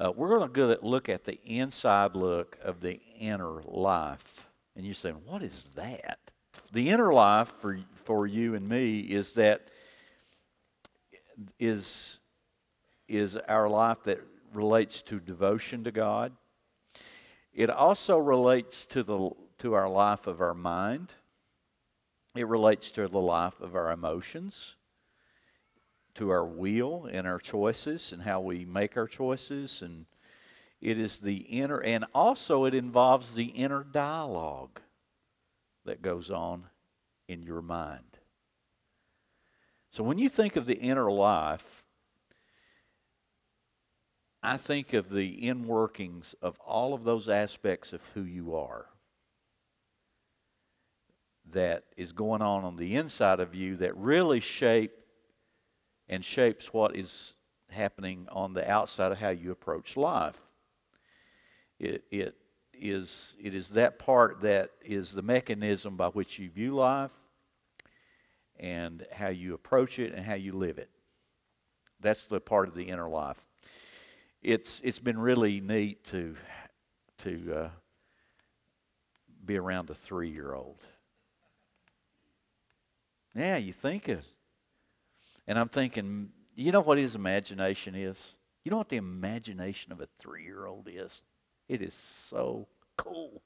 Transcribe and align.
Uh, 0.00 0.10
we're 0.16 0.28
going 0.28 0.50
to 0.50 0.78
look 0.80 1.10
at 1.10 1.24
the 1.24 1.38
inside 1.44 2.16
look 2.16 2.56
of 2.62 2.80
the 2.80 2.98
inner 3.18 3.60
life. 3.66 4.48
And 4.74 4.86
you're 4.86 4.94
saying, 4.94 5.16
what 5.26 5.42
is 5.42 5.68
that? 5.74 6.18
The 6.72 6.88
inner 6.88 7.12
life 7.12 7.52
for, 7.60 7.78
for 8.04 8.26
you 8.26 8.54
and 8.54 8.66
me 8.66 9.00
is 9.00 9.34
that 9.34 9.68
is, 11.58 12.18
is 13.08 13.36
our 13.36 13.68
life 13.68 14.02
that 14.04 14.20
relates 14.54 15.02
to 15.02 15.20
devotion 15.20 15.84
to 15.84 15.90
God. 15.90 16.32
It 17.52 17.68
also 17.68 18.16
relates 18.16 18.86
to, 18.86 19.02
the, 19.02 19.30
to 19.58 19.74
our 19.74 19.88
life 19.88 20.26
of 20.26 20.40
our 20.40 20.54
mind. 20.54 21.12
It 22.34 22.46
relates 22.46 22.90
to 22.92 23.06
the 23.06 23.18
life 23.18 23.60
of 23.60 23.74
our 23.74 23.90
emotions 23.90 24.76
to 26.14 26.30
our 26.30 26.44
will 26.44 27.08
and 27.10 27.26
our 27.26 27.38
choices 27.38 28.12
and 28.12 28.22
how 28.22 28.40
we 28.40 28.64
make 28.64 28.96
our 28.96 29.06
choices 29.06 29.82
and 29.82 30.06
it 30.80 30.98
is 30.98 31.18
the 31.18 31.36
inner 31.36 31.80
and 31.82 32.04
also 32.14 32.64
it 32.64 32.74
involves 32.74 33.34
the 33.34 33.44
inner 33.44 33.84
dialogue 33.84 34.80
that 35.84 36.02
goes 36.02 36.30
on 36.30 36.64
in 37.28 37.42
your 37.42 37.62
mind. 37.62 38.18
So 39.90 40.02
when 40.02 40.18
you 40.18 40.28
think 40.28 40.56
of 40.56 40.66
the 40.66 40.78
inner 40.78 41.10
life 41.10 41.80
i 44.42 44.56
think 44.56 44.92
of 44.92 45.10
the 45.10 45.46
in 45.46 45.66
workings 45.66 46.34
of 46.40 46.58
all 46.60 46.94
of 46.94 47.04
those 47.04 47.28
aspects 47.28 47.92
of 47.92 48.00
who 48.14 48.22
you 48.22 48.54
are 48.54 48.86
that 51.52 51.84
is 51.96 52.12
going 52.12 52.42
on 52.42 52.64
on 52.64 52.76
the 52.76 52.96
inside 52.96 53.40
of 53.40 53.54
you 53.54 53.76
that 53.76 53.96
really 53.96 54.40
shape 54.40 54.92
and 56.10 56.24
shapes 56.24 56.74
what 56.74 56.96
is 56.96 57.34
happening 57.70 58.26
on 58.32 58.52
the 58.52 58.68
outside 58.68 59.12
of 59.12 59.18
how 59.18 59.30
you 59.30 59.52
approach 59.52 59.96
life. 59.96 60.36
It, 61.78 62.02
it, 62.10 62.34
is, 62.74 63.36
it 63.40 63.54
is 63.54 63.70
that 63.70 63.98
part 63.98 64.40
that 64.42 64.72
is 64.84 65.12
the 65.12 65.22
mechanism 65.22 65.96
by 65.96 66.08
which 66.08 66.38
you 66.38 66.50
view 66.50 66.74
life 66.74 67.12
and 68.58 69.06
how 69.12 69.28
you 69.28 69.54
approach 69.54 70.00
it 70.00 70.12
and 70.12 70.26
how 70.26 70.34
you 70.34 70.52
live 70.52 70.78
it. 70.78 70.90
That's 72.00 72.24
the 72.24 72.40
part 72.40 72.68
of 72.68 72.74
the 72.74 72.84
inner 72.84 73.08
life. 73.08 73.38
It's, 74.42 74.80
it's 74.82 74.98
been 74.98 75.18
really 75.18 75.60
neat 75.60 76.04
to, 76.06 76.34
to 77.18 77.54
uh, 77.54 77.68
be 79.44 79.56
around 79.56 79.90
a 79.90 79.94
three 79.94 80.30
year 80.30 80.54
old. 80.54 80.82
Yeah, 83.32 83.58
you 83.58 83.72
think 83.72 84.08
it. 84.08 84.24
And 85.50 85.58
I'm 85.58 85.68
thinking, 85.68 86.28
you 86.54 86.70
know 86.70 86.80
what 86.80 86.96
his 86.96 87.16
imagination 87.16 87.96
is? 87.96 88.36
You 88.62 88.70
know 88.70 88.76
what 88.76 88.88
the 88.88 88.98
imagination 88.98 89.90
of 89.90 90.00
a 90.00 90.06
three 90.20 90.44
year 90.44 90.64
old 90.64 90.88
is? 90.88 91.22
It 91.68 91.82
is 91.82 91.92
so 91.92 92.68
cool. 92.96 93.42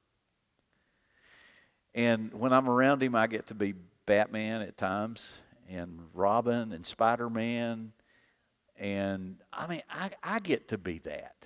And 1.94 2.30
when 2.34 2.52
I'm 2.52 2.68
around 2.68 3.02
him, 3.02 3.14
I 3.14 3.26
get 3.26 3.46
to 3.46 3.54
be 3.54 3.72
Batman 4.04 4.60
at 4.60 4.76
times, 4.76 5.38
and 5.66 5.98
Robin, 6.12 6.72
and 6.74 6.84
Spider 6.84 7.30
Man. 7.30 7.92
And 8.76 9.38
I 9.50 9.66
mean, 9.66 9.82
I, 9.88 10.10
I 10.22 10.40
get 10.40 10.68
to 10.68 10.76
be 10.76 10.98
that. 11.04 11.36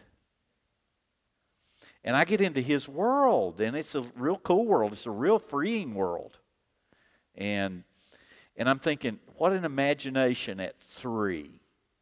And 2.03 2.17
I 2.17 2.25
get 2.25 2.41
into 2.41 2.63
his 2.63 2.89
world, 2.89 3.61
and 3.61 3.77
it's 3.77 3.95
a 3.95 4.01
real 4.17 4.39
cool 4.39 4.67
world. 4.67 4.93
It's 4.93 5.07
a 5.07 5.13
real 5.13 5.39
freeing 5.39 5.95
world. 5.95 6.37
And 7.37 7.85
and 8.57 8.69
I'm 8.69 8.81
thinking, 8.81 9.21
what 9.39 9.53
an 9.53 9.65
imagination 9.65 10.61
at 10.61 10.79
three. 10.81 11.61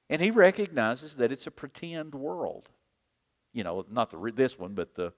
And 0.09 0.23
he 0.23 0.31
recognizes 0.31 1.17
that 1.17 1.33
it's 1.33 1.47
a 1.47 1.51
pretend 1.51 2.15
world. 2.15 2.69
You 3.53 3.65
know, 3.65 3.85
not 3.91 4.11
the 4.11 4.33
this 4.35 4.59
one, 4.59 4.75
but 4.75 4.95
the, 4.95 5.13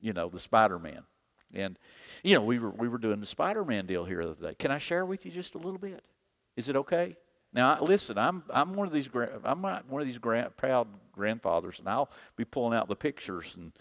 you 0.00 0.12
know, 0.12 0.28
the 0.28 0.40
Spider-Man. 0.40 1.02
And, 1.54 1.78
you 2.22 2.34
know, 2.34 2.42
we 2.42 2.58
were 2.58 2.70
we 2.70 2.88
were 2.88 2.98
doing 2.98 3.20
the 3.20 3.26
Spider-Man 3.26 3.86
deal 3.86 4.04
here 4.04 4.24
the 4.24 4.30
other 4.30 4.48
day. 4.48 4.54
Can 4.58 4.70
I 4.70 4.78
share 4.78 5.06
with 5.06 5.24
you 5.24 5.30
just 5.30 5.54
a 5.54 5.58
little 5.58 5.78
bit? 5.78 6.02
Is 6.56 6.68
it 6.68 6.76
okay? 6.76 7.16
Now, 7.52 7.80
listen, 7.80 8.18
I'm 8.18 8.42
I'm 8.50 8.74
one 8.74 8.86
of 8.86 8.92
these 8.92 9.08
I'm 9.44 9.60
not 9.60 9.88
one 9.88 10.02
of 10.02 10.08
these 10.08 10.18
grand, 10.18 10.56
proud 10.56 10.88
grandfathers, 11.12 11.78
and 11.78 11.88
I'll 11.88 12.10
be 12.36 12.44
pulling 12.44 12.76
out 12.76 12.88
the 12.88 12.96
pictures 12.96 13.54
and 13.56 13.72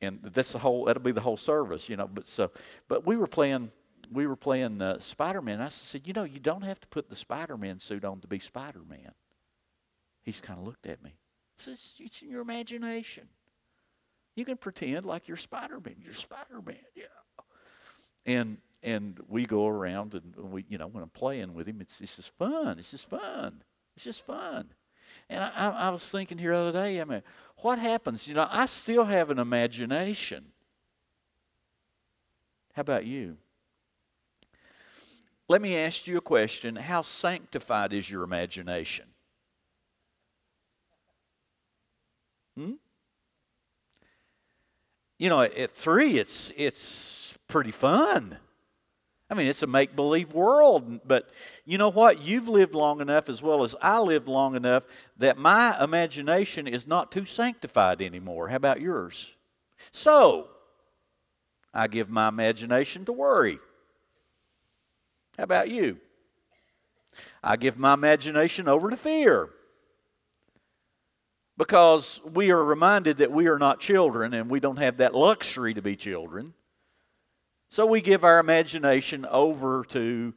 and 0.00 0.20
that's 0.22 0.52
the 0.52 0.58
whole 0.58 0.84
that'll 0.84 1.02
be 1.02 1.12
the 1.12 1.20
whole 1.20 1.36
service, 1.36 1.88
you 1.88 1.96
know. 1.96 2.08
But 2.12 2.28
so, 2.28 2.50
but 2.88 3.06
we 3.06 3.16
were 3.16 3.26
playing 3.26 3.70
we 4.12 4.26
were 4.26 4.36
playing 4.36 4.80
uh, 4.80 4.98
Spider 5.00 5.42
Man. 5.42 5.60
I 5.60 5.68
said, 5.68 6.06
You 6.06 6.12
know, 6.12 6.24
you 6.24 6.40
don't 6.40 6.62
have 6.62 6.80
to 6.80 6.86
put 6.88 7.08
the 7.08 7.16
Spider 7.16 7.56
Man 7.56 7.78
suit 7.78 8.04
on 8.04 8.20
to 8.20 8.28
be 8.28 8.38
Spider 8.38 8.82
Man. 8.88 9.12
He's 10.22 10.40
kind 10.40 10.58
of 10.58 10.64
looked 10.64 10.86
at 10.86 11.02
me. 11.02 11.10
He 11.56 11.62
says, 11.62 11.94
It's 11.98 12.22
in 12.22 12.30
your 12.30 12.42
imagination. 12.42 13.28
You 14.34 14.44
can 14.44 14.56
pretend 14.56 15.06
like 15.06 15.28
you're 15.28 15.36
Spider 15.36 15.80
Man. 15.84 15.96
You're 16.02 16.14
Spider 16.14 16.60
Man, 16.64 16.76
yeah. 16.94 17.04
And 18.26 18.58
and 18.82 19.18
we 19.28 19.46
go 19.46 19.66
around 19.66 20.14
and 20.14 20.52
we, 20.52 20.64
you 20.68 20.76
know, 20.76 20.86
when 20.86 21.02
I'm 21.02 21.10
playing 21.10 21.54
with 21.54 21.66
him, 21.66 21.80
it's 21.80 21.98
this 21.98 22.18
is 22.18 22.26
fun. 22.26 22.78
It's 22.78 22.90
just 22.90 23.08
fun. 23.08 23.62
It's 23.96 24.04
just 24.04 24.26
fun. 24.26 24.70
And 25.30 25.42
I, 25.42 25.50
I, 25.54 25.68
I 25.68 25.90
was 25.90 26.08
thinking 26.10 26.38
here 26.38 26.52
the 26.52 26.58
other 26.58 26.72
day, 26.72 27.00
I 27.00 27.04
mean, 27.04 27.22
what 27.58 27.78
happens? 27.78 28.28
You 28.28 28.34
know, 28.34 28.46
I 28.50 28.66
still 28.66 29.04
have 29.04 29.30
an 29.30 29.38
imagination. 29.38 30.46
How 32.74 32.80
about 32.80 33.06
you? 33.06 33.36
Let 35.48 35.60
me 35.60 35.76
ask 35.76 36.06
you 36.06 36.16
a 36.16 36.22
question. 36.22 36.74
How 36.76 37.02
sanctified 37.02 37.92
is 37.92 38.10
your 38.10 38.22
imagination? 38.22 39.06
Hmm? 42.56 42.72
You 45.18 45.28
know, 45.28 45.42
at 45.42 45.74
three, 45.74 46.18
it's, 46.18 46.50
it's 46.56 47.34
pretty 47.46 47.70
fun. 47.70 48.38
I 49.30 49.34
mean, 49.34 49.46
it's 49.46 49.62
a 49.62 49.66
make 49.66 49.96
believe 49.96 50.32
world, 50.32 51.00
but 51.06 51.30
you 51.64 51.78
know 51.78 51.88
what? 51.90 52.22
You've 52.22 52.48
lived 52.48 52.74
long 52.74 53.00
enough, 53.00 53.28
as 53.28 53.42
well 53.42 53.64
as 53.64 53.74
I 53.80 53.98
lived 53.98 54.28
long 54.28 54.54
enough, 54.54 54.84
that 55.18 55.38
my 55.38 55.82
imagination 55.82 56.66
is 56.66 56.86
not 56.86 57.10
too 57.10 57.24
sanctified 57.24 58.02
anymore. 58.02 58.48
How 58.48 58.56
about 58.56 58.80
yours? 58.80 59.34
So, 59.92 60.48
I 61.72 61.86
give 61.86 62.10
my 62.10 62.28
imagination 62.28 63.04
to 63.06 63.12
worry. 63.12 63.58
How 65.36 65.44
about 65.44 65.70
you? 65.70 65.98
I 67.42 67.56
give 67.56 67.78
my 67.78 67.94
imagination 67.94 68.68
over 68.68 68.90
to 68.90 68.96
fear. 68.96 69.50
Because 71.56 72.20
we 72.24 72.50
are 72.50 72.62
reminded 72.62 73.18
that 73.18 73.30
we 73.30 73.46
are 73.46 73.58
not 73.58 73.80
children 73.80 74.34
and 74.34 74.50
we 74.50 74.60
don't 74.60 74.78
have 74.78 74.96
that 74.96 75.14
luxury 75.14 75.74
to 75.74 75.82
be 75.82 75.94
children. 75.94 76.52
So 77.68 77.86
we 77.86 78.00
give 78.00 78.24
our 78.24 78.38
imagination 78.38 79.24
over 79.26 79.84
to 79.90 80.34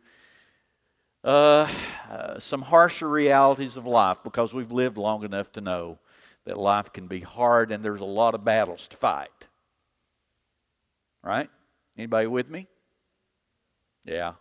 uh, 1.24 1.68
uh, 2.09 2.40
some 2.40 2.62
harsher 2.62 3.09
realities 3.09 3.78
of 3.78 3.85
life 3.85 4.18
because 4.24 4.53
we've 4.53 4.72
lived 4.72 4.97
long 4.97 5.24
enough 5.24 5.52
to 5.53 5.62
know 5.62 5.97
that 6.46 6.58
life 6.58 6.94
can 6.94 7.08
be 7.08 7.19
hard 7.19 7.72
and 7.72 7.84
there's 7.84 8.02
a 8.02 8.06
lot 8.06 8.35
of 8.35 8.44
battles 8.46 8.88
to 8.88 8.97
fight. 8.97 9.29
Right? 11.24 11.50
Anybody 11.97 12.28
with 12.28 12.50
me? 12.50 12.68
Yeah, 14.06 14.34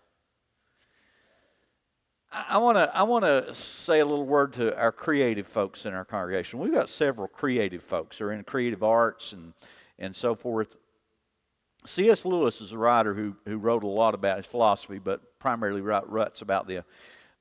I 2.37 2.59
want 2.59 2.77
to 2.77 2.95
I 2.95 3.03
want 3.05 3.25
to 3.25 3.55
say 3.55 4.01
a 4.01 4.05
little 4.05 4.27
word 4.27 4.53
to 4.55 4.77
our 4.79 4.93
creative 4.93 5.47
folks 5.47 5.87
in 5.87 5.95
our 5.95 6.05
congregation. 6.05 6.59
We've 6.59 6.73
got 6.73 6.91
several 6.91 7.29
creative 7.29 7.83
folks 7.83 8.19
who 8.19 8.27
are 8.27 8.33
in 8.33 8.45
creative 8.45 8.83
arts 8.83 9.33
and 9.33 9.55
and 9.99 10.15
so 10.15 10.35
forth. 10.35 10.77
C.S. 11.87 12.25
Lewis 12.25 12.61
is 12.61 12.73
a 12.73 12.79
writer 12.79 13.15
who 13.15 13.35
who 13.47 13.57
wrote 13.57 13.85
a 13.85 13.89
lot 13.89 14.15
about 14.15 14.37
his 14.37 14.45
philosophy, 14.45 14.99
but 14.99 15.39
primarily 15.39 15.81
wrote 15.81 16.09
ruts 16.09 16.43
about 16.43 16.67
the 16.67 16.85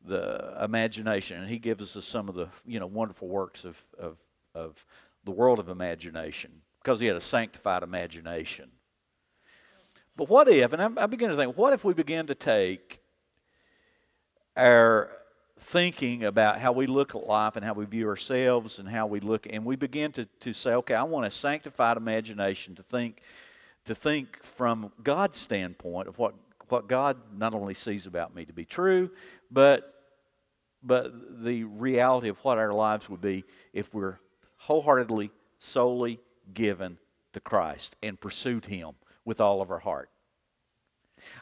the 0.06 0.58
imagination, 0.64 1.42
and 1.42 1.50
he 1.50 1.60
gives 1.60 1.98
us 1.98 2.06
some 2.06 2.30
of 2.30 2.36
the 2.36 2.48
you 2.66 2.80
know 2.80 2.88
wonderful 2.88 3.28
works 3.28 3.66
of 3.66 3.84
of 4.00 4.18
of 4.54 4.86
the 5.26 5.32
world 5.32 5.60
of 5.60 5.68
imagination 5.68 6.52
because 6.82 7.02
he 7.02 7.08
had 7.08 7.18
a 7.18 7.22
sanctified 7.22 7.84
imagination. 7.84 8.72
But 10.16 10.30
what 10.30 10.48
if, 10.48 10.72
and 10.72 10.82
I, 10.82 11.03
I 11.03 11.06
begin 11.08 11.32
to 11.32 11.36
think, 11.36 11.58
what 11.58 11.74
if 11.74 11.84
we 11.84 11.94
begin 11.94 12.28
to 12.28 12.36
take 12.36 13.02
our 14.55 15.09
thinking 15.59 16.25
about 16.25 16.59
how 16.59 16.72
we 16.72 16.85
look 16.85 17.16
at 17.16 17.25
life 17.25 17.55
and 17.55 17.66
how 17.66 17.73
we 17.73 17.85
view 17.85 18.07
ourselves 18.07 18.79
and 18.79 18.87
how 18.87 19.07
we 19.07 19.19
look 19.19 19.47
and 19.49 19.66
we 19.66 19.75
begin 19.75 20.11
to, 20.11 20.25
to 20.40 20.53
say 20.53 20.73
okay 20.73 20.93
i 20.93 21.03
want 21.03 21.25
a 21.25 21.31
sanctified 21.31 21.97
imagination 21.97 22.75
to 22.75 22.84
think 22.84 23.22
to 23.85 23.96
think 23.96 24.37
from 24.43 24.91
god's 25.03 25.40
standpoint 25.40 26.07
of 26.07 26.17
what 26.19 26.35
what 26.69 26.87
god 26.87 27.17
not 27.35 27.53
only 27.53 27.73
sees 27.73 28.05
about 28.05 28.35
me 28.35 28.46
to 28.46 28.53
be 28.53 28.66
true 28.66 29.09
but 29.49 29.93
but 30.84 31.43
the 31.43 31.63
reality 31.63 32.28
of 32.28 32.37
what 32.40 32.57
our 32.57 32.73
lives 32.73 33.09
would 33.09 33.22
be 33.22 33.43
if 33.73 33.91
we're 33.93 34.19
wholeheartedly 34.57 35.31
solely 35.57 36.19
given 36.53 36.97
to 37.34 37.40
christ 37.40 37.96
and 38.03 38.19
pursued 38.19 38.66
him 38.66 38.91
with 39.23 39.41
all 39.41 39.61
of 39.61 39.72
our 39.72 39.79
heart 39.79 40.09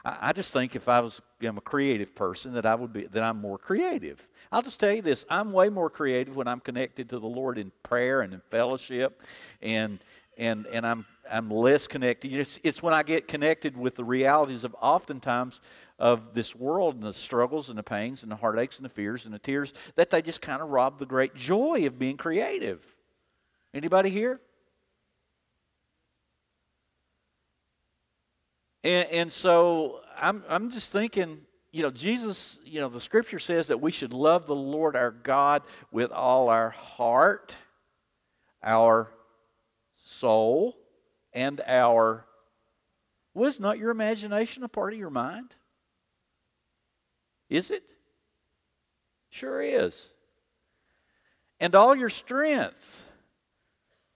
I, 0.04 0.18
I 0.20 0.32
just 0.32 0.52
think 0.52 0.76
if 0.76 0.88
I 0.88 1.00
was 1.00 1.20
I'm 1.42 1.58
a 1.58 1.62
creative 1.62 2.14
person 2.14 2.52
that 2.54 2.66
I 2.66 2.74
would 2.74 2.92
be 2.92 3.06
that 3.06 3.22
I'm 3.22 3.40
more 3.40 3.58
creative. 3.58 4.26
I'll 4.52 4.62
just 4.62 4.80
tell 4.80 4.92
you 4.92 5.02
this: 5.02 5.24
I'm 5.28 5.52
way 5.52 5.68
more 5.68 5.90
creative 5.90 6.36
when 6.36 6.48
I'm 6.48 6.60
connected 6.60 7.08
to 7.10 7.18
the 7.18 7.26
Lord 7.26 7.58
in 7.58 7.72
prayer 7.82 8.22
and 8.22 8.32
in 8.32 8.40
fellowship, 8.50 9.22
and 9.62 9.98
and 10.38 10.66
and 10.66 10.86
I'm 10.86 11.06
I'm 11.30 11.50
less 11.50 11.86
connected. 11.86 12.34
It's, 12.34 12.58
it's 12.62 12.82
when 12.82 12.94
I 12.94 13.02
get 13.02 13.28
connected 13.28 13.76
with 13.76 13.94
the 13.94 14.04
realities 14.04 14.64
of 14.64 14.76
oftentimes 14.80 15.60
of 15.98 16.34
this 16.34 16.54
world 16.54 16.96
and 16.96 17.04
the 17.04 17.12
struggles 17.12 17.70
and 17.70 17.78
the 17.78 17.82
pains 17.82 18.22
and 18.22 18.30
the 18.30 18.36
heartaches 18.36 18.78
and 18.78 18.84
the 18.84 18.90
fears 18.90 19.26
and 19.26 19.34
the 19.34 19.38
tears 19.38 19.72
that 19.96 20.10
they 20.10 20.20
just 20.20 20.42
kind 20.42 20.60
of 20.60 20.68
rob 20.68 20.98
the 20.98 21.06
great 21.06 21.34
joy 21.34 21.86
of 21.86 21.98
being 21.98 22.16
creative. 22.16 22.84
Anybody 23.72 24.10
here? 24.10 24.40
And, 28.84 29.08
and 29.08 29.32
so 29.32 30.00
I'm, 30.20 30.44
I'm 30.48 30.70
just 30.70 30.92
thinking, 30.92 31.40
you 31.72 31.82
know, 31.82 31.90
Jesus, 31.90 32.60
you 32.64 32.80
know, 32.80 32.88
the 32.88 33.00
scripture 33.00 33.38
says 33.38 33.68
that 33.68 33.80
we 33.80 33.90
should 33.90 34.12
love 34.12 34.46
the 34.46 34.54
Lord 34.54 34.94
our 34.94 35.10
God 35.10 35.62
with 35.90 36.12
all 36.12 36.50
our 36.50 36.70
heart, 36.70 37.56
our 38.62 39.10
soul, 40.04 40.76
and 41.32 41.60
our. 41.66 42.26
Was 43.32 43.58
not 43.58 43.78
your 43.78 43.90
imagination 43.90 44.62
a 44.62 44.68
part 44.68 44.92
of 44.92 44.98
your 44.98 45.10
mind? 45.10 45.56
Is 47.48 47.72
it? 47.72 47.82
Sure 49.30 49.60
is. 49.60 50.08
And 51.58 51.74
all 51.74 51.96
your 51.96 52.10
strength. 52.10 53.04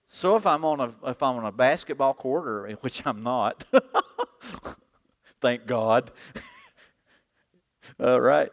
So 0.09 0.35
if 0.35 0.45
I'm 0.45 0.65
on 0.65 0.79
a 0.79 0.93
if 1.09 1.21
I'm 1.21 1.37
on 1.37 1.45
a 1.45 1.51
basketball 1.51 2.15
court, 2.15 2.47
or 2.47 2.69
which 2.81 3.05
I'm 3.05 3.23
not, 3.23 3.63
thank 5.41 5.65
God. 5.65 6.11
Right. 7.97 8.51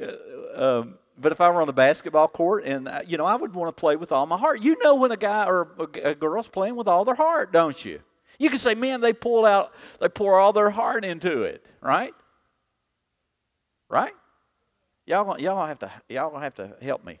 Uh, 0.00 0.12
um, 0.54 0.98
but 1.18 1.32
if 1.32 1.40
I 1.40 1.50
were 1.50 1.60
on 1.60 1.68
a 1.68 1.72
basketball 1.72 2.28
court, 2.28 2.64
and 2.64 2.88
uh, 2.88 3.02
you 3.06 3.18
know, 3.18 3.26
I 3.26 3.36
would 3.36 3.54
want 3.54 3.68
to 3.68 3.78
play 3.78 3.94
with 3.94 4.10
all 4.10 4.24
my 4.26 4.38
heart. 4.38 4.62
You 4.62 4.76
know, 4.82 4.94
when 4.94 5.12
a 5.12 5.16
guy 5.16 5.44
or 5.46 5.68
a, 5.78 6.10
a 6.10 6.14
girl's 6.14 6.48
playing 6.48 6.76
with 6.76 6.88
all 6.88 7.04
their 7.04 7.14
heart, 7.14 7.52
don't 7.52 7.84
you? 7.84 8.00
You 8.38 8.48
can 8.48 8.58
say, 8.58 8.74
"Man, 8.74 9.02
they 9.02 9.12
pull 9.12 9.44
out, 9.44 9.74
they 10.00 10.08
pour 10.08 10.40
all 10.40 10.52
their 10.54 10.70
heart 10.70 11.04
into 11.04 11.42
it," 11.42 11.64
right? 11.82 12.14
Right? 13.90 14.14
Y'all, 15.06 15.38
y'all 15.38 15.66
have 15.66 15.80
to, 15.80 15.92
y'all 16.08 16.38
have 16.38 16.54
to 16.54 16.74
help 16.80 17.04
me, 17.04 17.18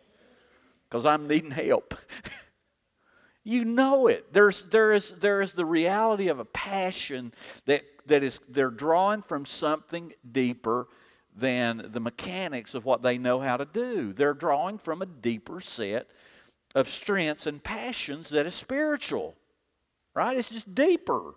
because 0.88 1.04
I'm 1.04 1.28
needing 1.28 1.50
help. 1.50 1.94
You 3.44 3.64
know 3.64 4.06
it. 4.06 4.32
There's, 4.32 4.62
there 4.64 4.92
is, 4.92 5.12
there 5.12 5.40
is 5.42 5.52
the 5.52 5.64
reality 5.64 6.28
of 6.28 6.38
a 6.38 6.44
passion 6.44 7.32
that 7.66 7.82
that 8.10 8.22
is 8.22 8.40
they're 8.48 8.70
drawing 8.70 9.22
from 9.22 9.46
something 9.46 10.12
deeper 10.32 10.88
than 11.34 11.88
the 11.92 12.00
mechanics 12.00 12.74
of 12.74 12.84
what 12.84 13.02
they 13.02 13.16
know 13.16 13.40
how 13.40 13.56
to 13.56 13.64
do. 13.64 14.12
They're 14.12 14.34
drawing 14.34 14.78
from 14.78 15.00
a 15.00 15.06
deeper 15.06 15.60
set 15.60 16.08
of 16.74 16.88
strengths 16.88 17.46
and 17.46 17.62
passions 17.62 18.28
that 18.30 18.46
is 18.46 18.54
spiritual. 18.54 19.36
Right? 20.12 20.36
It's 20.36 20.50
just 20.50 20.74
deeper. 20.74 21.34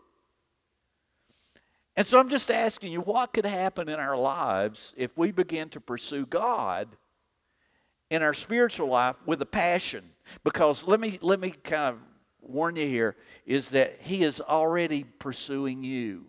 And 1.96 2.06
so 2.08 2.20
I'm 2.20 2.30
just 2.30 2.50
asking 2.50 2.92
you, 2.92 3.02
what 3.02 3.34
could 3.34 3.46
happen 3.46 3.88
in 3.88 4.00
our 4.00 4.18
lives 4.18 4.96
if 4.98 5.16
we 5.16 5.32
begin 5.32 5.70
to 5.70 5.80
pursue 5.80 6.26
God 6.26 6.88
in 8.10 8.24
our 8.24 8.34
spiritual 8.34 8.88
life 8.88 9.16
with 9.28 9.44
a 9.44 9.46
passion? 9.46 10.10
Because 10.44 10.86
let 10.86 11.00
me 11.00 11.20
let 11.22 11.40
me 11.40 11.52
kind 11.52 11.96
of 11.96 12.02
warn 12.42 12.76
you 12.76 12.88
here 12.88 13.16
is 13.46 13.70
that 13.70 13.98
He 14.02 14.24
is 14.24 14.42
already 14.42 15.06
pursuing 15.20 15.84
you. 15.84 16.26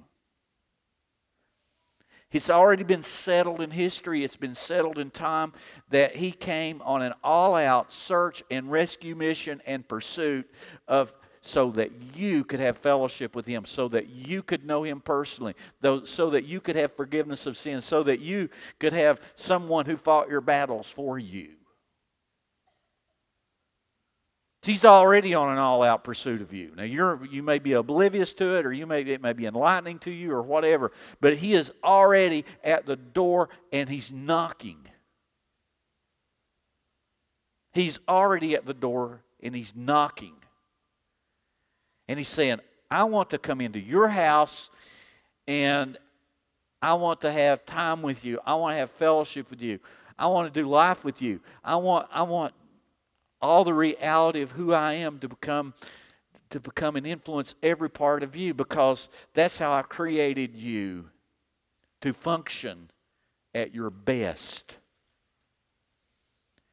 It's 2.35 2.51
already 2.51 2.83
been 2.83 3.05
settled 3.05 3.61
in 3.61 3.71
history, 3.71 4.25
it's 4.25 4.35
been 4.35 4.57
settled 4.57 4.99
in 4.99 5.11
time 5.11 5.53
that 5.91 6.17
he 6.17 6.33
came 6.33 6.83
on 6.83 7.01
an 7.01 7.15
all 7.23 7.55
out 7.55 7.93
search 7.93 8.43
and 8.51 8.69
rescue 8.69 9.15
mission 9.15 9.63
and 9.67 9.87
pursuit 9.87 10.51
of 10.89 11.13
so 11.43 11.71
that 11.71 11.93
you 12.17 12.43
could 12.43 12.59
have 12.59 12.77
fellowship 12.77 13.37
with 13.37 13.47
him, 13.47 13.65
so 13.65 13.87
that 13.87 14.09
you 14.09 14.43
could 14.43 14.65
know 14.65 14.83
him 14.83 15.01
personally, 15.01 15.55
so 16.03 16.31
that 16.31 16.45
you 16.45 16.61
could 16.61 16.75
have 16.75 16.97
forgiveness 16.97 17.47
of 17.47 17.57
sins, 17.57 17.85
so 17.85 18.03
that 18.03 18.19
you 18.19 18.49
could 18.81 18.95
have 18.95 19.21
someone 19.37 19.87
who 19.87 19.97
fought 19.97 20.29
your 20.29 20.41
battles 20.41 20.91
for 20.91 21.21
you. 21.21 21.51
He's 24.65 24.85
already 24.85 25.35
on 25.35 25.53
an 25.53 25.59
all-out 25.59 26.05
pursuit 26.05 26.41
of 26.41 26.53
you. 26.53 26.73
Now 26.77 26.85
you're 26.85 27.25
you 27.27 27.43
may 27.43 27.59
be 27.59 27.73
oblivious 27.75 28.35
to 28.35 28.57
it, 28.57 28.65
or 28.65 28.73
you 28.73 28.87
may 28.87 29.03
it 29.03 29.21
may 29.21 29.33
be 29.33 29.47
enlightening 29.47 29.99
to 30.01 30.11
you, 30.11 30.33
or 30.33 30.43
whatever. 30.43 30.93
But 31.21 31.37
he 31.37 31.55
is 31.55 31.71
already 31.83 32.45
at 32.63 32.87
the 32.87 32.97
door 32.97 33.51
and 33.73 33.89
he's 33.89 34.11
knocking. 34.11 34.79
He's 37.73 37.99
already 38.09 38.55
at 38.55 38.65
the 38.65 38.75
door 38.75 39.21
and 39.43 39.55
he's 39.55 39.75
knocking. 39.75 40.35
And 42.09 42.19
he's 42.19 42.29
saying, 42.29 42.61
I 42.91 43.05
want 43.05 43.31
to 43.31 43.39
come 43.39 43.61
into 43.61 43.81
your 43.81 44.09
house 44.09 44.71
and 45.49 45.99
I 46.81 46.95
want 46.95 47.23
to 47.23 47.33
have 47.33 47.67
time 47.67 48.03
with 48.03 48.25
you. 48.25 48.39
I 48.47 48.55
want 48.55 48.75
to 48.75 48.79
have 48.79 48.91
fellowship 48.93 49.51
with 49.51 49.61
you. 49.61 49.81
I 50.19 50.27
want 50.29 50.53
to 50.53 50.61
do 50.61 50.69
life 50.69 51.03
with 51.03 51.21
you. 51.21 51.41
I 51.65 51.77
want 51.77 52.09
I 52.13 52.23
want 52.23 52.55
all 53.45 53.63
the 53.63 53.75
reality 53.75 54.41
of 54.41 54.53
who 54.53 54.73
I 54.73 54.95
am 54.95 55.19
to 55.19 55.29
become 55.29 55.75
to 56.51 56.61
become 56.61 56.95
and 56.95 57.07
influence 57.07 57.57
every 57.63 57.91
part 57.91 58.23
of 58.23 58.37
you 58.37 58.55
because 58.55 59.09
that's 59.33 59.59
how 59.59 59.73
I 59.73 59.83
created 59.83 60.55
you 60.55 61.07
to 62.01 62.13
function 62.13 62.91
at 63.55 63.75
your 63.75 63.91
best 63.91 64.77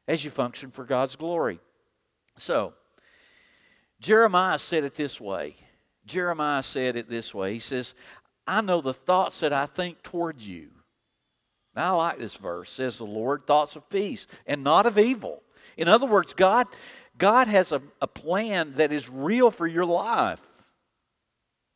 as 0.06 0.24
you 0.24 0.30
function 0.30 0.70
for 0.70 0.84
God's 0.84 1.16
glory. 1.16 1.58
So, 2.36 2.74
Jeremiah 3.98 4.58
said 4.58 4.84
it 4.84 4.94
this 4.94 5.20
way. 5.20 5.56
Jeremiah 6.06 6.62
said 6.62 6.96
it 6.96 7.08
this 7.08 7.34
way. 7.34 7.54
He 7.54 7.58
says, 7.58 7.94
I 8.46 8.60
know 8.60 8.80
the 8.80 8.94
thoughts 8.94 9.40
that 9.40 9.52
I 9.52 9.66
think 9.66 10.02
toward 10.02 10.40
you. 10.40 10.68
Now, 11.74 11.98
I 11.98 12.08
like 12.08 12.18
this 12.18 12.34
verse, 12.34 12.70
says 12.70 12.98
the 12.98 13.04
Lord, 13.04 13.46
thoughts 13.46 13.74
of 13.74 13.88
peace 13.88 14.26
and 14.46 14.62
not 14.62 14.86
of 14.86 14.98
evil 14.98 15.42
in 15.76 15.88
other 15.88 16.06
words, 16.06 16.34
God, 16.34 16.66
God 17.18 17.48
has 17.48 17.72
a, 17.72 17.82
a 18.00 18.06
plan 18.06 18.74
that 18.76 18.92
is 18.92 19.08
real 19.08 19.50
for 19.50 19.66
your 19.66 19.84
life. 19.84 20.40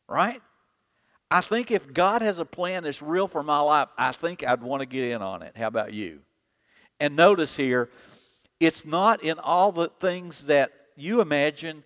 Right? 0.07 0.41
I 1.29 1.41
think 1.41 1.71
if 1.71 1.93
God 1.93 2.21
has 2.21 2.39
a 2.39 2.45
plan 2.45 2.83
that's 2.83 3.01
real 3.01 3.27
for 3.27 3.43
my 3.43 3.59
life, 3.59 3.89
I 3.97 4.11
think 4.13 4.45
I'd 4.45 4.61
want 4.61 4.81
to 4.81 4.85
get 4.85 5.03
in 5.03 5.21
on 5.21 5.41
it. 5.41 5.57
How 5.57 5.67
about 5.67 5.93
you? 5.93 6.21
And 6.99 7.15
notice 7.15 7.55
here, 7.55 7.89
it's 8.59 8.85
not 8.85 9.23
in 9.23 9.37
all 9.39 9.71
the 9.71 9.89
things 9.99 10.45
that 10.45 10.71
you 10.95 11.21
imagine 11.21 11.83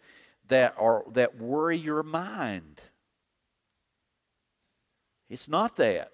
that 0.48 0.76
are 0.78 1.04
that 1.14 1.38
worry 1.38 1.78
your 1.78 2.04
mind. 2.04 2.82
It's 5.30 5.48
not 5.48 5.78
that. 5.78 6.12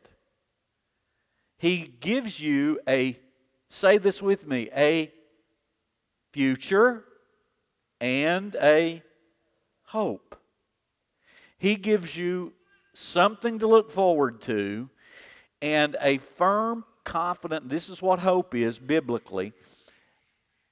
He 1.57 1.93
gives 1.99 2.39
you 2.39 2.79
a 2.87 3.19
say 3.69 3.97
this 3.97 4.21
with 4.21 4.47
me, 4.47 4.69
a 4.75 5.11
future 6.31 7.03
and 7.99 8.55
a 8.61 9.01
hope. 9.83 10.39
He 11.57 11.75
gives 11.75 12.15
you 12.15 12.53
something 12.93 13.59
to 13.59 13.67
look 13.67 13.91
forward 13.91 14.41
to 14.41 14.89
and 15.61 15.95
a 16.01 16.17
firm, 16.19 16.85
confident, 17.03 17.69
this 17.69 17.89
is 17.89 18.01
what 18.01 18.19
hope 18.19 18.53
is 18.53 18.77
biblically. 18.77 19.53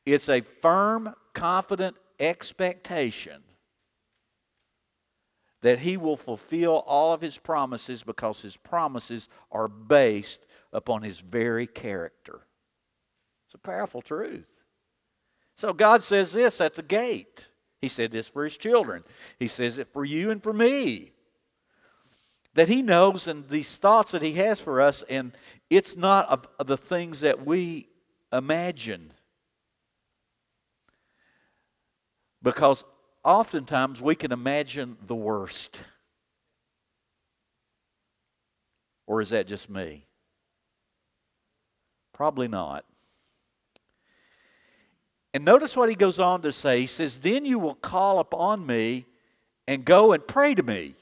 It's 0.06 0.30
a 0.30 0.42
firm, 0.42 1.16
confident 1.34 1.98
expectation 2.20 3.42
that 5.62 5.80
he 5.80 5.98
will 5.98 6.18
fulfill 6.18 6.84
all 6.86 7.14
of 7.14 7.22
his 7.22 7.38
promises 7.38 8.04
because 8.04 8.42
his 8.42 8.56
promises 8.56 9.30
are 9.52 9.68
based 9.68 10.46
upon 10.72 11.02
his 11.02 11.20
very 11.20 11.66
character. 11.66 12.42
It's 13.48 13.56
a 13.56 13.58
powerful 13.58 14.02
truth. 14.04 14.52
So 15.56 15.72
God 15.74 16.04
says 16.04 16.34
this 16.34 16.60
at 16.60 16.76
the 16.76 16.84
gate. 16.84 17.48
He 17.82 17.88
said 17.88 18.12
this 18.12 18.28
for 18.28 18.44
his 18.44 18.58
children. 18.58 19.04
He 19.40 19.48
says 19.48 19.78
it 19.78 19.88
for 19.94 20.04
you 20.04 20.32
and 20.32 20.44
for 20.44 20.54
me. 20.54 21.12
That 22.54 22.68
he 22.68 22.82
knows 22.82 23.28
and 23.28 23.48
these 23.50 23.76
thoughts 23.78 24.12
that 24.12 24.22
he 24.22 24.34
has 24.34 24.60
for 24.60 24.82
us, 24.82 25.04
and 25.10 25.34
it's 25.70 25.96
not 25.96 26.66
the 26.66 26.78
things 26.78 27.22
that 27.22 27.46
we 27.46 27.90
imagine. 28.32 29.12
Because 32.42 32.84
oftentimes 33.24 34.02
we 34.02 34.16
can 34.16 34.32
imagine 34.32 34.98
the 35.06 35.16
worst. 35.16 35.82
Or 39.08 39.22
is 39.22 39.30
that 39.30 39.48
just 39.48 39.70
me? 39.70 40.06
Probably 42.14 42.48
not. 42.48 42.86
And 45.36 45.44
notice 45.44 45.76
what 45.76 45.90
he 45.90 45.96
goes 45.96 46.18
on 46.18 46.44
to 46.44 46.54
say. 46.54 46.80
He 46.80 46.88
says, 46.88 47.20
Then 47.20 47.44
you 47.44 47.60
will 47.60 47.76
call 47.76 48.20
upon 48.20 48.66
me 48.66 49.06
and 49.68 49.84
go 49.84 50.14
and 50.14 50.26
pray 50.26 50.56
to 50.56 50.64
me. 50.64 50.96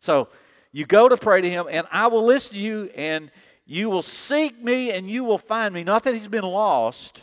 So 0.00 0.28
You 0.72 0.86
go 0.86 1.10
to 1.10 1.18
pray 1.18 1.42
to 1.42 1.50
him, 1.50 1.66
and 1.68 1.86
I 1.92 2.06
will 2.06 2.24
listen 2.24 2.54
to 2.54 2.62
you, 2.62 2.90
and 2.96 3.30
you 3.66 3.90
will 3.90 4.00
seek 4.00 4.58
me, 4.58 4.90
and 4.90 5.08
you 5.08 5.22
will 5.22 5.36
find 5.36 5.74
me. 5.74 5.84
Not 5.84 6.04
that 6.04 6.14
he's 6.14 6.28
been 6.28 6.44
lost, 6.44 7.20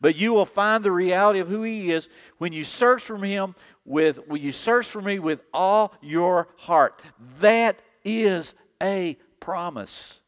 but 0.00 0.16
you 0.16 0.32
will 0.32 0.46
find 0.46 0.82
the 0.82 0.90
reality 0.90 1.40
of 1.40 1.48
who 1.48 1.62
he 1.62 1.92
is 1.92 2.08
when 2.38 2.54
you 2.54 2.64
search 2.64 3.02
for 3.02 3.18
him 3.18 3.54
with 3.84 4.26
when 4.26 4.40
you 4.40 4.52
search 4.52 4.86
for 4.86 5.02
me 5.02 5.18
with 5.18 5.42
all 5.52 5.92
your 6.00 6.48
heart. 6.56 7.02
That 7.40 7.78
is 8.06 8.54
a 8.82 9.18
promise. 9.38 10.18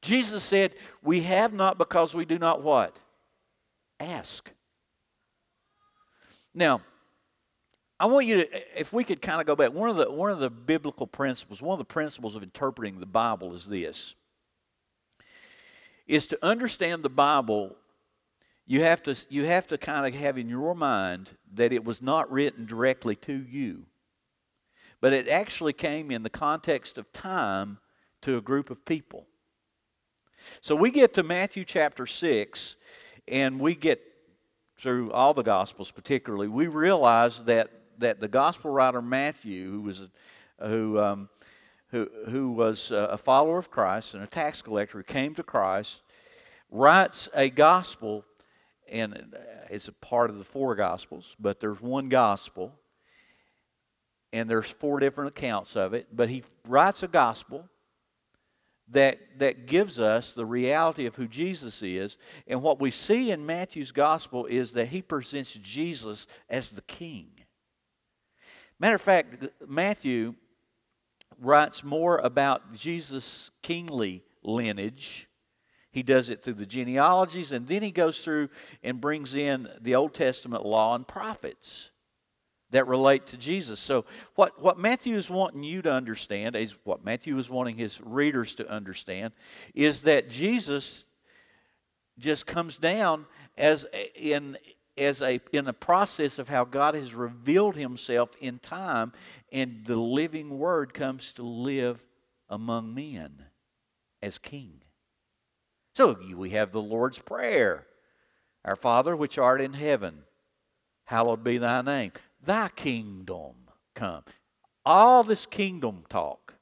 Jesus 0.00 0.42
said, 0.42 0.74
We 1.02 1.24
have 1.24 1.52
not 1.52 1.76
because 1.76 2.14
we 2.14 2.24
do 2.24 2.38
not 2.38 2.62
what? 2.62 2.98
Ask. 4.04 4.50
Now, 6.52 6.82
I 7.98 8.06
want 8.06 8.26
you 8.26 8.44
to, 8.44 8.78
if 8.80 8.92
we 8.92 9.02
could 9.02 9.22
kind 9.22 9.40
of 9.40 9.46
go 9.46 9.56
back, 9.56 9.72
one 9.72 9.88
of 9.88 9.96
the 9.96 10.10
one 10.10 10.30
of 10.30 10.40
the 10.40 10.50
biblical 10.50 11.06
principles, 11.06 11.62
one 11.62 11.72
of 11.72 11.78
the 11.78 11.92
principles 11.92 12.36
of 12.36 12.42
interpreting 12.42 13.00
the 13.00 13.06
Bible 13.06 13.54
is 13.54 13.66
this: 13.66 14.14
is 16.06 16.26
to 16.26 16.38
understand 16.44 17.02
the 17.02 17.08
Bible. 17.08 17.76
You 18.66 18.82
have 18.82 19.02
to 19.04 19.16
you 19.30 19.44
have 19.44 19.66
to 19.68 19.78
kind 19.78 20.06
of 20.06 20.20
have 20.20 20.36
in 20.36 20.48
your 20.48 20.74
mind 20.74 21.30
that 21.54 21.72
it 21.72 21.84
was 21.84 22.02
not 22.02 22.30
written 22.30 22.66
directly 22.66 23.16
to 23.16 23.32
you, 23.32 23.86
but 25.00 25.14
it 25.14 25.28
actually 25.28 25.72
came 25.72 26.10
in 26.10 26.22
the 26.22 26.30
context 26.30 26.98
of 26.98 27.10
time 27.12 27.78
to 28.22 28.36
a 28.36 28.42
group 28.42 28.70
of 28.70 28.84
people. 28.84 29.26
So 30.60 30.76
we 30.76 30.90
get 30.90 31.14
to 31.14 31.22
Matthew 31.22 31.64
chapter 31.64 32.06
6, 32.06 32.76
and 33.28 33.60
we 33.60 33.74
get 33.74 34.00
through 34.78 35.12
all 35.12 35.34
the 35.34 35.42
Gospels, 35.42 35.90
particularly, 35.90 36.48
we 36.48 36.66
realize 36.66 37.44
that, 37.44 37.70
that 37.98 38.20
the 38.20 38.28
Gospel 38.28 38.70
writer 38.70 39.00
Matthew, 39.00 39.70
who 39.70 39.80
was, 39.82 40.08
who, 40.60 40.98
um, 40.98 41.28
who, 41.88 42.08
who 42.28 42.50
was 42.50 42.90
a 42.90 43.16
follower 43.16 43.58
of 43.58 43.70
Christ 43.70 44.14
and 44.14 44.22
a 44.22 44.26
tax 44.26 44.62
collector 44.62 44.98
who 44.98 45.04
came 45.04 45.34
to 45.36 45.42
Christ, 45.42 46.02
writes 46.70 47.28
a 47.34 47.50
gospel, 47.50 48.24
and 48.88 49.34
it's 49.70 49.88
a 49.88 49.92
part 49.92 50.28
of 50.28 50.38
the 50.38 50.44
four 50.44 50.74
Gospels, 50.74 51.36
but 51.38 51.60
there's 51.60 51.80
one 51.80 52.08
gospel, 52.08 52.72
and 54.32 54.50
there's 54.50 54.68
four 54.68 54.98
different 54.98 55.28
accounts 55.28 55.76
of 55.76 55.94
it. 55.94 56.08
But 56.12 56.28
he 56.28 56.42
writes 56.66 57.04
a 57.04 57.08
gospel 57.08 57.68
that, 58.88 59.18
that 59.38 59.66
gives 59.66 59.98
us 59.98 60.32
the 60.32 60.46
reality 60.46 61.06
of 61.06 61.14
who 61.14 61.26
Jesus 61.26 61.82
is. 61.82 62.16
And 62.46 62.62
what 62.62 62.80
we 62.80 62.90
see 62.90 63.30
in 63.30 63.46
Matthew's 63.46 63.92
gospel 63.92 64.46
is 64.46 64.72
that 64.72 64.88
he 64.88 65.02
presents 65.02 65.54
Jesus 65.54 66.26
as 66.48 66.70
the 66.70 66.82
king. 66.82 67.28
Matter 68.78 68.96
of 68.96 69.02
fact, 69.02 69.46
Matthew 69.66 70.34
writes 71.40 71.82
more 71.82 72.18
about 72.18 72.74
Jesus' 72.74 73.50
kingly 73.62 74.22
lineage. 74.42 75.28
He 75.90 76.02
does 76.02 76.28
it 76.28 76.42
through 76.42 76.54
the 76.54 76.66
genealogies, 76.66 77.52
and 77.52 77.66
then 77.68 77.82
he 77.82 77.92
goes 77.92 78.20
through 78.20 78.48
and 78.82 79.00
brings 79.00 79.34
in 79.34 79.68
the 79.80 79.94
Old 79.94 80.12
Testament 80.12 80.66
law 80.66 80.94
and 80.94 81.06
prophets 81.06 81.90
that 82.74 82.88
relate 82.88 83.26
to 83.26 83.36
Jesus. 83.36 83.78
So, 83.78 84.04
what, 84.34 84.60
what 84.60 84.80
Matthew 84.80 85.16
is 85.16 85.30
wanting 85.30 85.62
you 85.62 85.80
to 85.82 85.92
understand, 85.92 86.56
is 86.56 86.74
what 86.82 87.04
Matthew 87.04 87.38
is 87.38 87.48
wanting 87.48 87.76
his 87.76 88.00
readers 88.00 88.56
to 88.56 88.68
understand, 88.68 89.32
is 89.74 90.02
that 90.02 90.28
Jesus 90.28 91.04
just 92.18 92.46
comes 92.46 92.76
down 92.76 93.26
as 93.56 93.86
in 94.16 94.58
as 94.98 95.22
a 95.22 95.40
in 95.52 95.68
a 95.68 95.72
process 95.72 96.40
of 96.40 96.48
how 96.48 96.64
God 96.64 96.96
has 96.96 97.14
revealed 97.14 97.76
himself 97.76 98.30
in 98.40 98.58
time 98.58 99.12
and 99.52 99.84
the 99.84 99.96
living 99.96 100.58
word 100.58 100.94
comes 100.94 101.32
to 101.34 101.44
live 101.44 102.04
among 102.48 102.92
men 102.92 103.44
as 104.20 104.38
king. 104.38 104.80
So 105.94 106.16
we 106.36 106.50
have 106.50 106.72
the 106.72 106.82
Lord's 106.82 107.20
prayer. 107.20 107.86
Our 108.64 108.76
Father 108.76 109.14
which 109.14 109.38
art 109.38 109.60
in 109.60 109.74
heaven, 109.74 110.24
hallowed 111.04 111.44
be 111.44 111.58
thy 111.58 111.82
name 111.82 112.12
thy 112.44 112.68
kingdom 112.68 113.54
come. 113.94 114.22
All 114.84 115.22
this 115.24 115.46
kingdom 115.46 116.04
talk, 116.08 116.54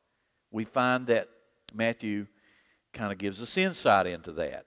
we 0.51 0.65
find 0.65 1.07
that 1.09 1.29
Matthew 1.75 2.27
kind 2.93 3.13
of 3.13 3.19
gives 3.19 3.43
us 3.43 3.57
insight 3.57 4.07
into 4.07 4.33
that, 4.33 4.67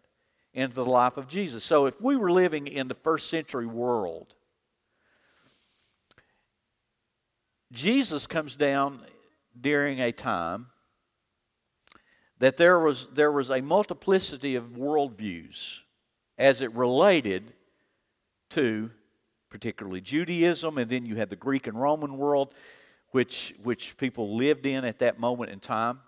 into 0.53 0.75
the 0.75 0.85
life 0.85 1.17
of 1.17 1.27
Jesus. 1.27 1.63
So 1.63 1.85
if 1.85 1.99
we 2.01 2.15
were 2.15 2.31
living 2.31 2.67
in 2.67 2.87
the 2.87 2.95
first 2.95 3.29
century 3.29 3.67
world, 3.67 4.33
Jesus 7.71 8.27
comes 8.27 8.55
down 8.55 9.01
during 9.59 9.99
a 9.99 10.11
time 10.11 10.67
that 12.39 12.57
there 12.57 12.79
was, 12.79 13.07
there 13.13 13.31
was 13.31 13.49
a 13.49 13.61
multiplicity 13.61 14.55
of 14.55 14.71
worldviews 14.71 15.79
as 16.37 16.61
it 16.61 16.73
related 16.73 17.53
to 18.49 18.91
particularly 19.49 20.01
Judaism, 20.01 20.77
and 20.77 20.89
then 20.89 21.05
you 21.05 21.15
had 21.15 21.29
the 21.29 21.35
Greek 21.35 21.67
and 21.67 21.79
Roman 21.79 22.17
world, 22.17 22.53
which, 23.11 23.53
which 23.63 23.97
people 23.97 24.35
lived 24.35 24.65
in 24.65 24.85
at 24.85 24.99
that 24.99 25.19
moment 25.19 25.51
in 25.51 25.59
time. 25.59 25.99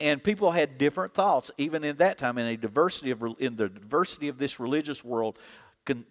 And 0.00 0.22
people 0.22 0.52
had 0.52 0.78
different 0.78 1.12
thoughts, 1.12 1.50
even 1.58 1.82
in 1.82 1.96
that 1.96 2.18
time, 2.18 2.38
in 2.38 2.46
a 2.46 2.56
diversity 2.56 3.10
of 3.10 3.22
in 3.40 3.56
the 3.56 3.68
diversity 3.68 4.28
of 4.28 4.38
this 4.38 4.60
religious 4.60 5.04
world, 5.04 5.38
con, 5.84 6.04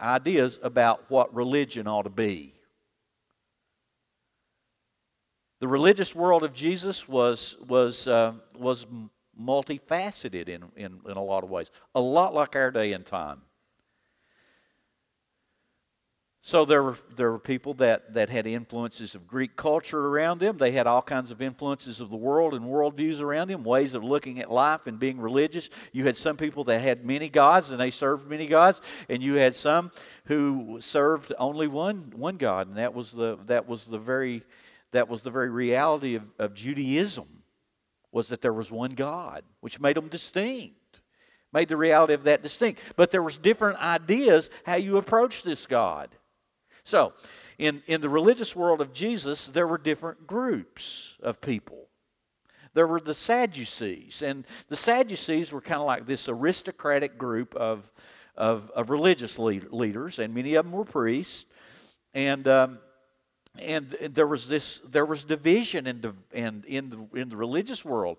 ideas 0.00 0.58
about 0.62 1.08
what 1.08 1.32
religion 1.32 1.86
ought 1.86 2.02
to 2.02 2.10
be. 2.10 2.52
The 5.60 5.68
religious 5.68 6.14
world 6.16 6.42
of 6.42 6.52
Jesus 6.52 7.08
was 7.08 7.56
was 7.68 8.08
uh, 8.08 8.32
was 8.56 8.86
multifaceted 9.40 10.48
in, 10.48 10.64
in 10.76 11.00
in 11.06 11.16
a 11.16 11.22
lot 11.22 11.44
of 11.44 11.50
ways, 11.50 11.70
a 11.94 12.00
lot 12.00 12.34
like 12.34 12.56
our 12.56 12.72
day 12.72 12.92
and 12.92 13.06
time. 13.06 13.42
So 16.40 16.64
there 16.64 16.82
were, 16.82 16.96
there 17.16 17.32
were 17.32 17.38
people 17.38 17.74
that, 17.74 18.14
that 18.14 18.30
had 18.30 18.46
influences 18.46 19.16
of 19.16 19.26
Greek 19.26 19.56
culture 19.56 20.06
around 20.06 20.38
them. 20.38 20.56
They 20.56 20.70
had 20.70 20.86
all 20.86 21.02
kinds 21.02 21.32
of 21.32 21.42
influences 21.42 22.00
of 22.00 22.10
the 22.10 22.16
world 22.16 22.54
and 22.54 22.64
worldviews 22.64 23.20
around 23.20 23.48
them, 23.48 23.64
ways 23.64 23.94
of 23.94 24.04
looking 24.04 24.38
at 24.38 24.50
life 24.50 24.86
and 24.86 25.00
being 25.00 25.20
religious. 25.20 25.68
You 25.92 26.06
had 26.06 26.16
some 26.16 26.36
people 26.36 26.64
that 26.64 26.80
had 26.80 27.04
many 27.04 27.28
gods 27.28 27.70
and 27.70 27.80
they 27.80 27.90
served 27.90 28.28
many 28.28 28.46
gods, 28.46 28.80
and 29.08 29.20
you 29.20 29.34
had 29.34 29.56
some 29.56 29.90
who 30.26 30.78
served 30.80 31.32
only 31.38 31.66
one, 31.66 32.12
one 32.14 32.36
God, 32.36 32.68
and 32.68 32.76
that 32.76 32.94
was 32.94 33.10
the, 33.10 33.38
that 33.46 33.68
was 33.68 33.84
the 33.84 33.98
very 33.98 34.42
that 34.90 35.06
was 35.06 35.22
the 35.22 35.30
very 35.30 35.50
reality 35.50 36.14
of, 36.14 36.22
of 36.38 36.54
Judaism, 36.54 37.42
was 38.10 38.28
that 38.28 38.40
there 38.40 38.54
was 38.54 38.70
one 38.70 38.92
God, 38.92 39.42
which 39.60 39.78
made 39.78 39.96
them 39.96 40.08
distinct 40.08 40.74
made 41.52 41.68
the 41.68 41.76
reality 41.76 42.12
of 42.12 42.24
that 42.24 42.42
distinct. 42.42 42.80
But 42.96 43.10
there 43.10 43.22
was 43.22 43.38
different 43.38 43.78
ideas 43.78 44.50
how 44.64 44.76
you 44.76 44.98
approach 44.98 45.42
this 45.42 45.66
God. 45.66 46.10
So, 46.88 47.12
in, 47.58 47.82
in 47.86 48.00
the 48.00 48.08
religious 48.08 48.56
world 48.56 48.80
of 48.80 48.94
Jesus, 48.94 49.48
there 49.48 49.66
were 49.66 49.76
different 49.76 50.26
groups 50.26 51.18
of 51.22 51.38
people. 51.38 51.86
There 52.72 52.86
were 52.86 52.98
the 52.98 53.12
Sadducees, 53.12 54.22
and 54.22 54.46
the 54.70 54.76
Sadducees 54.76 55.52
were 55.52 55.60
kind 55.60 55.80
of 55.80 55.86
like 55.86 56.06
this 56.06 56.30
aristocratic 56.30 57.18
group 57.18 57.54
of, 57.56 57.92
of, 58.38 58.70
of 58.70 58.88
religious 58.88 59.38
lead, 59.38 59.70
leaders, 59.70 60.18
and 60.18 60.34
many 60.34 60.54
of 60.54 60.64
them 60.64 60.72
were 60.72 60.86
priests. 60.86 61.44
And 62.14 62.48
um, 62.48 62.78
and 63.58 63.90
there 64.14 64.26
was 64.26 64.48
this 64.48 64.80
there 64.88 65.04
was 65.04 65.24
division 65.24 65.86
in, 65.86 66.14
in, 66.32 66.64
in, 66.66 66.88
the, 66.88 67.20
in 67.20 67.28
the 67.28 67.36
religious 67.36 67.84
world. 67.84 68.16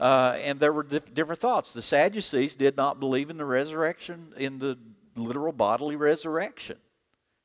Uh, 0.00 0.36
and 0.38 0.58
there 0.58 0.72
were 0.72 0.82
dif- 0.82 1.14
different 1.14 1.40
thoughts. 1.40 1.72
The 1.72 1.82
Sadducees 1.82 2.56
did 2.56 2.76
not 2.76 2.98
believe 2.98 3.30
in 3.30 3.36
the 3.36 3.44
resurrection, 3.44 4.32
in 4.36 4.58
the 4.58 4.76
literal 5.14 5.52
bodily 5.52 5.94
resurrection. 5.94 6.76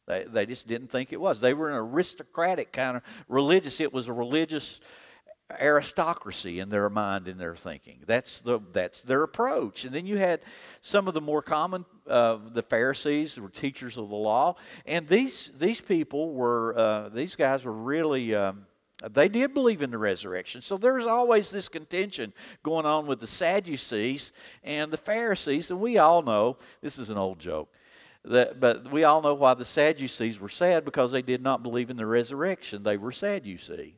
They, 0.07 0.23
they 0.23 0.45
just 0.45 0.67
didn't 0.67 0.89
think 0.89 1.13
it 1.13 1.19
was. 1.19 1.39
They 1.39 1.53
were 1.53 1.69
an 1.69 1.75
aristocratic 1.75 2.71
kind 2.71 2.97
of 2.97 3.03
religious. 3.27 3.79
It 3.79 3.91
was 3.91 4.07
a 4.07 4.13
religious 4.13 4.79
aristocracy 5.59 6.59
in 6.59 6.69
their 6.69 6.89
mind 6.89 7.27
and 7.27 7.39
their 7.39 7.55
thinking. 7.55 7.99
That's 8.05 8.39
the 8.39 8.59
that's 8.71 9.01
their 9.01 9.23
approach. 9.23 9.85
And 9.85 9.93
then 9.93 10.05
you 10.05 10.17
had 10.17 10.41
some 10.81 11.07
of 11.07 11.13
the 11.13 11.21
more 11.21 11.41
common, 11.41 11.85
uh, 12.07 12.37
the 12.51 12.63
Pharisees, 12.63 13.39
were 13.39 13.49
teachers 13.49 13.97
of 13.97 14.09
the 14.09 14.15
law, 14.15 14.55
and 14.85 15.07
these 15.07 15.51
these 15.57 15.81
people 15.81 16.33
were 16.33 16.77
uh, 16.77 17.09
these 17.09 17.35
guys 17.35 17.65
were 17.65 17.71
really. 17.71 18.35
Um, 18.35 18.65
they 19.11 19.27
did 19.27 19.53
believe 19.53 19.81
in 19.81 19.91
the 19.91 19.97
resurrection. 19.97 20.61
So 20.61 20.77
there's 20.77 21.05
always 21.05 21.51
this 21.51 21.67
contention 21.67 22.31
going 22.63 22.85
on 22.85 23.05
with 23.05 23.19
the 23.19 23.27
Sadducees 23.27 24.31
and 24.63 24.89
the 24.89 24.97
Pharisees. 24.97 25.69
And 25.69 25.81
we 25.81 25.97
all 25.97 26.21
know 26.21 26.57
this 26.81 26.97
is 26.97 27.09
an 27.09 27.17
old 27.17 27.37
joke 27.37 27.69
that, 28.25 28.59
but 28.59 28.91
we 28.91 29.03
all 29.03 29.21
know 29.21 29.33
why 29.33 29.53
the 29.53 29.65
Sadducees 29.65 30.39
were 30.39 30.49
sad 30.49 30.85
because 30.85 31.11
they 31.11 31.21
did 31.21 31.41
not 31.41 31.63
believe 31.63 31.89
in 31.89 31.97
the 31.97 32.05
resurrection. 32.05 32.83
They 32.83 32.97
were 32.97 33.11
sad, 33.11 33.45
you 33.45 33.57
see. 33.57 33.95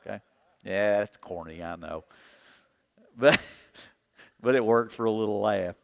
Okay? 0.00 0.20
Yeah, 0.64 0.98
that's 0.98 1.16
corny, 1.16 1.62
I 1.62 1.76
know. 1.76 2.04
But, 3.14 3.38
but 4.40 4.54
it 4.54 4.64
worked 4.64 4.94
for 4.94 5.04
a 5.04 5.10
little 5.10 5.42
laugh. 5.42 5.74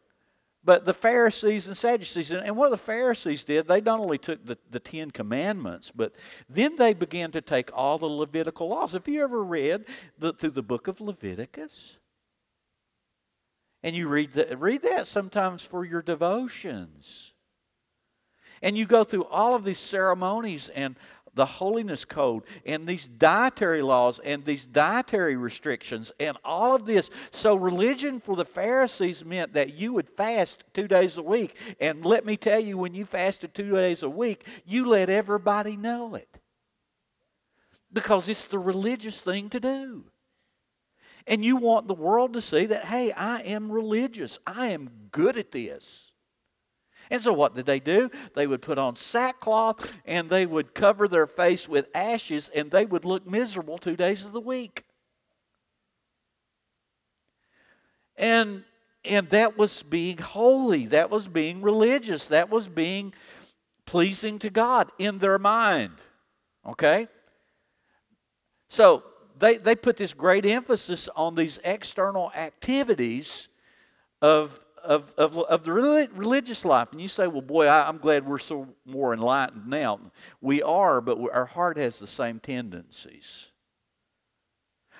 But 0.63 0.83
the 0.83 0.95
Pharisees 0.95 1.67
and 1.67 1.77
Sadducees, 1.77 2.31
and 2.31 2.57
what 2.57 2.71
the 2.71 2.77
Pharisees 2.77 3.43
did, 3.43 3.67
they 3.67 3.81
not 3.81 3.99
only 3.99 4.17
took 4.17 4.43
the, 4.43 4.57
the 4.71 4.79
Ten 4.79 5.11
Commandments, 5.11 5.91
but 5.95 6.13
then 6.49 6.75
they 6.75 6.93
began 6.93 7.31
to 7.33 7.41
take 7.41 7.69
all 7.71 7.99
the 7.99 8.07
Levitical 8.07 8.67
laws. 8.67 8.93
Have 8.93 9.07
you 9.07 9.23
ever 9.23 9.43
read 9.43 9.85
the, 10.17 10.33
through 10.33 10.51
the 10.51 10.63
book 10.63 10.87
of 10.87 10.99
Leviticus? 10.99 11.97
And 13.83 13.95
you 13.95 14.07
read, 14.07 14.33
the, 14.33 14.57
read 14.57 14.81
that 14.83 15.07
sometimes 15.07 15.63
for 15.63 15.85
your 15.85 16.01
devotions. 16.01 17.33
And 18.61 18.77
you 18.77 18.85
go 18.85 19.03
through 19.03 19.25
all 19.25 19.55
of 19.55 19.63
these 19.63 19.79
ceremonies 19.79 20.69
and 20.69 20.95
the 21.35 21.45
holiness 21.45 22.03
code 22.03 22.43
and 22.65 22.85
these 22.85 23.07
dietary 23.07 23.81
laws 23.81 24.19
and 24.19 24.43
these 24.43 24.65
dietary 24.65 25.37
restrictions 25.37 26.11
and 26.19 26.37
all 26.43 26.75
of 26.75 26.85
this. 26.85 27.09
So, 27.31 27.55
religion 27.55 28.19
for 28.19 28.35
the 28.35 28.43
Pharisees 28.45 29.23
meant 29.23 29.53
that 29.53 29.73
you 29.73 29.93
would 29.93 30.09
fast 30.09 30.65
two 30.73 30.87
days 30.87 31.17
a 31.17 31.23
week. 31.23 31.55
And 31.79 32.05
let 32.05 32.25
me 32.25 32.35
tell 32.35 32.59
you, 32.59 32.77
when 32.77 32.93
you 32.93 33.05
fasted 33.05 33.53
two 33.53 33.71
days 33.71 34.03
a 34.03 34.09
week, 34.09 34.45
you 34.65 34.85
let 34.85 35.09
everybody 35.09 35.77
know 35.77 36.15
it 36.15 36.27
because 37.91 38.27
it's 38.27 38.45
the 38.45 38.59
religious 38.59 39.21
thing 39.21 39.49
to 39.49 39.59
do. 39.59 40.03
And 41.29 41.45
you 41.45 41.57
want 41.57 41.87
the 41.87 41.93
world 41.93 42.33
to 42.33 42.41
see 42.41 42.65
that, 42.65 42.85
hey, 42.85 43.11
I 43.11 43.41
am 43.41 43.71
religious, 43.71 44.39
I 44.47 44.69
am 44.69 44.89
good 45.11 45.37
at 45.37 45.51
this. 45.51 46.11
And 47.11 47.21
so 47.21 47.31
what 47.33 47.55
did 47.55 47.67
they 47.67 47.79
do? 47.79 48.09
They 48.33 48.47
would 48.47 48.63
put 48.63 48.79
on 48.79 48.95
sackcloth 48.95 49.87
and 50.05 50.29
they 50.29 50.45
would 50.45 50.73
cover 50.73 51.07
their 51.07 51.27
face 51.27 51.69
with 51.69 51.87
ashes 51.93 52.49
and 52.53 52.69
they 52.69 52.85
would 52.85 53.05
look 53.05 53.27
miserable 53.27 53.77
two 53.77 53.95
days 53.95 54.25
of 54.25 54.33
the 54.33 54.41
week. 54.41 54.85
And 58.17 58.63
and 59.05 59.29
that 59.29 59.57
was 59.57 59.81
being 59.81 60.17
holy, 60.17 60.87
that 60.87 61.09
was 61.09 61.27
being 61.27 61.61
religious, 61.61 62.27
that 62.27 62.49
was 62.49 62.67
being 62.67 63.13
pleasing 63.85 64.39
to 64.39 64.49
God 64.49 64.91
in 64.99 65.19
their 65.19 65.39
mind. 65.39 65.93
Okay? 66.65 67.07
So 68.67 69.03
they, 69.39 69.57
they 69.57 69.75
put 69.75 69.97
this 69.97 70.13
great 70.13 70.45
emphasis 70.45 71.09
on 71.15 71.35
these 71.35 71.59
external 71.63 72.31
activities 72.35 73.47
of 74.21 74.59
of, 74.83 75.13
of, 75.17 75.37
of 75.37 75.63
the 75.63 75.73
religious 75.73 76.63
life. 76.63 76.89
And 76.91 77.01
you 77.01 77.07
say, 77.07 77.27
well, 77.27 77.41
boy, 77.41 77.67
I, 77.67 77.89
am 77.89 77.97
glad 77.97 78.25
we're 78.25 78.39
so 78.39 78.67
more 78.85 79.13
enlightened 79.13 79.67
now. 79.67 79.99
We 80.41 80.63
are, 80.63 81.01
but 81.01 81.17
our 81.33 81.45
heart 81.45 81.77
has 81.77 81.99
the 81.99 82.07
same 82.07 82.39
tendencies. 82.39 83.51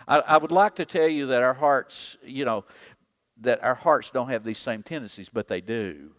I, 0.07 0.19
I 0.19 0.37
would 0.37 0.51
like 0.51 0.75
to 0.75 0.85
tell 0.85 1.07
you 1.07 1.27
that 1.27 1.43
our 1.43 1.53
hearts, 1.53 2.17
you 2.23 2.45
know, 2.45 2.65
that 3.41 3.63
our 3.63 3.75
hearts 3.75 4.09
don't 4.09 4.29
have 4.29 4.43
these 4.43 4.57
same 4.57 4.83
tendencies, 4.83 5.29
but 5.29 5.47
they 5.47 5.61
do. 5.61 6.11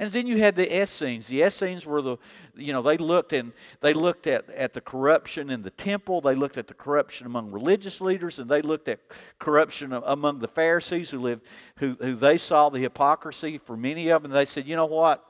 And 0.00 0.10
then 0.10 0.26
you 0.26 0.38
had 0.38 0.56
the 0.56 0.82
Essenes. 0.82 1.28
The 1.28 1.42
Essenes 1.42 1.84
were 1.84 2.00
the, 2.00 2.16
you 2.56 2.72
know, 2.72 2.80
they 2.80 2.96
looked 2.96 3.34
and 3.34 3.52
they 3.82 3.92
looked 3.92 4.26
at, 4.26 4.48
at 4.48 4.72
the 4.72 4.80
corruption 4.80 5.50
in 5.50 5.60
the 5.60 5.70
temple. 5.70 6.22
They 6.22 6.34
looked 6.34 6.56
at 6.56 6.66
the 6.66 6.74
corruption 6.74 7.26
among 7.26 7.52
religious 7.52 8.00
leaders, 8.00 8.38
and 8.38 8.50
they 8.50 8.62
looked 8.62 8.88
at 8.88 9.00
corruption 9.38 9.92
among 9.92 10.38
the 10.38 10.48
Pharisees 10.48 11.10
who 11.10 11.20
lived, 11.20 11.42
who, 11.76 11.98
who 12.00 12.14
they 12.14 12.38
saw 12.38 12.70
the 12.70 12.78
hypocrisy 12.78 13.58
for 13.58 13.76
many 13.76 14.08
of 14.08 14.22
them. 14.22 14.32
They 14.32 14.46
said, 14.46 14.66
you 14.66 14.74
know 14.74 14.86
what, 14.86 15.22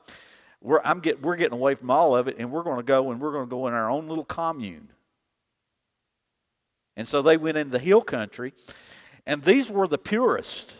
we're 0.61 0.79
I'm 0.85 1.01
get, 1.01 1.21
we're 1.21 1.35
getting 1.35 1.59
away 1.59 1.75
from 1.75 1.91
all 1.91 2.15
of 2.15 2.29
it, 2.29 2.37
and 2.39 2.49
we're 2.49 2.63
going 2.63 2.77
to 2.77 2.83
go 2.83 3.11
and 3.11 3.19
we're 3.19 3.33
going 3.33 3.47
to 3.47 3.49
go 3.49 3.67
in 3.67 3.73
our 3.73 3.89
own 3.89 4.07
little 4.07 4.23
commune. 4.23 4.87
And 6.95 7.05
so 7.05 7.21
they 7.21 7.35
went 7.35 7.57
into 7.57 7.73
the 7.73 7.79
hill 7.79 8.01
country, 8.01 8.53
and 9.25 9.43
these 9.43 9.69
were 9.69 9.89
the 9.89 9.97
purest. 9.97 10.77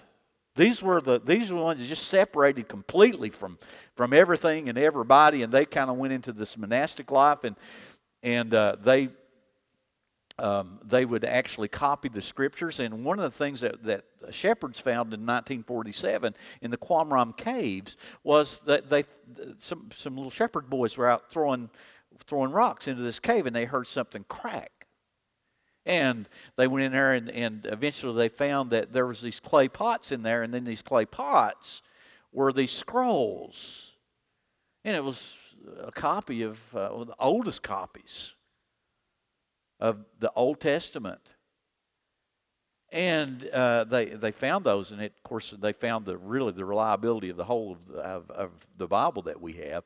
These 0.55 0.83
were 0.83 0.99
the 0.99 1.19
these 1.19 1.51
were 1.51 1.59
the 1.59 1.63
ones 1.63 1.79
that 1.79 1.85
just 1.85 2.07
separated 2.07 2.67
completely 2.67 3.29
from 3.29 3.57
from 3.95 4.13
everything 4.13 4.67
and 4.67 4.77
everybody, 4.77 5.43
and 5.43 5.53
they 5.53 5.65
kind 5.65 5.89
of 5.89 5.97
went 5.97 6.13
into 6.13 6.33
this 6.33 6.57
monastic 6.57 7.09
life, 7.11 7.43
and 7.43 7.55
and 8.21 8.53
uh, 8.53 8.75
they 8.83 9.09
um, 10.41 10.79
they 10.83 11.05
would 11.05 11.23
actually 11.23 11.67
copy 11.67 12.09
the 12.09 12.21
scriptures. 12.21 12.79
And 12.79 13.05
one 13.05 13.19
of 13.19 13.23
the 13.23 13.37
things 13.37 13.61
that, 13.61 13.83
that 13.83 14.03
shepherds 14.31 14.79
found 14.79 15.13
in 15.13 15.21
1947 15.21 16.33
in 16.61 16.71
the 16.71 16.77
Qumran 16.77 17.37
caves 17.37 17.95
was 18.23 18.59
that 18.65 18.89
they 18.89 19.05
some 19.59 19.89
some 19.95 20.15
little 20.17 20.31
shepherd 20.31 20.69
boys 20.69 20.97
were 20.97 21.07
out 21.07 21.29
throwing 21.29 21.69
throwing 22.25 22.51
rocks 22.51 22.87
into 22.87 23.03
this 23.03 23.19
cave, 23.19 23.45
and 23.45 23.55
they 23.55 23.65
heard 23.65 23.87
something 23.87 24.25
crack. 24.27 24.80
And 25.85 26.29
they 26.57 26.67
went 26.67 26.85
in 26.85 26.91
there 26.91 27.13
and, 27.13 27.29
and 27.29 27.65
eventually 27.65 28.15
they 28.15 28.29
found 28.29 28.71
that 28.71 28.93
there 28.93 29.07
was 29.07 29.21
these 29.21 29.39
clay 29.39 29.67
pots 29.67 30.11
in 30.11 30.21
there, 30.21 30.43
and 30.43 30.53
then 30.53 30.63
these 30.63 30.81
clay 30.81 31.05
pots 31.05 31.81
were 32.31 32.53
these 32.53 32.71
scrolls. 32.71 33.93
And 34.83 34.95
it 34.95 35.03
was 35.03 35.35
a 35.79 35.91
copy 35.91 36.43
of 36.43 36.59
uh, 36.75 37.03
the 37.03 37.15
oldest 37.19 37.63
copies 37.63 38.35
of 39.79 40.05
the 40.19 40.31
Old 40.35 40.59
Testament. 40.59 41.21
And 42.91 43.47
uh, 43.49 43.85
they 43.85 44.05
they 44.05 44.31
found 44.31 44.65
those, 44.65 44.91
and 44.91 45.01
it, 45.01 45.13
of 45.15 45.23
course 45.23 45.53
they 45.57 45.71
found 45.71 46.05
the 46.05 46.17
really 46.17 46.51
the 46.51 46.65
reliability 46.65 47.29
of 47.29 47.37
the 47.37 47.45
whole 47.45 47.71
of 47.71 47.87
the, 47.87 47.99
of, 47.99 48.29
of 48.31 48.51
the 48.77 48.87
Bible 48.87 49.21
that 49.23 49.39
we 49.39 49.53
have 49.53 49.85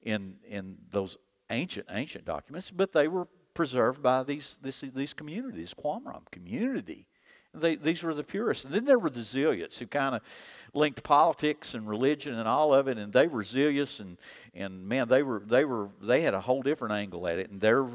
in 0.00 0.36
in 0.48 0.78
those 0.90 1.18
ancient 1.50 1.86
ancient 1.90 2.24
documents. 2.24 2.70
But 2.70 2.92
they 2.92 3.06
were 3.06 3.28
preserved 3.54 4.02
by 4.02 4.22
these, 4.22 4.56
this, 4.62 4.80
these 4.94 5.12
communities, 5.12 5.74
Qumran 5.74 6.22
community. 6.30 7.06
They, 7.54 7.76
these 7.76 8.02
were 8.02 8.14
the 8.14 8.24
purists. 8.24 8.64
And 8.64 8.72
then 8.72 8.86
there 8.86 8.98
were 8.98 9.10
the 9.10 9.22
zealots 9.22 9.78
who 9.78 9.86
kind 9.86 10.14
of 10.14 10.22
linked 10.72 11.02
politics 11.02 11.74
and 11.74 11.86
religion 11.86 12.34
and 12.34 12.48
all 12.48 12.72
of 12.72 12.88
it, 12.88 12.96
and 12.96 13.12
they 13.12 13.26
were 13.26 13.44
zealous 13.44 14.00
and, 14.00 14.16
and 14.54 14.88
man, 14.88 15.08
they 15.08 15.22
were 15.22 15.42
they 15.44 15.66
were 15.66 15.90
they 16.00 16.22
had 16.22 16.32
a 16.32 16.40
whole 16.40 16.62
different 16.62 16.94
angle 16.94 17.28
at 17.28 17.38
it. 17.38 17.50
And 17.50 17.60
their 17.60 17.86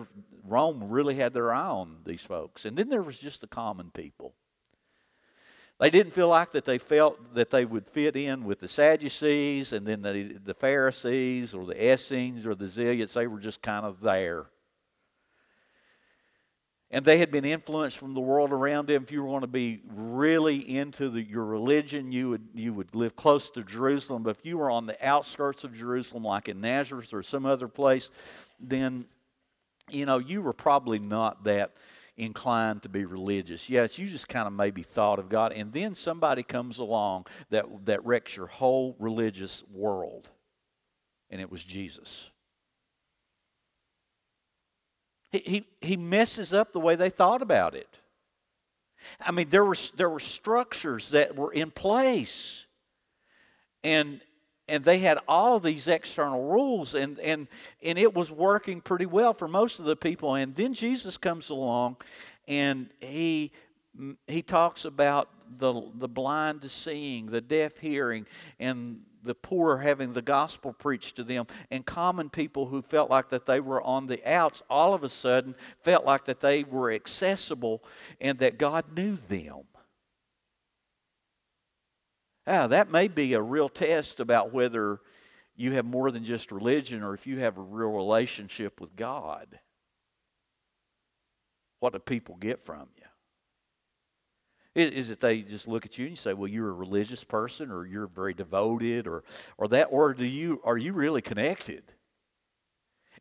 Rome 0.45 0.89
really 0.89 1.15
had 1.15 1.33
their 1.33 1.51
eye 1.51 1.65
on 1.65 1.97
these 2.05 2.21
folks. 2.21 2.65
And 2.65 2.77
then 2.77 2.89
there 2.89 3.01
was 3.01 3.17
just 3.17 3.41
the 3.41 3.47
common 3.47 3.89
people. 3.91 4.33
They 5.79 5.89
didn't 5.89 6.13
feel 6.13 6.29
like 6.29 6.51
that 6.53 6.65
they 6.65 6.77
felt 6.77 7.35
that 7.35 7.49
they 7.51 7.65
would 7.65 7.87
fit 7.87 8.15
in 8.15 8.45
with 8.45 8.59
the 8.59 8.67
Sadducees 8.67 9.73
and 9.73 9.85
then 9.85 10.01
the, 10.01 10.37
the 10.43 10.55
Pharisees 10.55 11.53
or 11.53 11.65
the 11.65 11.93
Essenes 11.93 12.47
or 12.47 12.55
the 12.55 12.67
Zealots. 12.67 13.13
They 13.13 13.27
were 13.27 13.39
just 13.39 13.61
kind 13.61 13.85
of 13.85 14.01
there 14.01 14.47
and 16.89 17.03
they 17.03 17.17
had 17.17 17.31
been 17.31 17.43
influenced 17.43 17.97
from 17.97 18.13
the 18.13 18.21
world 18.21 18.51
around 18.51 18.87
them. 18.87 19.03
If 19.03 19.11
you 19.11 19.21
were 19.21 19.27
going 19.27 19.41
to 19.41 19.47
be 19.47 19.81
really 19.93 20.77
into 20.77 21.09
the, 21.09 21.21
your 21.21 21.43
religion, 21.43 22.11
you 22.11 22.29
would, 22.29 22.47
you 22.53 22.73
would 22.73 22.95
live 22.95 23.15
close 23.15 23.49
to 23.51 23.63
Jerusalem. 23.63 24.23
But 24.23 24.37
if 24.37 24.45
you 24.45 24.57
were 24.57 24.71
on 24.71 24.85
the 24.85 24.97
outskirts 25.05 25.65
of 25.65 25.73
Jerusalem, 25.73 26.23
like 26.23 26.47
in 26.47 26.61
Nazareth 26.61 27.13
or 27.13 27.23
some 27.23 27.45
other 27.45 27.67
place, 27.67 28.09
then, 28.59 29.05
you 29.89 30.05
know, 30.05 30.17
you 30.17 30.41
were 30.41 30.53
probably 30.53 30.99
not 30.99 31.43
that 31.43 31.73
inclined 32.15 32.83
to 32.83 32.89
be 32.89 33.03
religious. 33.03 33.69
Yes, 33.69 33.99
you 33.99 34.07
just 34.07 34.29
kind 34.29 34.47
of 34.47 34.53
maybe 34.53 34.81
thought 34.81 35.19
of 35.19 35.27
God. 35.27 35.51
And 35.51 35.73
then 35.73 35.93
somebody 35.93 36.41
comes 36.41 36.77
along 36.79 37.25
that, 37.49 37.65
that 37.85 38.05
wrecks 38.05 38.35
your 38.35 38.47
whole 38.47 38.95
religious 38.97 39.63
world. 39.73 40.29
And 41.29 41.41
it 41.41 41.51
was 41.51 41.63
Jesus. 41.63 42.29
He, 45.31 45.67
he, 45.81 45.97
messes 45.97 46.53
up 46.53 46.71
the 46.71 46.79
way 46.79 46.95
they 46.95 47.09
thought 47.09 47.41
about 47.41 47.75
it. 47.75 47.89
I 49.19 49.31
mean, 49.31 49.49
there 49.49 49.65
were, 49.65 49.75
there 49.95 50.09
were 50.09 50.21
structures 50.21 51.09
that 51.09 51.35
were 51.35 51.51
in 51.51 51.69
place. 51.69 52.65
And, 53.83 54.21
and 54.69 54.83
they 54.83 54.99
had 54.99 55.19
all 55.27 55.59
these 55.59 55.87
external 55.87 56.49
rules, 56.49 56.93
and, 56.93 57.19
and, 57.19 57.47
and 57.83 57.97
it 57.97 58.13
was 58.13 58.31
working 58.31 58.81
pretty 58.81 59.05
well 59.05 59.33
for 59.33 59.47
most 59.47 59.79
of 59.79 59.85
the 59.85 59.95
people. 59.95 60.35
And 60.35 60.55
then 60.55 60.73
Jesus 60.73 61.17
comes 61.17 61.49
along 61.49 61.97
and 62.47 62.89
he, 63.01 63.51
he 64.27 64.41
talks 64.41 64.85
about 64.85 65.29
the, 65.57 65.89
the 65.95 66.07
blind 66.07 66.69
seeing, 66.69 67.27
the 67.27 67.41
deaf 67.41 67.77
hearing, 67.77 68.25
and 68.59 69.01
the 69.27 69.35
poor 69.35 69.77
having 69.77 70.13
the 70.13 70.21
gospel 70.21 70.73
preached 70.73 71.15
to 71.17 71.23
them, 71.23 71.45
and 71.69 71.85
common 71.85 72.29
people 72.29 72.65
who 72.65 72.81
felt 72.81 73.09
like 73.09 73.29
that 73.29 73.45
they 73.45 73.59
were 73.59 73.81
on 73.81 74.07
the 74.07 74.25
outs 74.29 74.63
all 74.69 74.93
of 74.93 75.03
a 75.03 75.09
sudden 75.09 75.55
felt 75.83 76.05
like 76.05 76.25
that 76.25 76.39
they 76.39 76.63
were 76.63 76.91
accessible 76.91 77.83
and 78.19 78.39
that 78.39 78.57
God 78.57 78.85
knew 78.95 79.17
them. 79.27 79.63
Ah, 82.47 82.67
that 82.67 82.89
may 82.89 83.09
be 83.09 83.33
a 83.33 83.41
real 83.41 83.67
test 83.67 84.21
about 84.21 84.53
whether 84.53 85.01
you 85.57 85.73
have 85.73 85.85
more 85.85 86.11
than 86.11 86.23
just 86.23 86.51
religion 86.51 87.03
or 87.03 87.13
if 87.13 87.27
you 87.27 87.39
have 87.39 87.57
a 87.57 87.61
real 87.61 87.91
relationship 87.91 88.79
with 88.79 88.95
God. 88.95 89.59
What 91.79 91.93
do 91.93 91.99
people 91.99 92.35
get 92.35 92.63
from 92.65 92.87
you? 92.95 93.06
Is 94.77 95.09
it 95.09 95.19
they 95.19 95.41
just 95.41 95.67
look 95.67 95.85
at 95.85 95.97
you 95.97 96.05
and 96.05 96.11
you 96.11 96.15
say, 96.15 96.33
"Well, 96.33 96.47
you're 96.47 96.69
a 96.69 96.73
religious 96.73 97.23
person, 97.23 97.71
or 97.71 97.85
you're 97.85 98.07
very 98.07 98.33
devoted, 98.33 99.07
or 99.07 99.23
or 99.57 99.67
that, 99.69 99.87
or 99.91 100.13
do 100.13 100.25
you 100.25 100.61
are 100.63 100.77
you 100.77 100.93
really 100.93 101.21
connected?" 101.21 101.83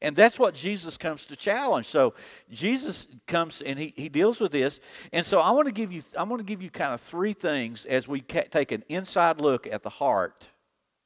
And 0.02 0.14
that's 0.14 0.38
what 0.38 0.54
Jesus 0.54 0.98
comes 0.98 1.24
to 1.26 1.36
challenge. 1.36 1.86
So 1.86 2.14
Jesus 2.50 3.08
comes 3.26 3.62
and 3.62 3.78
he, 3.78 3.94
he 3.96 4.08
deals 4.08 4.40
with 4.40 4.52
this. 4.52 4.80
And 5.12 5.24
so 5.24 5.40
I 5.40 5.50
want 5.52 5.66
to 5.66 5.72
give 5.72 5.90
you 5.90 6.02
I 6.16 6.22
want 6.24 6.40
to 6.40 6.44
give 6.44 6.62
you 6.62 6.70
kind 6.70 6.92
of 6.92 7.00
three 7.00 7.32
things 7.32 7.86
as 7.86 8.06
we 8.06 8.20
take 8.20 8.72
an 8.72 8.84
inside 8.88 9.40
look 9.40 9.66
at 9.66 9.82
the 9.82 9.90
heart. 9.90 10.46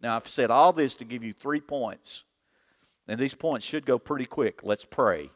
Now 0.00 0.16
I've 0.16 0.28
said 0.28 0.50
all 0.50 0.72
this 0.72 0.96
to 0.96 1.04
give 1.04 1.22
you 1.22 1.32
three 1.32 1.60
points. 1.60 2.24
And 3.06 3.18
these 3.18 3.34
points 3.34 3.64
should 3.64 3.86
go 3.86 3.98
pretty 3.98 4.26
quick. 4.26 4.60
Let's 4.62 4.84
pray. 4.84 5.30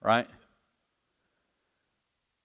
Right? 0.00 0.28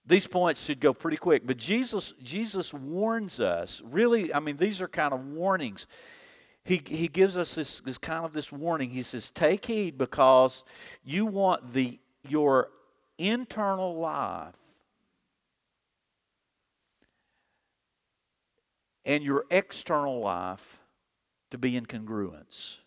These 0.08 0.26
points 0.26 0.64
should 0.64 0.80
go 0.80 0.92
pretty 0.92 1.18
quick. 1.18 1.46
But 1.46 1.58
Jesus 1.58 2.14
Jesus 2.22 2.74
warns 2.74 3.38
us. 3.38 3.80
Really, 3.84 4.34
I 4.34 4.40
mean 4.40 4.56
these 4.56 4.80
are 4.80 4.88
kind 4.88 5.12
of 5.12 5.24
warnings 5.24 5.86
he, 6.68 6.82
he 6.86 7.08
gives 7.08 7.38
us 7.38 7.54
this, 7.54 7.80
this 7.80 7.96
kind 7.96 8.26
of 8.26 8.34
this 8.34 8.52
warning. 8.52 8.90
He 8.90 9.02
says, 9.02 9.30
Take 9.30 9.64
heed 9.64 9.96
because 9.96 10.64
you 11.02 11.24
want 11.24 11.72
the 11.72 11.98
your 12.28 12.68
internal 13.16 13.98
life 13.98 14.54
and 19.06 19.24
your 19.24 19.46
external 19.50 20.20
life 20.20 20.78
to 21.52 21.56
be 21.56 21.74
in 21.74 21.86
congruence. 21.86 22.80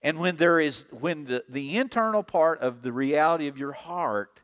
And 0.00 0.18
when 0.18 0.36
there 0.36 0.58
is 0.58 0.86
when 0.90 1.26
the, 1.26 1.44
the 1.46 1.76
internal 1.76 2.22
part 2.22 2.60
of 2.60 2.80
the 2.80 2.92
reality 2.92 3.48
of 3.48 3.58
your 3.58 3.72
heart 3.72 4.40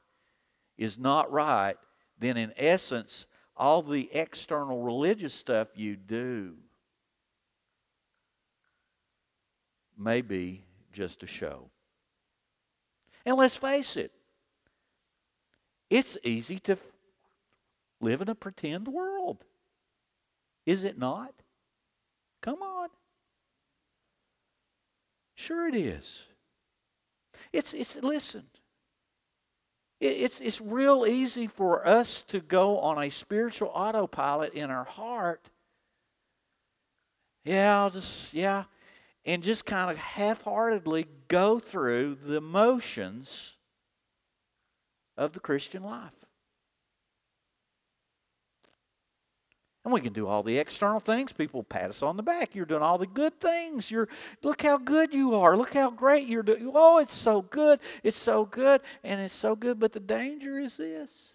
is 0.76 0.98
not 0.98 1.30
right, 1.30 1.76
then 2.18 2.37
in 2.37 2.52
essence, 2.56 3.26
all 3.56 3.82
the 3.82 4.10
external 4.12 4.82
religious 4.82 5.34
stuff 5.34 5.68
you 5.74 5.96
do 5.96 6.54
may 9.96 10.20
be 10.20 10.64
just 10.92 11.22
a 11.22 11.26
show. 11.26 11.70
And 13.24 13.37
let's 13.37 13.56
face 13.56 13.96
it, 13.96 14.12
it's 15.88 16.18
easy 16.24 16.58
to 16.60 16.76
live 18.00 18.20
in 18.20 18.28
a 18.28 18.34
pretend 18.34 18.88
world. 18.88 19.44
Is 20.66 20.84
it 20.84 20.98
not? 20.98 21.32
Come 22.42 22.62
on. 22.62 22.88
Sure 25.37 25.68
it 25.68 25.74
is. 25.74 26.24
It's 27.52 27.74
it's 27.74 27.96
listen. 27.96 28.44
It's 30.04 30.40
it's 30.40 30.60
real 30.60 31.06
easy 31.06 31.46
for 31.46 31.86
us 31.86 32.22
to 32.24 32.40
go 32.40 32.78
on 32.80 33.02
a 33.02 33.10
spiritual 33.10 33.68
autopilot 33.68 34.52
in 34.54 34.70
our 34.70 34.84
heart. 34.84 35.48
Yeah, 37.44 37.80
I'll 37.80 37.90
just 37.90 38.34
yeah, 38.34 38.64
and 39.24 39.42
just 39.42 39.64
kind 39.64 39.90
of 39.90 39.96
half 39.96 40.42
heartedly 40.42 41.06
go 41.28 41.58
through 41.58 42.18
the 42.24 42.40
motions 42.40 43.56
of 45.16 45.32
the 45.32 45.40
Christian 45.40 45.82
life. 45.82 46.12
And 49.85 49.92
we 49.92 50.01
can 50.01 50.14
do 50.14 50.27
all 50.27 50.42
the 50.42 50.59
external 50.59 50.99
things. 50.99 51.31
People 51.31 51.62
pat 51.62 51.90
us 51.90 52.03
on 52.03 52.16
the 52.16 52.23
back. 52.23 52.55
You're 52.55 52.64
doing 52.64 52.83
all 52.83 52.97
the 52.97 53.07
good 53.07 53.38
things. 53.38 53.90
You're 53.90 54.09
look 54.42 54.62
how 54.62 54.79
good 54.79 55.12
you 55.12 55.35
are. 55.35 55.57
Look 55.57 55.75
how 55.75 55.90
great 55.90 56.27
you're 56.27 56.42
doing. 56.42 56.70
Oh, 56.75 56.99
it's 56.99 57.14
so 57.14 57.42
good. 57.42 57.81
It's 58.03 58.16
so 58.16 58.47
good. 58.47 58.81
And 59.03 59.20
it's 59.20 59.35
so 59.35 59.55
good. 59.55 59.79
But 59.79 59.92
the 59.92 60.01
danger 60.01 60.59
is 60.59 60.79
this. 60.79 61.35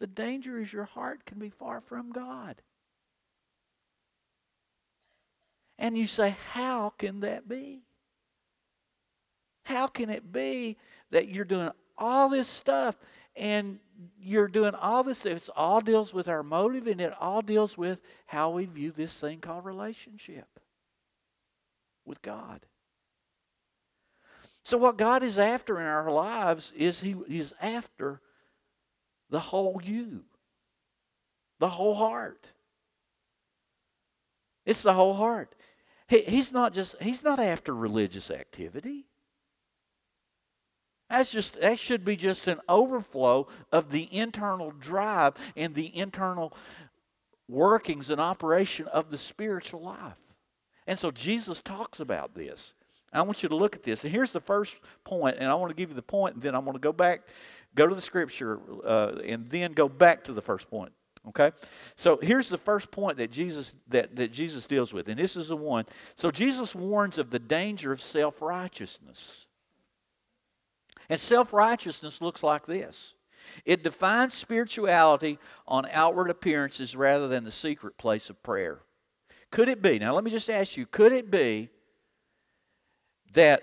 The 0.00 0.06
danger 0.06 0.58
is 0.58 0.72
your 0.72 0.84
heart 0.84 1.26
can 1.26 1.38
be 1.38 1.50
far 1.50 1.82
from 1.82 2.12
God. 2.12 2.62
And 5.78 5.98
you 5.98 6.06
say, 6.06 6.36
How 6.52 6.94
can 6.96 7.20
that 7.20 7.46
be? 7.46 7.82
How 9.64 9.86
can 9.86 10.08
it 10.08 10.32
be 10.32 10.78
that 11.10 11.28
you're 11.28 11.44
doing 11.44 11.70
all 11.96 12.28
this 12.28 12.48
stuff 12.48 12.96
and 13.36 13.78
you're 14.18 14.48
doing 14.48 14.74
all 14.74 15.04
this? 15.04 15.24
It 15.26 15.48
all 15.56 15.80
deals 15.80 16.12
with 16.12 16.28
our 16.28 16.42
motive 16.42 16.86
and 16.86 17.00
it 17.00 17.12
all 17.20 17.42
deals 17.42 17.76
with 17.76 18.00
how 18.26 18.50
we 18.50 18.64
view 18.64 18.90
this 18.90 19.18
thing 19.18 19.40
called 19.40 19.64
relationship 19.64 20.48
with 22.04 22.22
God. 22.22 22.66
So, 24.62 24.78
what 24.78 24.96
God 24.96 25.22
is 25.22 25.38
after 25.38 25.78
in 25.78 25.86
our 25.86 26.10
lives 26.10 26.72
is 26.76 27.00
He 27.00 27.14
is 27.28 27.52
after 27.60 28.20
the 29.30 29.40
whole 29.40 29.80
you, 29.84 30.24
the 31.58 31.68
whole 31.68 31.94
heart. 31.94 32.48
It's 34.64 34.82
the 34.82 34.94
whole 34.94 35.14
heart. 35.14 35.54
He, 36.08 36.22
he's 36.22 36.52
not 36.52 36.72
just 36.72 36.96
he's 37.00 37.22
not 37.22 37.40
after 37.40 37.74
religious 37.74 38.30
activity. 38.30 39.06
That's 41.10 41.30
just 41.30 41.60
that 41.60 41.78
should 41.78 42.04
be 42.04 42.16
just 42.16 42.46
an 42.46 42.60
overflow 42.68 43.48
of 43.70 43.90
the 43.90 44.08
internal 44.10 44.70
drive 44.72 45.34
and 45.56 45.74
the 45.74 45.96
internal 45.96 46.52
workings 47.48 48.10
and 48.10 48.20
operation 48.20 48.86
of 48.88 49.10
the 49.10 49.18
spiritual 49.18 49.82
life. 49.82 50.16
And 50.86 50.98
so 50.98 51.10
Jesus 51.10 51.62
talks 51.62 52.00
about 52.00 52.34
this. 52.34 52.74
I 53.12 53.22
want 53.22 53.42
you 53.42 53.48
to 53.48 53.56
look 53.56 53.76
at 53.76 53.82
this. 53.82 54.04
And 54.04 54.12
here's 54.12 54.32
the 54.32 54.40
first 54.40 54.80
point, 55.04 55.36
and 55.38 55.48
I 55.48 55.54
want 55.54 55.70
to 55.70 55.76
give 55.76 55.90
you 55.90 55.94
the 55.94 56.02
point, 56.02 56.34
and 56.34 56.42
then 56.42 56.54
I'm 56.54 56.64
going 56.64 56.74
to 56.74 56.80
go 56.80 56.92
back, 56.92 57.22
go 57.74 57.86
to 57.86 57.94
the 57.94 58.02
scripture, 58.02 58.58
uh, 58.84 59.18
and 59.24 59.48
then 59.48 59.72
go 59.72 59.88
back 59.88 60.24
to 60.24 60.32
the 60.32 60.42
first 60.42 60.68
point. 60.68 60.92
Okay? 61.28 61.52
So 61.96 62.18
here's 62.20 62.48
the 62.48 62.58
first 62.58 62.90
point 62.90 63.18
that 63.18 63.30
Jesus 63.30 63.76
that, 63.88 64.16
that 64.16 64.32
Jesus 64.32 64.66
deals 64.66 64.92
with, 64.92 65.08
and 65.08 65.18
this 65.18 65.36
is 65.36 65.48
the 65.48 65.56
one. 65.56 65.86
So 66.16 66.30
Jesus 66.30 66.74
warns 66.74 67.18
of 67.18 67.30
the 67.30 67.38
danger 67.38 67.92
of 67.92 68.02
self-righteousness. 68.02 69.46
And 71.08 71.20
self-righteousness 71.20 72.20
looks 72.20 72.42
like 72.42 72.66
this. 72.66 73.14
It 73.64 73.82
defines 73.82 74.34
spirituality 74.34 75.38
on 75.68 75.86
outward 75.92 76.30
appearances 76.30 76.96
rather 76.96 77.28
than 77.28 77.44
the 77.44 77.50
secret 77.50 77.98
place 77.98 78.30
of 78.30 78.42
prayer. 78.42 78.80
Could 79.50 79.68
it 79.68 79.82
be? 79.82 79.98
Now 79.98 80.14
let 80.14 80.24
me 80.24 80.30
just 80.30 80.50
ask 80.50 80.76
you, 80.76 80.86
could 80.86 81.12
it 81.12 81.30
be 81.30 81.68
that 83.34 83.62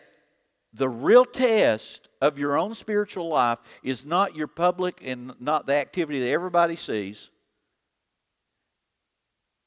the 0.73 0.87
real 0.87 1.25
test 1.25 2.07
of 2.21 2.37
your 2.37 2.57
own 2.57 2.73
spiritual 2.73 3.27
life 3.27 3.59
is 3.83 4.05
not 4.05 4.35
your 4.35 4.47
public 4.47 5.01
and 5.03 5.33
not 5.39 5.65
the 5.65 5.73
activity 5.73 6.19
that 6.21 6.29
everybody 6.29 6.75
sees, 6.75 7.29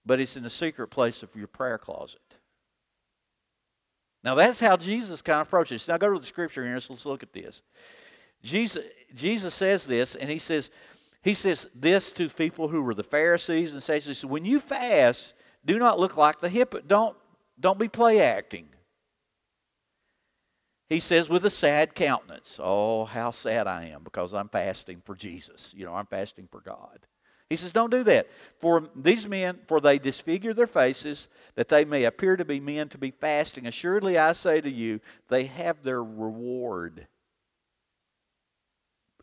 but 0.07 0.21
it's 0.21 0.37
in 0.37 0.43
the 0.43 0.51
secret 0.51 0.89
place 0.89 1.23
of 1.23 1.35
your 1.35 1.49
prayer 1.49 1.79
closet. 1.79 2.21
Now, 4.25 4.35
that's 4.35 4.59
how 4.59 4.77
Jesus 4.79 5.21
kind 5.21 5.41
of 5.41 5.47
approaches. 5.47 5.87
Now, 5.87 5.99
go 5.99 6.13
to 6.13 6.19
the 6.19 6.27
scripture 6.27 6.65
here. 6.65 6.75
Let's 6.75 7.05
look 7.05 7.23
at 7.23 7.33
this. 7.35 7.61
Jesus, 8.43 8.83
Jesus 9.15 9.55
says 9.55 9.87
this, 9.87 10.15
and 10.15 10.31
he 10.31 10.39
says, 10.39 10.71
he 11.23 11.35
says 11.35 11.69
this 11.75 12.11
to 12.13 12.29
people 12.29 12.69
who 12.69 12.83
were 12.83 12.95
the 12.95 13.03
Pharisees 13.03 13.75
and 13.75 13.83
says, 13.83 14.25
when 14.25 14.45
you 14.45 14.61
fast, 14.61 15.35
do 15.65 15.79
not 15.79 16.01
look 16.01 16.17
like 16.17 16.41
the 16.41 16.49
hypocrite. 16.49 16.89
Don't, 16.89 17.17
don't 17.61 17.79
be 17.79 17.89
play 17.89 18.23
acting. 18.23 18.69
He 20.89 21.01
says, 21.01 21.29
with 21.29 21.45
a 21.47 21.51
sad 21.51 21.95
countenance. 21.95 22.59
Oh, 22.63 23.05
how 23.07 23.31
sad 23.31 23.67
I 23.67 23.87
am 23.87 24.05
because 24.05 24.35
I'm 24.35 24.49
fasting 24.49 25.03
for 25.05 25.15
Jesus. 25.15 25.73
You 25.77 25.87
know, 25.87 25.95
I'm 25.95 26.07
fasting 26.07 26.49
for 26.51 26.61
God. 26.61 27.07
He 27.51 27.57
says, 27.57 27.73
Don't 27.73 27.91
do 27.91 28.03
that. 28.05 28.29
For 28.61 28.89
these 28.97 29.29
men, 29.29 29.59
for 29.67 29.81
they 29.81 29.99
disfigure 29.99 30.55
their 30.55 30.67
faces, 30.67 31.29
that 31.55 31.69
they 31.69 31.85
may 31.85 32.05
appear 32.05 32.37
to 32.37 32.45
be 32.45 32.61
men 32.61 32.89
to 32.91 32.99
be 32.99 33.11
fasting. 33.11 33.67
Assuredly, 33.67 34.19
I 34.19 34.33
say 34.33 34.61
to 34.61 34.71
you, 34.71 35.01
they 35.29 35.45
have 35.47 35.83
their 35.83 36.03
reward. 36.03 37.07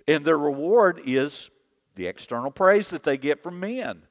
And 0.07 0.25
their 0.25 0.37
reward 0.37 1.01
is 1.05 1.49
the 1.95 2.07
external 2.07 2.51
praise 2.51 2.89
that 2.89 3.03
they 3.03 3.17
get 3.17 3.43
from 3.43 3.59
men. 3.59 4.03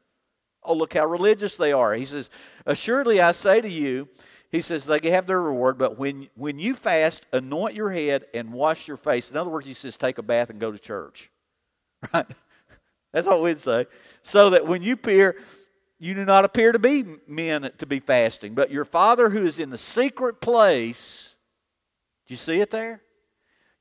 Oh, 0.63 0.75
look 0.75 0.93
how 0.93 1.07
religious 1.07 1.57
they 1.57 1.73
are. 1.73 1.95
He 1.95 2.05
says, 2.05 2.31
Assuredly, 2.67 3.21
I 3.21 3.33
say 3.33 3.61
to 3.61 3.69
you, 3.69 4.09
he 4.51 4.61
says 4.61 4.85
they 4.85 5.11
have 5.11 5.27
their 5.27 5.41
reward, 5.41 5.79
but 5.79 5.97
when, 5.97 6.29
when 6.35 6.59
you 6.59 6.75
fast, 6.75 7.25
anoint 7.33 7.75
your 7.75 7.91
head 7.91 8.27
and 8.35 8.53
wash 8.53 8.89
your 8.89 8.97
face. 8.97 9.31
In 9.31 9.37
other 9.37 9.51
words, 9.51 9.67
he 9.67 9.75
says, 9.75 9.97
take 9.97 10.19
a 10.19 10.23
bath 10.23 10.51
and 10.51 10.59
go 10.59 10.73
to 10.73 10.79
church. 10.79 11.31
Right? 12.15 12.27
That's 13.13 13.27
what 13.27 13.43
we'd 13.43 13.61
say. 13.61 13.87
So 14.23 14.51
that 14.51 14.67
when 14.67 14.83
you 14.83 14.95
appear, 14.95 15.37
you 15.99 16.15
do 16.15 16.25
not 16.25 16.45
appear 16.45 16.73
to 16.73 16.79
be 16.79 17.05
men 17.27 17.71
to 17.79 17.87
be 17.87 18.01
fasting, 18.01 18.55
but 18.55 18.71
your 18.71 18.85
Father 18.85 19.29
who 19.31 19.45
is 19.45 19.59
in 19.59 19.71
the 19.71 19.79
secret 19.79 20.41
place, 20.41 21.35
do 22.27 22.35
you 22.35 22.39
see 22.39 22.61
it 22.61 22.71
there? 22.71 23.03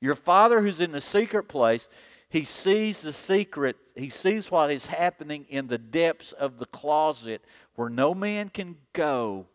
Your 0.01 0.15
Father 0.15 0.61
who's 0.61 0.79
in 0.79 0.91
the 0.91 1.01
secret 1.01 1.47
place, 1.47 1.89
he 2.29 2.43
sees 2.43 3.01
the 3.01 3.13
secret, 3.13 3.75
he 3.95 4.09
sees 4.09 4.51
what 4.51 4.71
is 4.71 4.85
happening 4.85 5.45
in 5.49 5.67
the 5.67 5.77
depths 5.77 6.31
of 6.31 6.57
the 6.57 6.65
closet 6.65 7.43
where 7.75 7.89
no 7.89 8.13
man 8.13 8.49
can 8.49 8.75
go 8.93 9.47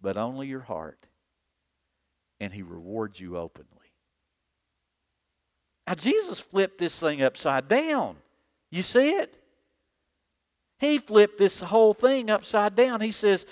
but 0.00 0.16
only 0.16 0.46
your 0.46 0.60
heart. 0.60 1.06
And 2.40 2.52
he 2.52 2.62
rewards 2.62 3.18
you 3.18 3.36
openly. 3.36 3.68
Now, 5.86 5.94
Jesus 5.94 6.38
flipped 6.38 6.78
this 6.78 6.98
thing 6.98 7.22
upside 7.22 7.68
down. 7.68 8.16
You 8.70 8.82
see 8.82 9.10
it? 9.10 9.34
He 10.78 10.98
flipped 10.98 11.38
this 11.38 11.60
whole 11.60 11.92
thing 11.92 12.30
upside 12.30 12.76
down. 12.76 13.00
He 13.00 13.12
says, 13.12 13.46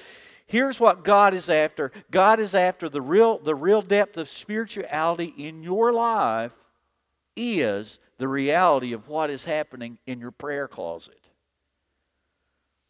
Here's 0.46 0.78
what 0.78 1.02
God 1.02 1.34
is 1.34 1.50
after. 1.50 1.90
God 2.10 2.38
is 2.38 2.54
after 2.54 2.88
the 2.88 3.00
real, 3.00 3.38
the 3.38 3.54
real 3.54 3.82
depth 3.82 4.16
of 4.16 4.28
spirituality 4.28 5.34
in 5.36 5.62
your 5.62 5.92
life 5.92 6.52
is 7.36 7.98
the 8.18 8.28
reality 8.28 8.92
of 8.92 9.08
what 9.08 9.28
is 9.28 9.44
happening 9.44 9.98
in 10.06 10.20
your 10.20 10.30
prayer 10.30 10.68
closet. 10.68 11.18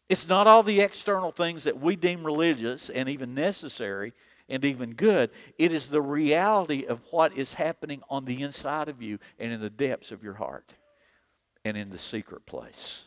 It's 0.07 0.27
not 0.27 0.45
all 0.45 0.61
the 0.61 0.81
external 0.81 1.31
things 1.31 1.63
that 1.63 1.81
we 1.81 1.95
deem 1.95 2.23
religious 2.23 2.89
and 2.89 3.09
even 3.09 3.33
necessary 3.33 4.13
and 4.47 4.63
even 4.63 4.93
good. 4.93 5.31
It 5.57 5.73
is 5.73 5.89
the 5.89 6.01
reality 6.01 6.85
of 6.85 7.01
what 7.09 7.35
is 7.35 7.55
happening 7.55 8.03
on 8.07 8.23
the 8.23 8.43
inside 8.43 8.87
of 8.87 9.01
you 9.01 9.17
and 9.39 9.51
in 9.51 9.59
the 9.59 9.69
depths 9.69 10.11
of 10.11 10.23
your 10.23 10.35
heart 10.35 10.73
and 11.67 11.77
in 11.77 11.89
the 11.89 11.99
secret 11.99 12.45
place. 12.45 13.03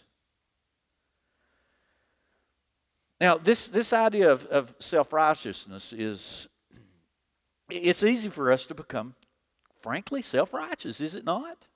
Now, 3.20 3.36
this, 3.36 3.68
this 3.68 3.92
idea 3.92 4.32
of, 4.32 4.46
of 4.46 4.74
self 4.78 5.12
righteousness 5.12 5.92
is, 5.92 6.48
it's 7.68 8.02
easy 8.02 8.30
for 8.30 8.50
us 8.50 8.66
to 8.66 8.74
become, 8.74 9.14
frankly, 9.82 10.22
self 10.22 10.54
righteous, 10.54 11.00
is 11.00 11.14
it 11.14 11.24
not? 11.24 11.66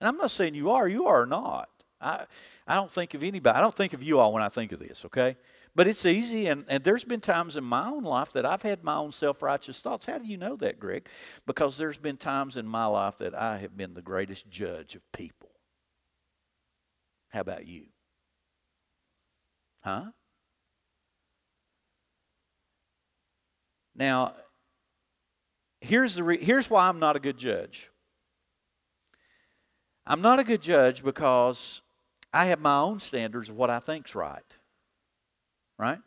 And 0.00 0.08
I'm 0.08 0.16
not 0.16 0.30
saying 0.30 0.54
you 0.54 0.70
are, 0.70 0.88
you 0.88 1.06
are 1.06 1.26
not. 1.26 1.68
I, 2.00 2.24
I 2.66 2.76
don't 2.76 2.90
think 2.90 3.14
of 3.14 3.22
anybody, 3.22 3.56
I 3.56 3.60
don't 3.60 3.74
think 3.74 3.92
of 3.92 4.02
you 4.02 4.18
all 4.18 4.32
when 4.32 4.42
I 4.42 4.48
think 4.48 4.72
of 4.72 4.78
this, 4.78 5.04
okay? 5.04 5.36
But 5.74 5.86
it's 5.86 6.06
easy, 6.06 6.46
and, 6.46 6.64
and 6.68 6.82
there's 6.82 7.04
been 7.04 7.20
times 7.20 7.56
in 7.56 7.64
my 7.64 7.88
own 7.88 8.02
life 8.02 8.32
that 8.32 8.46
I've 8.46 8.62
had 8.62 8.82
my 8.82 8.96
own 8.96 9.12
self 9.12 9.42
righteous 9.42 9.80
thoughts. 9.80 10.06
How 10.06 10.18
do 10.18 10.26
you 10.26 10.36
know 10.36 10.56
that, 10.56 10.80
Greg? 10.80 11.06
Because 11.46 11.76
there's 11.76 11.98
been 11.98 12.16
times 12.16 12.56
in 12.56 12.66
my 12.66 12.86
life 12.86 13.18
that 13.18 13.34
I 13.34 13.58
have 13.58 13.76
been 13.76 13.94
the 13.94 14.02
greatest 14.02 14.50
judge 14.50 14.94
of 14.94 15.12
people. 15.12 15.47
How 17.28 17.40
about 17.40 17.66
you? 17.66 17.84
Huh? 19.80 20.06
Now, 23.94 24.34
here's, 25.80 26.14
the 26.14 26.22
re- 26.22 26.42
here's 26.42 26.70
why 26.70 26.88
I'm 26.88 26.98
not 26.98 27.16
a 27.16 27.20
good 27.20 27.36
judge. 27.36 27.90
I'm 30.06 30.22
not 30.22 30.38
a 30.38 30.44
good 30.44 30.62
judge 30.62 31.04
because 31.04 31.82
I 32.32 32.46
have 32.46 32.60
my 32.60 32.78
own 32.78 33.00
standards 33.00 33.48
of 33.48 33.56
what 33.56 33.70
I 33.70 33.80
think's 33.80 34.14
right. 34.14 34.42
Right? 35.78 35.98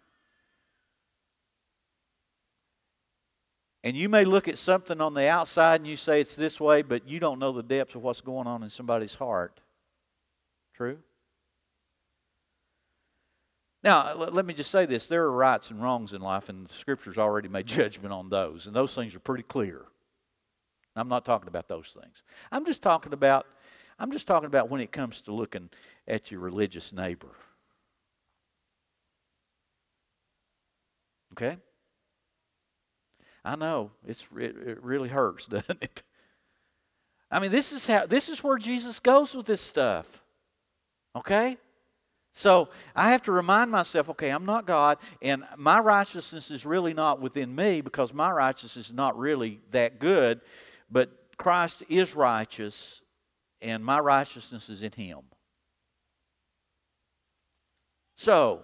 And 3.83 3.97
you 3.97 4.09
may 4.09 4.25
look 4.25 4.47
at 4.47 4.57
something 4.57 5.01
on 5.01 5.13
the 5.13 5.27
outside 5.27 5.81
and 5.81 5.87
you 5.87 5.95
say 5.95 6.21
it's 6.21 6.35
this 6.35 6.59
way, 6.59 6.81
but 6.81 7.07
you 7.07 7.19
don't 7.19 7.39
know 7.39 7.51
the 7.51 7.63
depths 7.63 7.95
of 7.95 8.03
what's 8.03 8.21
going 8.21 8.47
on 8.47 8.63
in 8.63 8.69
somebody's 8.69 9.15
heart. 9.15 9.59
True? 10.75 10.99
Now, 13.83 14.15
let 14.15 14.45
me 14.45 14.53
just 14.53 14.69
say 14.69 14.85
this 14.85 15.07
there 15.07 15.23
are 15.23 15.31
rights 15.31 15.71
and 15.71 15.81
wrongs 15.81 16.13
in 16.13 16.21
life, 16.21 16.49
and 16.49 16.67
the 16.67 16.73
Scripture's 16.73 17.17
already 17.17 17.47
made 17.47 17.65
judgment 17.67 18.13
on 18.13 18.29
those, 18.29 18.67
and 18.67 18.75
those 18.75 18.93
things 18.93 19.15
are 19.15 19.19
pretty 19.19 19.43
clear. 19.43 19.85
I'm 20.95 21.07
not 21.07 21.25
talking 21.25 21.47
about 21.47 21.67
those 21.67 21.95
things. 21.99 22.23
I'm 22.51 22.65
just 22.65 22.81
talking 22.81 23.13
about. 23.13 23.47
I'm 23.97 24.11
just 24.11 24.25
talking 24.25 24.47
about 24.47 24.69
when 24.69 24.81
it 24.81 24.91
comes 24.91 25.21
to 25.21 25.31
looking 25.31 25.69
at 26.07 26.31
your 26.31 26.39
religious 26.39 26.91
neighbor. 26.91 27.35
Okay? 31.33 31.57
I 33.45 33.55
know 33.55 33.91
it's 34.07 34.25
it, 34.37 34.55
it 34.57 34.83
really 34.83 35.09
hurts, 35.09 35.45
doesn't 35.47 35.81
it? 35.81 36.03
I 37.29 37.39
mean, 37.39 37.51
this 37.51 37.71
is 37.71 37.85
how 37.87 38.05
this 38.05 38.27
is 38.27 38.43
where 38.43 38.57
Jesus 38.57 38.99
goes 38.99 39.33
with 39.33 39.45
this 39.45 39.61
stuff. 39.61 40.05
Okay? 41.15 41.57
So 42.33 42.69
I 42.95 43.11
have 43.11 43.23
to 43.23 43.31
remind 43.31 43.71
myself, 43.71 44.09
okay, 44.09 44.29
I'm 44.29 44.45
not 44.45 44.65
God, 44.65 44.99
and 45.21 45.43
my 45.57 45.79
righteousness 45.79 46.49
is 46.49 46.65
really 46.65 46.93
not 46.93 47.19
within 47.19 47.53
me 47.53 47.81
because 47.81 48.13
my 48.13 48.31
righteousness 48.31 48.89
is 48.89 48.93
not 48.93 49.17
really 49.17 49.59
that 49.71 49.99
good, 49.99 50.39
but 50.89 51.09
Christ 51.37 51.83
is 51.89 52.15
righteous, 52.15 53.01
and 53.61 53.83
my 53.83 53.99
righteousness 53.99 54.69
is 54.69 54.81
in 54.81 54.93
Him. 54.93 55.19
So, 58.15 58.63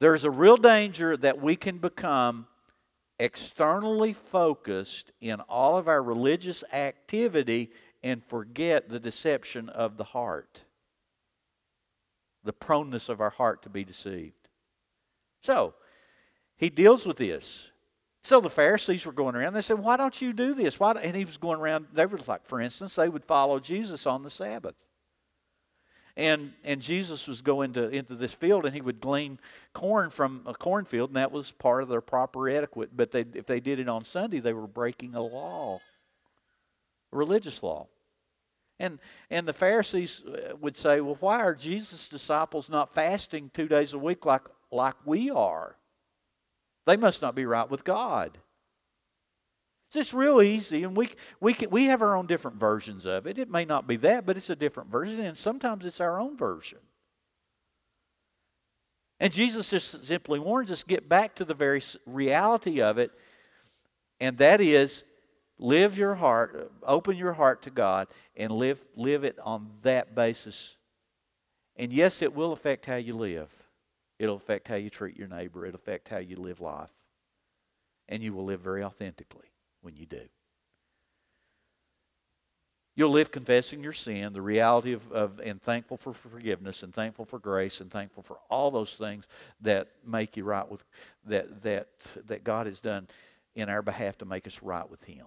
there's 0.00 0.24
a 0.24 0.30
real 0.30 0.56
danger 0.56 1.16
that 1.16 1.40
we 1.40 1.56
can 1.56 1.78
become 1.78 2.46
externally 3.18 4.12
focused 4.12 5.10
in 5.20 5.40
all 5.40 5.76
of 5.76 5.88
our 5.88 6.02
religious 6.02 6.62
activity 6.72 7.72
and 8.04 8.22
forget 8.24 8.88
the 8.88 9.00
deception 9.00 9.68
of 9.70 9.96
the 9.96 10.04
heart 10.04 10.62
the 12.44 12.52
proneness 12.52 13.08
of 13.08 13.20
our 13.20 13.30
heart 13.30 13.62
to 13.62 13.68
be 13.68 13.84
deceived. 13.84 14.48
So, 15.42 15.74
he 16.56 16.70
deals 16.70 17.06
with 17.06 17.16
this. 17.16 17.70
So 18.22 18.40
the 18.40 18.50
Pharisees 18.50 19.06
were 19.06 19.12
going 19.12 19.36
around. 19.36 19.54
They 19.54 19.60
said, 19.60 19.78
Why 19.78 19.96
don't 19.96 20.20
you 20.20 20.32
do 20.32 20.52
this? 20.52 20.78
Why? 20.78 20.92
And 20.92 21.16
he 21.16 21.24
was 21.24 21.36
going 21.36 21.60
around. 21.60 21.86
They 21.92 22.04
were 22.04 22.18
like, 22.26 22.46
for 22.46 22.60
instance, 22.60 22.96
they 22.96 23.08
would 23.08 23.24
follow 23.24 23.60
Jesus 23.60 24.06
on 24.06 24.22
the 24.22 24.30
Sabbath. 24.30 24.74
And, 26.16 26.52
and 26.64 26.82
Jesus 26.82 27.28
was 27.28 27.42
going 27.42 27.74
to, 27.74 27.88
into 27.90 28.16
this 28.16 28.34
field 28.34 28.66
and 28.66 28.74
he 28.74 28.80
would 28.80 29.00
glean 29.00 29.38
corn 29.72 30.10
from 30.10 30.42
a 30.46 30.52
cornfield, 30.52 31.10
and 31.10 31.16
that 31.16 31.30
was 31.30 31.52
part 31.52 31.84
of 31.84 31.88
their 31.88 32.00
proper 32.00 32.48
etiquette. 32.48 32.90
But 32.92 33.12
they, 33.12 33.24
if 33.34 33.46
they 33.46 33.60
did 33.60 33.78
it 33.78 33.88
on 33.88 34.02
Sunday, 34.02 34.40
they 34.40 34.52
were 34.52 34.66
breaking 34.66 35.14
a 35.14 35.22
law, 35.22 35.78
a 37.12 37.16
religious 37.16 37.62
law. 37.62 37.86
And, 38.80 38.98
and 39.30 39.46
the 39.46 39.52
Pharisees 39.52 40.22
uh, 40.24 40.56
would 40.60 40.76
say, 40.76 41.00
well, 41.00 41.16
why 41.20 41.40
are 41.40 41.54
Jesus' 41.54 42.08
disciples 42.08 42.70
not 42.70 42.94
fasting 42.94 43.50
two 43.52 43.66
days 43.66 43.92
a 43.92 43.98
week 43.98 44.24
like, 44.24 44.46
like 44.70 44.94
we 45.04 45.30
are? 45.30 45.76
They 46.86 46.96
must 46.96 47.20
not 47.20 47.34
be 47.34 47.44
right 47.44 47.68
with 47.68 47.84
God. 47.84 48.38
It's 49.88 49.96
just 49.96 50.12
real 50.12 50.42
easy, 50.42 50.84
and 50.84 50.96
we, 50.96 51.08
we, 51.40 51.54
can, 51.54 51.70
we 51.70 51.86
have 51.86 52.02
our 52.02 52.14
own 52.14 52.26
different 52.26 52.58
versions 52.58 53.06
of 53.06 53.26
it. 53.26 53.38
It 53.38 53.50
may 53.50 53.64
not 53.64 53.86
be 53.86 53.96
that, 53.96 54.26
but 54.26 54.36
it's 54.36 54.50
a 54.50 54.56
different 54.56 54.90
version, 54.90 55.20
and 55.20 55.36
sometimes 55.36 55.84
it's 55.86 56.00
our 56.00 56.20
own 56.20 56.36
version. 56.36 56.78
And 59.18 59.32
Jesus 59.32 59.70
just 59.70 60.04
simply 60.04 60.38
warns 60.38 60.70
us 60.70 60.82
get 60.82 61.08
back 61.08 61.34
to 61.36 61.44
the 61.44 61.54
very 61.54 61.82
reality 62.06 62.82
of 62.82 62.98
it, 62.98 63.10
and 64.20 64.36
that 64.38 64.60
is 64.60 65.04
live 65.58 65.96
your 65.96 66.14
heart, 66.14 66.70
open 66.82 67.16
your 67.16 67.32
heart 67.32 67.62
to 67.62 67.70
God, 67.70 68.08
and 68.36 68.52
live, 68.52 68.82
live 68.96 69.24
it 69.24 69.38
on 69.42 69.68
that 69.82 70.14
basis. 70.14 70.76
And 71.76 71.92
yes, 71.92 72.22
it 72.22 72.34
will 72.34 72.52
affect 72.52 72.86
how 72.86 72.96
you 72.96 73.16
live. 73.16 73.50
It'll 74.18 74.36
affect 74.36 74.68
how 74.68 74.74
you 74.74 74.90
treat 74.90 75.16
your 75.16 75.28
neighbor. 75.28 75.64
It'll 75.64 75.76
affect 75.76 76.08
how 76.08 76.18
you 76.18 76.36
live 76.36 76.60
life. 76.60 76.90
And 78.08 78.22
you 78.22 78.32
will 78.32 78.44
live 78.44 78.60
very 78.60 78.82
authentically 78.82 79.52
when 79.82 79.94
you 79.94 80.06
do. 80.06 80.22
You'll 82.96 83.10
live 83.10 83.30
confessing 83.30 83.80
your 83.80 83.92
sin, 83.92 84.32
the 84.32 84.42
reality 84.42 84.92
of, 84.92 85.12
of 85.12 85.38
and 85.38 85.62
thankful 85.62 85.96
for 85.96 86.12
forgiveness 86.12 86.82
and 86.82 86.92
thankful 86.92 87.24
for 87.24 87.38
grace 87.38 87.80
and 87.80 87.88
thankful 87.88 88.24
for 88.24 88.38
all 88.50 88.72
those 88.72 88.96
things 88.96 89.28
that 89.60 89.86
make 90.04 90.36
you 90.36 90.42
right 90.42 90.68
with 90.68 90.82
that 91.26 91.62
that 91.62 91.86
that 92.26 92.42
God 92.42 92.66
has 92.66 92.80
done 92.80 93.06
in 93.54 93.68
our 93.68 93.82
behalf 93.82 94.18
to 94.18 94.24
make 94.24 94.48
us 94.48 94.60
right 94.64 94.88
with 94.90 95.04
Him. 95.04 95.26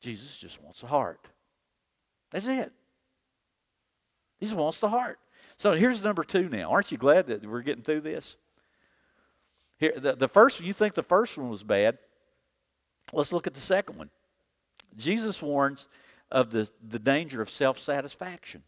Jesus 0.00 0.36
just 0.36 0.62
wants 0.62 0.80
the 0.80 0.86
heart. 0.86 1.28
That's 2.30 2.46
it. 2.46 2.72
He 4.38 4.46
just 4.46 4.56
wants 4.56 4.80
the 4.80 4.88
heart. 4.88 5.18
So 5.56 5.72
here's 5.72 6.02
number 6.02 6.22
two 6.22 6.48
now. 6.48 6.70
Aren't 6.70 6.92
you 6.92 6.98
glad 6.98 7.28
that 7.28 7.44
we're 7.44 7.62
getting 7.62 7.82
through 7.82 8.02
this? 8.02 8.36
Here, 9.78 9.94
the, 9.96 10.14
the 10.14 10.28
first 10.28 10.60
you 10.60 10.72
think 10.72 10.94
the 10.94 11.02
first 11.02 11.36
one 11.38 11.48
was 11.48 11.62
bad. 11.62 11.98
Let's 13.12 13.32
look 13.32 13.46
at 13.46 13.54
the 13.54 13.60
second 13.60 13.96
one. 13.96 14.10
Jesus 14.96 15.40
warns 15.40 15.86
of 16.30 16.50
the, 16.50 16.68
the 16.86 16.98
danger 16.98 17.40
of 17.40 17.50
self 17.50 17.78
satisfaction. 17.78 18.62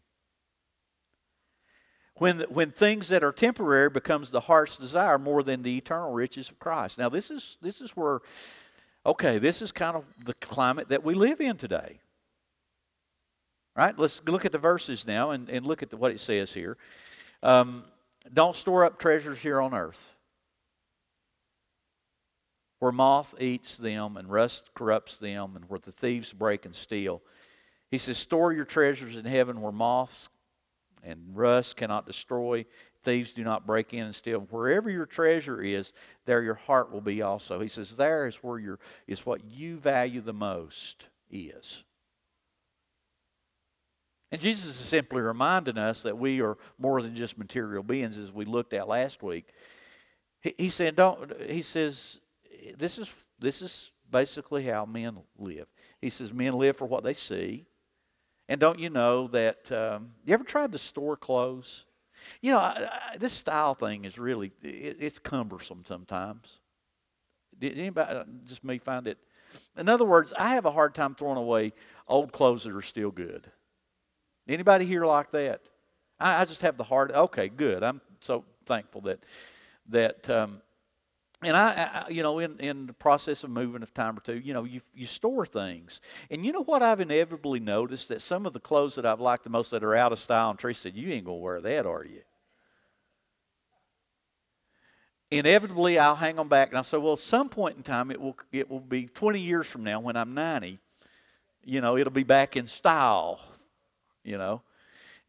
When, 2.15 2.41
when 2.49 2.71
things 2.71 3.07
that 3.09 3.23
are 3.23 3.31
temporary 3.31 3.89
becomes 3.89 4.29
the 4.29 4.41
heart's 4.41 4.75
desire 4.75 5.17
more 5.17 5.41
than 5.41 5.61
the 5.63 5.77
eternal 5.77 6.11
riches 6.11 6.49
of 6.49 6.59
Christ. 6.59 6.97
Now 6.97 7.09
this 7.09 7.31
is 7.31 7.57
this 7.61 7.81
is 7.81 7.91
where 7.91 8.19
okay, 9.09 9.39
this 9.39 9.61
is 9.61 9.71
kind 9.71 9.95
of 9.95 10.05
the 10.23 10.33
climate 10.35 10.89
that 10.89 11.03
we 11.03 11.13
live 11.13 11.41
in 11.41 11.57
today. 11.57 11.99
Right? 13.75 13.97
Let's 13.97 14.21
look 14.25 14.45
at 14.45 14.51
the 14.51 14.57
verses 14.57 15.07
now 15.07 15.31
and, 15.31 15.49
and 15.49 15.65
look 15.65 15.83
at 15.83 15.89
the, 15.89 15.97
what 15.97 16.11
it 16.11 16.19
says 16.19 16.53
here. 16.53 16.77
Um, 17.41 17.83
don't 18.33 18.55
store 18.55 18.85
up 18.85 18.99
treasures 18.99 19.39
here 19.39 19.61
on 19.61 19.73
earth 19.73 20.09
where 22.79 22.91
moth 22.91 23.35
eats 23.39 23.77
them 23.77 24.17
and 24.17 24.29
rust 24.29 24.69
corrupts 24.73 25.17
them 25.17 25.55
and 25.55 25.65
where 25.69 25.79
the 25.79 25.91
thieves 25.91 26.31
break 26.33 26.65
and 26.65 26.75
steal. 26.75 27.21
He 27.91 27.97
says, 27.97 28.17
Store 28.17 28.53
your 28.53 28.65
treasures 28.65 29.15
in 29.15 29.25
heaven 29.25 29.61
where 29.61 29.71
moths 29.71 30.29
and 31.03 31.19
rust 31.33 31.75
cannot 31.75 32.05
destroy, 32.05 32.65
thieves 33.03 33.33
do 33.33 33.43
not 33.43 33.65
break 33.65 33.93
in 33.93 34.05
and 34.05 34.15
steal. 34.15 34.41
Wherever 34.49 34.89
your 34.89 35.05
treasure 35.05 35.61
is, 35.61 35.93
there 36.25 36.41
your 36.41 36.55
heart 36.55 36.91
will 36.91 37.01
be 37.01 37.21
also. 37.21 37.59
He 37.59 37.67
says, 37.67 37.95
there 37.95 38.27
is 38.27 38.35
where 38.37 38.59
your 38.59 38.79
is 39.07 39.25
what 39.25 39.43
you 39.45 39.77
value 39.77 40.21
the 40.21 40.33
most 40.33 41.07
is. 41.31 41.83
And 44.31 44.39
Jesus 44.39 44.79
is 44.79 44.87
simply 44.87 45.21
reminding 45.21 45.77
us 45.77 46.03
that 46.03 46.17
we 46.17 46.41
are 46.41 46.57
more 46.77 47.01
than 47.01 47.15
just 47.15 47.37
material 47.37 47.81
beings, 47.81 48.17
as 48.17 48.31
we 48.31 48.45
looked 48.45 48.73
at 48.73 48.87
last 48.87 49.23
week. 49.23 49.47
He, 50.41 50.53
he 50.57 50.69
said, 50.69 50.95
don't, 50.95 51.31
he 51.49 51.63
says, 51.63 52.19
this 52.77 52.99
is, 52.99 53.11
this 53.39 53.61
is 53.61 53.91
basically 54.11 54.65
how 54.65 54.85
men 54.85 55.17
live. 55.37 55.67
He 55.99 56.09
says, 56.09 56.31
men 56.31 56.53
live 56.53 56.77
for 56.77 56.85
what 56.85 57.03
they 57.03 57.15
see. 57.15 57.65
And 58.47 58.59
don't 58.59 58.79
you 58.79 58.89
know 58.89 59.27
that, 59.27 59.71
um, 59.71 60.11
you 60.25 60.33
ever 60.33 60.43
tried 60.43 60.71
to 60.73 60.77
store 60.77 61.17
clothes? 61.17 61.85
You 62.41 62.51
know, 62.51 62.59
I, 62.59 62.89
I, 63.13 63.17
this 63.17 63.33
style 63.33 63.73
thing 63.73 64.05
is 64.05 64.17
really, 64.17 64.51
it, 64.61 64.97
it's 64.99 65.19
cumbersome 65.19 65.83
sometimes. 65.85 66.59
Did 67.59 67.77
anybody, 67.77 68.15
uh, 68.15 68.23
just 68.45 68.63
me, 68.63 68.77
find 68.77 69.07
it? 69.07 69.17
In 69.77 69.89
other 69.89 70.05
words, 70.05 70.33
I 70.37 70.49
have 70.49 70.65
a 70.65 70.71
hard 70.71 70.95
time 70.95 71.15
throwing 71.15 71.37
away 71.37 71.73
old 72.07 72.31
clothes 72.31 72.63
that 72.63 72.75
are 72.75 72.81
still 72.81 73.11
good. 73.11 73.49
Anybody 74.47 74.85
here 74.85 75.05
like 75.05 75.31
that? 75.31 75.61
I, 76.19 76.41
I 76.41 76.45
just 76.45 76.61
have 76.61 76.77
the 76.77 76.83
hard. 76.83 77.11
Okay, 77.11 77.49
good. 77.49 77.83
I'm 77.83 78.01
so 78.21 78.45
thankful 78.65 79.01
that 79.01 79.19
that. 79.89 80.29
Um, 80.29 80.61
and 81.41 81.55
I, 81.55 82.05
I, 82.05 82.09
you 82.09 82.21
know, 82.21 82.39
in, 82.39 82.59
in 82.59 82.85
the 82.85 82.93
process 82.93 83.43
of 83.43 83.49
moving 83.49 83.81
a 83.81 83.85
time 83.85 84.17
or 84.17 84.21
two, 84.21 84.37
you 84.37 84.53
know, 84.53 84.65
you, 84.65 84.81
you 84.93 85.05
store 85.05 85.45
things. 85.45 86.01
And 86.29 86.45
you 86.45 86.51
know 86.51 86.63
what 86.63 86.83
I've 86.83 86.99
inevitably 86.99 87.61
noticed? 87.61 88.09
That 88.09 88.21
some 88.21 88.45
of 88.45 88.51
the 88.51 88.59
clothes 88.59 88.95
that 88.95 89.05
I've 89.05 89.21
liked 89.21 89.45
the 89.45 89.49
most 89.49 89.71
that 89.71 89.83
are 89.83 89.95
out 89.95 90.11
of 90.11 90.19
style, 90.19 90.49
and 90.49 90.59
Teresa 90.59 90.81
said, 90.81 90.97
You 90.97 91.11
ain't 91.13 91.25
going 91.25 91.37
to 91.37 91.43
wear 91.43 91.61
that, 91.61 91.85
are 91.85 92.03
you? 92.03 92.21
Inevitably, 95.31 95.97
I'll 95.97 96.15
hang 96.15 96.35
them 96.35 96.49
back. 96.49 96.69
And 96.69 96.77
I'll 96.77 96.83
say, 96.83 96.97
Well, 96.97 97.13
at 97.13 97.19
some 97.19 97.47
point 97.47 97.77
in 97.77 97.83
time, 97.83 98.11
it 98.11 98.19
will, 98.19 98.35
it 98.51 98.69
will 98.69 98.81
be 98.81 99.05
20 99.05 99.39
years 99.39 99.65
from 99.65 99.85
now 99.85 100.01
when 100.01 100.17
I'm 100.17 100.33
90, 100.33 100.77
you 101.63 101.79
know, 101.79 101.95
it'll 101.95 102.11
be 102.11 102.23
back 102.23 102.57
in 102.57 102.67
style, 102.67 103.39
you 104.25 104.37
know. 104.37 104.61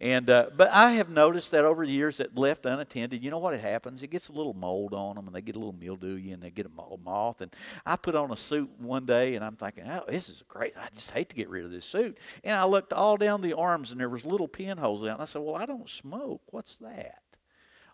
And 0.01 0.31
uh, 0.31 0.47
but 0.57 0.71
I 0.71 0.93
have 0.93 1.11
noticed 1.11 1.51
that 1.51 1.67
over 1.67 1.85
the 1.85 1.93
years 1.93 2.17
that 2.17 2.37
left 2.37 2.65
unattended, 2.65 3.23
you 3.23 3.31
know 3.31 3.37
what 3.37 3.53
it 3.53 3.61
happens? 3.61 4.03
It 4.03 4.09
gets 4.09 4.31
a 4.31 4.33
little 4.33 4.55
mold 4.55 4.95
on 4.95 5.15
them, 5.17 5.27
and 5.27 5.37
they 5.37 5.43
get 5.43 5.57
a 5.57 5.59
little 5.59 5.75
mildewy, 5.75 6.33
and 6.33 6.43
they 6.43 6.49
get 6.49 6.65
a 6.65 6.99
moth. 7.05 7.43
And 7.43 7.55
I 7.85 7.97
put 7.97 8.15
on 8.15 8.31
a 8.31 8.37
suit 8.37 8.71
one 8.79 9.05
day, 9.05 9.35
and 9.35 9.45
I'm 9.45 9.57
thinking, 9.57 9.85
oh, 9.87 10.05
this 10.09 10.31
is 10.31 10.43
great. 10.49 10.73
I 10.75 10.89
just 10.95 11.11
hate 11.11 11.29
to 11.29 11.37
get 11.37 11.51
rid 11.51 11.67
of 11.67 11.71
this 11.71 11.85
suit. 11.85 12.17
And 12.43 12.57
I 12.57 12.65
looked 12.65 12.95
all 12.95 13.19
down 13.19 13.43
the 13.43 13.53
arms, 13.53 13.93
and 13.93 14.01
there 14.01 14.09
was 14.09 14.25
little 14.25 14.49
pinholes 14.49 15.03
out. 15.03 15.15
And 15.15 15.23
I 15.23 15.27
said, 15.27 15.43
well, 15.43 15.57
I 15.57 15.67
don't 15.67 15.89
smoke. 15.89 16.41
What's 16.47 16.77
that? 16.77 17.21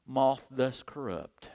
Moth 0.06 0.44
does 0.54 0.84
corrupt. 0.86 1.50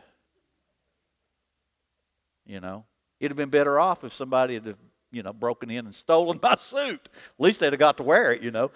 You 2.45 2.59
know, 2.59 2.83
it'd 3.21 3.31
have 3.31 3.37
been 3.37 3.49
better 3.49 3.79
off 3.79 4.03
if 4.03 4.13
somebody 4.13 4.55
had, 4.55 4.75
you 5.13 5.23
know, 5.23 5.31
broken 5.31 5.71
in 5.71 5.85
and 5.85 5.95
stolen 5.95 6.39
my 6.43 6.55
suit. 6.57 7.07
At 7.13 7.39
least 7.39 7.61
they'd 7.61 7.71
have 7.71 7.79
got 7.79 7.95
to 7.97 8.03
wear 8.03 8.33
it. 8.33 8.41
You 8.41 8.51
know. 8.51 8.71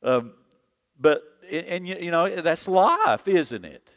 Um, 0.00 0.34
but, 0.98 1.22
and 1.50 1.86
you 1.86 2.10
know, 2.10 2.28
that's 2.40 2.68
life, 2.68 3.26
isn't 3.28 3.64
it? 3.64 3.88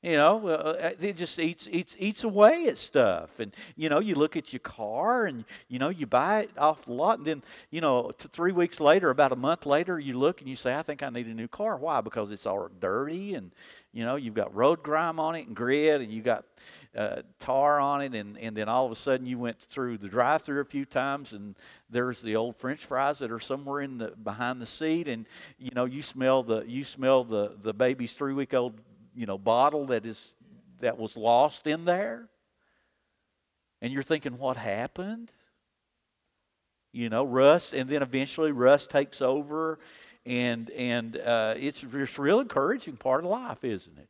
You 0.00 0.12
know, 0.12 0.46
uh, 0.46 0.50
uh, 0.50 0.90
it 1.00 1.16
just 1.16 1.40
eats 1.40 1.66
eats 1.72 1.96
eats 1.98 2.22
away 2.22 2.68
at 2.68 2.78
stuff, 2.78 3.40
and 3.40 3.52
you 3.74 3.88
know, 3.88 3.98
you 3.98 4.14
look 4.14 4.36
at 4.36 4.52
your 4.52 4.60
car, 4.60 5.26
and 5.26 5.44
you 5.66 5.80
know, 5.80 5.88
you 5.88 6.06
buy 6.06 6.42
it 6.42 6.50
off 6.56 6.84
the 6.84 6.92
lot, 6.92 7.18
and 7.18 7.26
then 7.26 7.42
you 7.72 7.80
know, 7.80 8.12
t- 8.16 8.28
three 8.30 8.52
weeks 8.52 8.78
later, 8.78 9.10
about 9.10 9.32
a 9.32 9.36
month 9.36 9.66
later, 9.66 9.98
you 9.98 10.16
look 10.16 10.40
and 10.40 10.48
you 10.48 10.54
say, 10.54 10.76
"I 10.76 10.82
think 10.82 11.02
I 11.02 11.10
need 11.10 11.26
a 11.26 11.34
new 11.34 11.48
car." 11.48 11.76
Why? 11.76 12.00
Because 12.00 12.30
it's 12.30 12.46
all 12.46 12.68
dirty, 12.78 13.34
and 13.34 13.50
you 13.98 14.04
know, 14.04 14.14
you've 14.14 14.34
got 14.34 14.54
road 14.54 14.80
grime 14.84 15.18
on 15.18 15.34
it 15.34 15.48
and 15.48 15.56
grit, 15.56 16.00
and 16.00 16.12
you 16.12 16.22
got 16.22 16.44
uh, 16.96 17.22
tar 17.40 17.80
on 17.80 18.00
it, 18.00 18.14
and, 18.14 18.38
and 18.38 18.56
then 18.56 18.68
all 18.68 18.86
of 18.86 18.92
a 18.92 18.94
sudden 18.94 19.26
you 19.26 19.40
went 19.40 19.58
through 19.58 19.98
the 19.98 20.06
drive-through 20.06 20.60
a 20.60 20.64
few 20.64 20.84
times, 20.84 21.32
and 21.32 21.56
there's 21.90 22.22
the 22.22 22.36
old 22.36 22.54
French 22.54 22.86
fries 22.86 23.18
that 23.18 23.32
are 23.32 23.40
somewhere 23.40 23.80
in 23.80 23.98
the 23.98 24.12
behind 24.22 24.62
the 24.62 24.66
seat, 24.66 25.08
and 25.08 25.26
you 25.58 25.72
know 25.74 25.84
you 25.84 26.00
smell 26.00 26.44
the 26.44 26.62
you 26.64 26.84
smell 26.84 27.24
the 27.24 27.56
the 27.60 27.74
baby's 27.74 28.12
three-week-old 28.12 28.80
you 29.16 29.26
know 29.26 29.36
bottle 29.36 29.86
that 29.86 30.06
is 30.06 30.32
that 30.78 30.96
was 30.96 31.16
lost 31.16 31.66
in 31.66 31.84
there, 31.84 32.28
and 33.82 33.92
you're 33.92 34.04
thinking, 34.04 34.38
what 34.38 34.56
happened? 34.56 35.32
You 36.92 37.08
know, 37.08 37.24
rust, 37.24 37.74
and 37.74 37.90
then 37.90 38.02
eventually 38.02 38.52
rust 38.52 38.90
takes 38.90 39.20
over, 39.20 39.80
and 40.28 40.68
and 40.70 41.16
uh, 41.16 41.54
it's 41.56 41.82
a 41.82 41.86
real 41.86 42.40
encouraging 42.40 42.96
part 42.98 43.24
of 43.24 43.30
life, 43.30 43.64
isn't 43.64 43.98
it? 43.98 44.08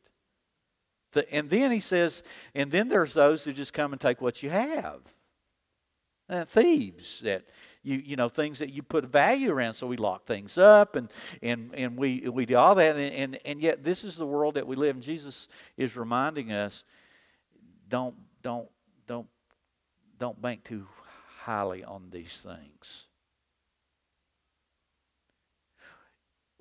The, 1.13 1.33
and 1.33 1.49
then 1.49 1.71
he 1.71 1.79
says, 1.79 2.23
and 2.53 2.69
then 2.69 2.89
there's 2.89 3.13
those 3.13 3.43
who 3.43 3.53
just 3.53 3.73
come 3.73 3.93
and 3.93 4.01
take 4.01 4.21
what 4.21 4.43
you 4.43 4.49
have. 4.49 4.99
Uh, 6.29 6.45
thieves 6.45 7.21
that 7.21 7.45
you 7.81 7.95
you 7.95 8.15
know 8.15 8.29
things 8.29 8.59
that 8.59 8.69
you 8.69 8.83
put 8.83 9.03
value 9.05 9.51
around 9.51 9.73
so 9.73 9.87
we 9.87 9.97
lock 9.97 10.25
things 10.25 10.59
up 10.59 10.95
and 10.95 11.09
and 11.41 11.71
and 11.73 11.97
we 11.97 12.29
we 12.29 12.45
do 12.45 12.55
all 12.55 12.75
that 12.75 12.95
and, 12.95 13.11
and 13.15 13.39
and 13.45 13.59
yet 13.59 13.83
this 13.83 14.03
is 14.03 14.15
the 14.15 14.25
world 14.27 14.53
that 14.53 14.67
we 14.67 14.75
live 14.75 14.95
in 14.95 15.01
jesus 15.01 15.47
is 15.75 15.97
reminding 15.97 16.51
us 16.51 16.83
don't 17.87 18.13
don't 18.43 18.69
don't 19.07 19.25
don't 20.19 20.39
bank 20.39 20.63
too 20.63 20.85
highly 21.39 21.83
on 21.83 22.07
these 22.11 22.45
things 22.47 23.07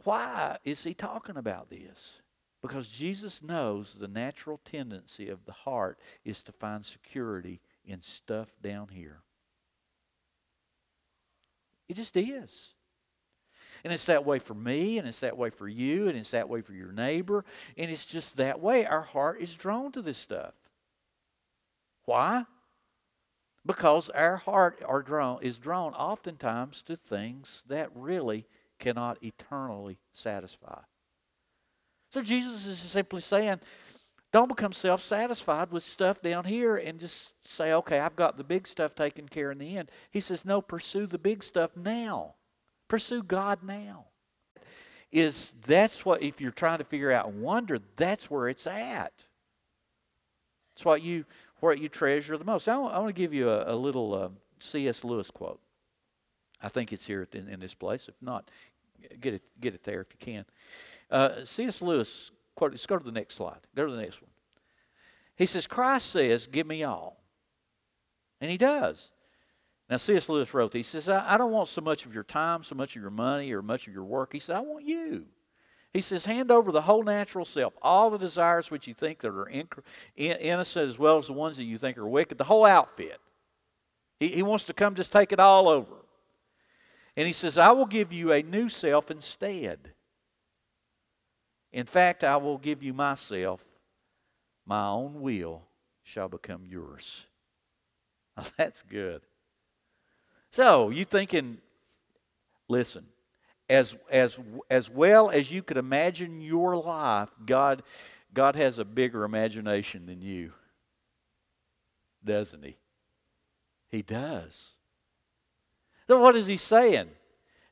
why 0.04 0.58
is 0.64 0.82
he 0.82 0.94
talking 0.94 1.36
about 1.36 1.70
this 1.70 2.20
because 2.62 2.88
Jesus 2.88 3.42
knows 3.42 3.94
the 3.94 4.08
natural 4.08 4.60
tendency 4.64 5.28
of 5.28 5.44
the 5.44 5.52
heart 5.52 5.98
is 6.24 6.42
to 6.42 6.52
find 6.52 6.84
security 6.84 7.60
in 7.84 8.02
stuff 8.02 8.48
down 8.62 8.88
here. 8.88 9.20
It 11.88 11.94
just 11.94 12.16
is. 12.16 12.74
And 13.84 13.92
it's 13.92 14.06
that 14.06 14.26
way 14.26 14.40
for 14.40 14.54
me, 14.54 14.98
and 14.98 15.06
it's 15.06 15.20
that 15.20 15.36
way 15.36 15.50
for 15.50 15.68
you, 15.68 16.08
and 16.08 16.18
it's 16.18 16.32
that 16.32 16.48
way 16.48 16.62
for 16.62 16.72
your 16.72 16.90
neighbor, 16.90 17.44
and 17.76 17.90
it's 17.90 18.06
just 18.06 18.36
that 18.36 18.60
way. 18.60 18.84
Our 18.84 19.02
heart 19.02 19.40
is 19.40 19.54
drawn 19.54 19.92
to 19.92 20.02
this 20.02 20.18
stuff. 20.18 20.54
Why? 22.04 22.44
Because 23.64 24.10
our 24.10 24.36
heart 24.36 24.82
are 24.84 25.02
drawn, 25.02 25.42
is 25.42 25.58
drawn 25.58 25.94
oftentimes 25.94 26.82
to 26.84 26.96
things 26.96 27.62
that 27.68 27.90
really 27.94 28.46
cannot 28.78 29.22
eternally 29.22 29.98
satisfy. 30.12 30.80
So 32.10 32.22
Jesus 32.22 32.66
is 32.66 32.78
simply 32.78 33.20
saying, 33.20 33.60
don't 34.32 34.48
become 34.48 34.72
self 34.72 35.02
satisfied 35.02 35.70
with 35.70 35.82
stuff 35.82 36.20
down 36.20 36.44
here 36.44 36.76
and 36.76 37.00
just 37.00 37.34
say, 37.46 37.72
okay, 37.72 37.98
I've 37.98 38.16
got 38.16 38.36
the 38.36 38.44
big 38.44 38.66
stuff 38.66 38.94
taken 38.94 39.28
care 39.28 39.50
in 39.50 39.58
the 39.58 39.76
end. 39.78 39.90
He 40.10 40.20
says, 40.20 40.44
no, 40.44 40.60
pursue 40.60 41.06
the 41.06 41.18
big 41.18 41.42
stuff 41.42 41.70
now. 41.76 42.34
Pursue 42.88 43.22
God 43.22 43.60
now. 43.62 44.06
Is 45.10 45.52
that's 45.66 46.04
what, 46.04 46.22
if 46.22 46.40
you're 46.40 46.50
trying 46.50 46.78
to 46.78 46.84
figure 46.84 47.10
out 47.10 47.32
wonder, 47.32 47.78
that's 47.96 48.30
where 48.30 48.48
it's 48.48 48.66
at. 48.66 49.12
It's 50.74 50.84
what 50.84 51.02
you, 51.02 51.24
what 51.60 51.80
you 51.80 51.88
treasure 51.88 52.36
the 52.36 52.44
most. 52.44 52.68
I 52.68 52.76
want, 52.76 52.94
want 52.94 53.08
to 53.08 53.12
give 53.14 53.32
you 53.32 53.48
a, 53.48 53.74
a 53.74 53.76
little 53.76 54.14
uh, 54.14 54.28
C.S. 54.60 55.04
Lewis 55.04 55.30
quote. 55.30 55.60
I 56.62 56.68
think 56.68 56.92
it's 56.92 57.06
here 57.06 57.26
in, 57.32 57.48
in 57.48 57.60
this 57.60 57.74
place. 57.74 58.08
If 58.08 58.14
not, 58.20 58.50
get 59.20 59.34
it, 59.34 59.42
get 59.60 59.74
it 59.74 59.84
there 59.84 60.00
if 60.00 60.08
you 60.10 60.18
can. 60.18 60.44
Uh, 61.10 61.44
C.S. 61.44 61.80
Lewis, 61.80 62.30
quote, 62.54 62.72
let's 62.72 62.86
go 62.86 62.98
to 62.98 63.04
the 63.04 63.12
next 63.12 63.34
slide. 63.34 63.60
Go 63.74 63.86
to 63.86 63.92
the 63.92 64.00
next 64.00 64.20
one. 64.20 64.30
He 65.36 65.46
says, 65.46 65.66
Christ 65.66 66.10
says, 66.10 66.46
Give 66.46 66.66
me 66.66 66.82
all. 66.82 67.20
And 68.40 68.50
he 68.50 68.56
does. 68.56 69.12
Now, 69.88 69.96
C.S. 69.96 70.28
Lewis 70.28 70.52
wrote, 70.52 70.72
He 70.72 70.82
says, 70.82 71.08
I, 71.08 71.34
I 71.34 71.38
don't 71.38 71.52
want 71.52 71.68
so 71.68 71.80
much 71.80 72.04
of 72.06 72.12
your 72.12 72.24
time, 72.24 72.62
so 72.62 72.74
much 72.74 72.96
of 72.96 73.02
your 73.02 73.10
money, 73.10 73.52
or 73.52 73.62
much 73.62 73.86
of 73.86 73.94
your 73.94 74.04
work. 74.04 74.32
He 74.32 74.40
said, 74.40 74.56
I 74.56 74.60
want 74.60 74.84
you. 74.84 75.26
He 75.94 76.02
says, 76.02 76.26
hand 76.26 76.50
over 76.50 76.70
the 76.70 76.82
whole 76.82 77.02
natural 77.02 77.44
self, 77.44 77.72
all 77.80 78.10
the 78.10 78.18
desires 78.18 78.70
which 78.70 78.86
you 78.86 78.94
think 78.94 79.20
that 79.20 79.30
are 79.30 79.48
in, 79.48 79.66
innocent 80.16 80.88
as 80.88 80.98
well 80.98 81.16
as 81.16 81.28
the 81.28 81.32
ones 81.32 81.56
that 81.56 81.64
you 81.64 81.78
think 81.78 81.96
are 81.96 82.06
wicked, 82.06 82.36
the 82.36 82.44
whole 82.44 82.66
outfit. 82.66 83.18
He, 84.20 84.28
he 84.28 84.42
wants 84.42 84.64
to 84.66 84.74
come 84.74 84.94
just 84.94 85.12
take 85.12 85.32
it 85.32 85.40
all 85.40 85.66
over. 85.66 85.94
And 87.18 87.26
he 87.26 87.32
says, 87.32 87.58
I 87.58 87.72
will 87.72 87.84
give 87.84 88.12
you 88.12 88.32
a 88.32 88.44
new 88.44 88.68
self 88.68 89.10
instead. 89.10 89.90
In 91.72 91.84
fact, 91.84 92.22
I 92.22 92.36
will 92.36 92.58
give 92.58 92.80
you 92.80 92.94
myself. 92.94 93.60
My 94.64 94.86
own 94.86 95.20
will 95.20 95.62
shall 96.04 96.28
become 96.28 96.64
yours. 96.64 97.26
Now, 98.36 98.44
that's 98.56 98.82
good. 98.82 99.22
So, 100.52 100.90
you 100.90 101.04
thinking, 101.04 101.58
listen, 102.68 103.04
as, 103.68 103.96
as, 104.08 104.38
as 104.70 104.88
well 104.88 105.28
as 105.28 105.50
you 105.50 105.60
could 105.60 105.76
imagine 105.76 106.40
your 106.40 106.76
life, 106.76 107.30
God, 107.44 107.82
God 108.32 108.54
has 108.54 108.78
a 108.78 108.84
bigger 108.84 109.24
imagination 109.24 110.06
than 110.06 110.22
you. 110.22 110.52
Doesn't 112.24 112.64
He? 112.64 112.76
He 113.88 114.02
does. 114.02 114.70
So, 116.08 116.18
what 116.20 116.34
is 116.34 116.46
He 116.46 116.56
saying? 116.56 117.10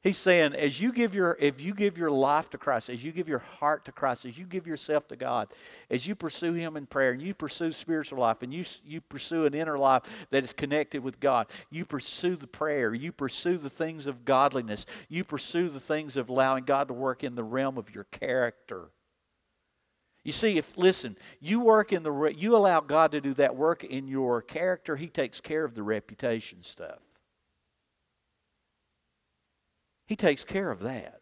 He's 0.02 0.18
saying, 0.18 0.54
as 0.54 0.80
you 0.80 0.92
give 0.92 1.16
your, 1.16 1.36
if 1.40 1.60
you 1.60 1.74
give 1.74 1.98
your 1.98 2.12
life 2.12 2.48
to 2.50 2.58
Christ, 2.58 2.90
as 2.90 3.02
you 3.02 3.10
give 3.10 3.28
your 3.28 3.40
heart 3.40 3.84
to 3.86 3.92
Christ, 3.92 4.24
as 4.24 4.38
you 4.38 4.44
give 4.44 4.64
yourself 4.64 5.08
to 5.08 5.16
God, 5.16 5.48
as 5.90 6.06
you 6.06 6.14
pursue 6.14 6.52
Him 6.52 6.76
in 6.76 6.86
prayer, 6.86 7.10
and 7.10 7.20
you 7.20 7.34
pursue 7.34 7.72
spiritual 7.72 8.20
life, 8.20 8.42
and 8.42 8.54
you, 8.54 8.64
you 8.84 9.00
pursue 9.00 9.46
an 9.46 9.54
inner 9.54 9.76
life 9.76 10.04
that 10.30 10.44
is 10.44 10.52
connected 10.52 11.02
with 11.02 11.18
God, 11.18 11.48
you 11.70 11.84
pursue 11.84 12.36
the 12.36 12.46
prayer, 12.46 12.94
you 12.94 13.10
pursue 13.10 13.58
the 13.58 13.68
things 13.68 14.06
of 14.06 14.24
godliness, 14.24 14.86
you 15.08 15.24
pursue 15.24 15.68
the 15.68 15.80
things 15.80 16.16
of 16.16 16.28
allowing 16.28 16.62
God 16.62 16.86
to 16.86 16.94
work 16.94 17.24
in 17.24 17.34
the 17.34 17.42
realm 17.42 17.76
of 17.76 17.92
your 17.92 18.04
character. 18.04 18.90
You 20.22 20.30
see, 20.30 20.56
if 20.56 20.78
listen, 20.78 21.16
you 21.40 21.58
work 21.58 21.92
in 21.92 22.04
the 22.04 22.32
you 22.36 22.54
allow 22.54 22.78
God 22.78 23.10
to 23.10 23.20
do 23.20 23.34
that 23.34 23.56
work 23.56 23.82
in 23.82 24.06
your 24.06 24.40
character, 24.40 24.94
He 24.94 25.08
takes 25.08 25.40
care 25.40 25.64
of 25.64 25.74
the 25.74 25.82
reputation 25.82 26.62
stuff. 26.62 27.00
He 30.06 30.16
takes 30.16 30.44
care 30.44 30.70
of 30.70 30.80
that. 30.80 31.20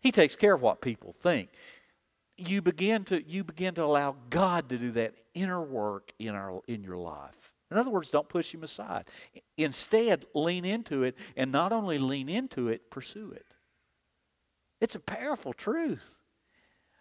He 0.00 0.12
takes 0.12 0.34
care 0.36 0.54
of 0.54 0.62
what 0.62 0.80
people 0.80 1.14
think. 1.22 1.50
You 2.36 2.62
begin 2.62 3.04
to 3.04 3.22
you 3.22 3.44
begin 3.44 3.74
to 3.74 3.84
allow 3.84 4.16
God 4.30 4.68
to 4.70 4.78
do 4.78 4.90
that 4.92 5.14
inner 5.34 5.62
work 5.62 6.12
in 6.18 6.34
our 6.34 6.60
in 6.66 6.82
your 6.82 6.96
life. 6.96 7.52
In 7.70 7.78
other 7.78 7.90
words, 7.90 8.10
don't 8.10 8.28
push 8.28 8.52
him 8.52 8.64
aside. 8.64 9.04
Instead, 9.56 10.26
lean 10.34 10.64
into 10.64 11.04
it 11.04 11.16
and 11.36 11.50
not 11.50 11.72
only 11.72 11.98
lean 11.98 12.28
into 12.28 12.68
it, 12.68 12.90
pursue 12.90 13.32
it. 13.32 13.46
It's 14.80 14.94
a 14.94 15.00
powerful 15.00 15.52
truth 15.52 16.18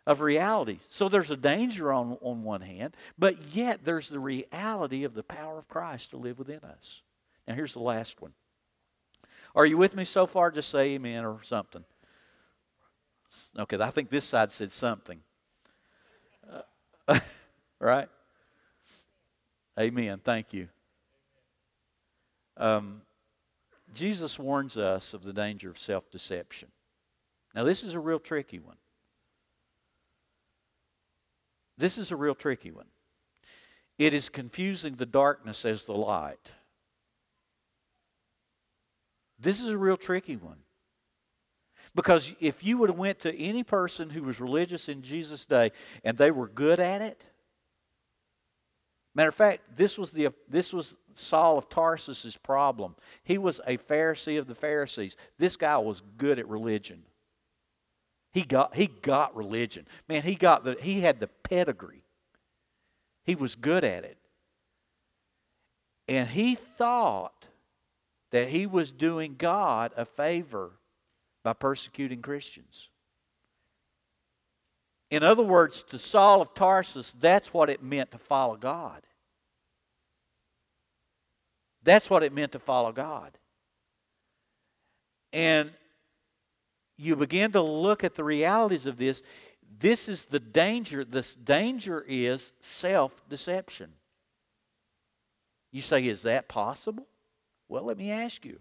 of 0.08 0.22
reality. 0.22 0.78
So 0.90 1.10
there's 1.10 1.32
a 1.32 1.38
danger 1.38 1.92
on, 1.92 2.18
on 2.22 2.44
one 2.44 2.62
hand, 2.62 2.96
but 3.18 3.54
yet 3.54 3.84
there's 3.84 4.10
the 4.10 4.20
reality 4.20 5.04
of 5.04 5.14
the 5.14 5.24
power 5.24 5.58
of 5.58 5.68
Christ 5.68 6.12
to 6.12 6.18
live 6.18 6.40
within 6.40 6.60
us. 6.60 7.02
Now, 7.48 7.56
here's 7.56 7.74
the 7.74 7.80
last 7.80 8.22
one. 8.22 8.34
Are 9.56 9.66
you 9.66 9.78
with 9.78 9.96
me 9.96 10.06
so 10.06 10.26
far? 10.26 10.52
Just 10.52 10.70
say 10.70 10.94
amen 10.94 11.26
or 11.26 11.42
something. 11.44 11.84
Okay, 13.58 13.78
I 13.80 13.92
think 13.92 14.10
this 14.10 14.26
side 14.26 14.52
said 14.52 14.72
something. 14.72 15.20
Uh, 17.08 17.20
right? 17.80 18.10
Amen. 19.80 20.20
Thank 20.24 20.54
you. 20.54 20.68
Um, 22.58 23.02
Jesus 23.94 24.38
warns 24.38 24.78
us 24.78 25.14
of 25.14 25.24
the 25.24 25.34
danger 25.34 25.70
of 25.70 25.80
self 25.80 26.10
deception. 26.12 26.70
Now, 27.56 27.64
this 27.64 27.84
is 27.84 27.94
a 27.94 28.00
real 28.00 28.20
tricky 28.20 28.60
one. 28.60 28.78
This 31.78 31.98
is 31.98 32.12
a 32.12 32.16
real 32.16 32.36
tricky 32.36 32.72
one. 32.72 32.86
It 33.98 34.14
is 34.14 34.30
confusing 34.30 34.96
the 34.96 35.06
darkness 35.06 35.66
as 35.66 35.86
the 35.86 35.94
light. 35.94 36.52
This 39.42 39.62
is 39.62 39.70
a 39.70 39.78
real 39.78 39.98
tricky 39.98 40.36
one. 40.36 40.58
Because 41.94 42.34
if 42.40 42.64
you 42.64 42.78
would 42.78 42.90
have 42.90 42.98
went 42.98 43.20
to 43.20 43.38
any 43.38 43.64
person 43.64 44.10
who 44.10 44.24
was 44.24 44.40
religious 44.40 44.88
in 44.88 45.02
Jesus' 45.02 45.46
day 45.46 45.72
and 46.04 46.18
they 46.18 46.32
were 46.32 46.48
good 46.48 46.80
at 46.80 47.02
it, 47.02 47.26
matter 49.14 49.30
of 49.30 49.36
fact, 49.36 49.76
this 49.76 49.98
was 49.98 50.12
the 50.12 50.30
this 50.48 50.72
was 50.72 50.96
Saul 51.16 51.58
of 51.58 51.68
Tarsus's 51.68 52.38
problem. 52.38 52.96
He 53.24 53.38
was 53.38 53.60
a 53.68 53.78
Pharisee 53.78 54.40
of 54.40 54.48
the 54.48 54.56
Pharisees. 54.56 55.18
This 55.38 55.58
guy 55.58 55.78
was 55.78 56.02
good 56.18 56.40
at 56.40 56.48
religion. 56.48 57.04
He 58.32 58.44
got 58.44 58.74
he 58.74 58.88
got 58.88 59.36
religion. 59.36 59.86
Man, 60.08 60.22
he 60.22 60.36
got 60.36 60.64
the 60.64 60.78
he 60.80 61.02
had 61.02 61.20
the 61.20 61.28
pedigree. 61.28 62.06
He 63.26 63.36
was 63.36 63.56
good 63.56 63.84
at 63.84 64.06
it. 64.06 64.18
And 66.08 66.30
he 66.30 66.56
thought 66.78 67.48
that 68.32 68.50
he 68.50 68.66
was 68.66 68.92
doing 68.92 69.36
God 69.38 69.94
a 69.96 70.06
favor 70.06 70.72
by 71.44 71.54
persecuting 71.54 72.22
Christians. 72.22 72.90
In 75.10 75.24
other 75.24 75.44
words, 75.44 75.84
to 75.84 76.00
Saul 76.00 76.42
of 76.42 76.54
Tarsus, 76.54 77.14
that's 77.20 77.54
what 77.54 77.70
it 77.70 77.84
meant 77.84 78.12
to 78.12 78.18
follow 78.18 78.56
God. 78.56 79.02
That's 81.84 82.10
what 82.10 82.24
it 82.24 82.32
meant 82.32 82.54
to 82.54 82.60
follow 82.60 82.92
God. 82.92 83.38
And 85.34 85.72
you 86.98 87.16
begin 87.16 87.52
to 87.54 87.62
look 87.62 88.04
at 88.04 88.16
the 88.16 88.24
realities 88.24 88.86
of 88.86 88.98
this. 88.98 89.24
This 89.80 90.08
is 90.08 90.26
the 90.26 90.40
danger. 90.40 91.04
This 91.04 91.36
danger 91.36 92.06
is 92.08 92.54
self 92.62 93.12
deception. 93.30 93.92
You 95.72 95.82
say, 95.82 96.06
is 96.06 96.24
that 96.24 96.48
possible? 96.48 97.08
Well, 97.72 97.86
let 97.86 97.98
me 97.98 98.12
ask 98.12 98.44
you 98.44 98.60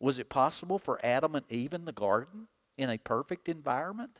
was 0.00 0.18
it 0.18 0.30
possible 0.30 0.78
for 0.78 0.98
Adam 1.04 1.34
and 1.34 1.44
Eve 1.50 1.74
in 1.74 1.84
the 1.84 1.92
garden 1.92 2.48
in 2.78 2.88
a 2.88 2.96
perfect 2.96 3.46
environment? 3.46 4.18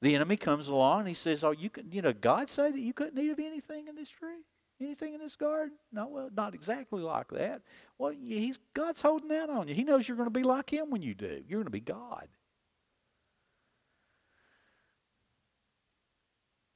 The 0.00 0.14
enemy 0.14 0.36
comes 0.36 0.68
along 0.68 1.00
and 1.00 1.08
he 1.08 1.14
says, 1.14 1.42
Oh, 1.42 1.50
you 1.50 1.68
can, 1.68 1.90
you 1.90 2.00
know, 2.00 2.12
God 2.12 2.48
say 2.48 2.70
that 2.70 2.80
you 2.80 2.92
couldn't 2.92 3.18
eat 3.18 3.32
of 3.32 3.40
anything 3.40 3.88
in 3.88 3.96
this 3.96 4.08
tree? 4.08 4.44
Anything 4.80 5.14
in 5.14 5.20
this 5.20 5.34
garden? 5.34 5.72
No, 5.90 6.06
well, 6.06 6.30
not 6.34 6.54
exactly 6.54 7.02
like 7.02 7.28
that. 7.32 7.62
Well, 7.98 8.12
he's 8.12 8.60
God's 8.72 9.00
holding 9.00 9.36
out 9.36 9.50
on 9.50 9.66
you. 9.66 9.74
He 9.74 9.82
knows 9.82 10.06
you're 10.06 10.16
going 10.16 10.28
to 10.28 10.30
be 10.30 10.44
like 10.44 10.72
him 10.72 10.90
when 10.90 11.02
you 11.02 11.14
do. 11.14 11.42
You're 11.48 11.58
going 11.58 11.64
to 11.64 11.70
be 11.70 11.80
God. 11.80 12.28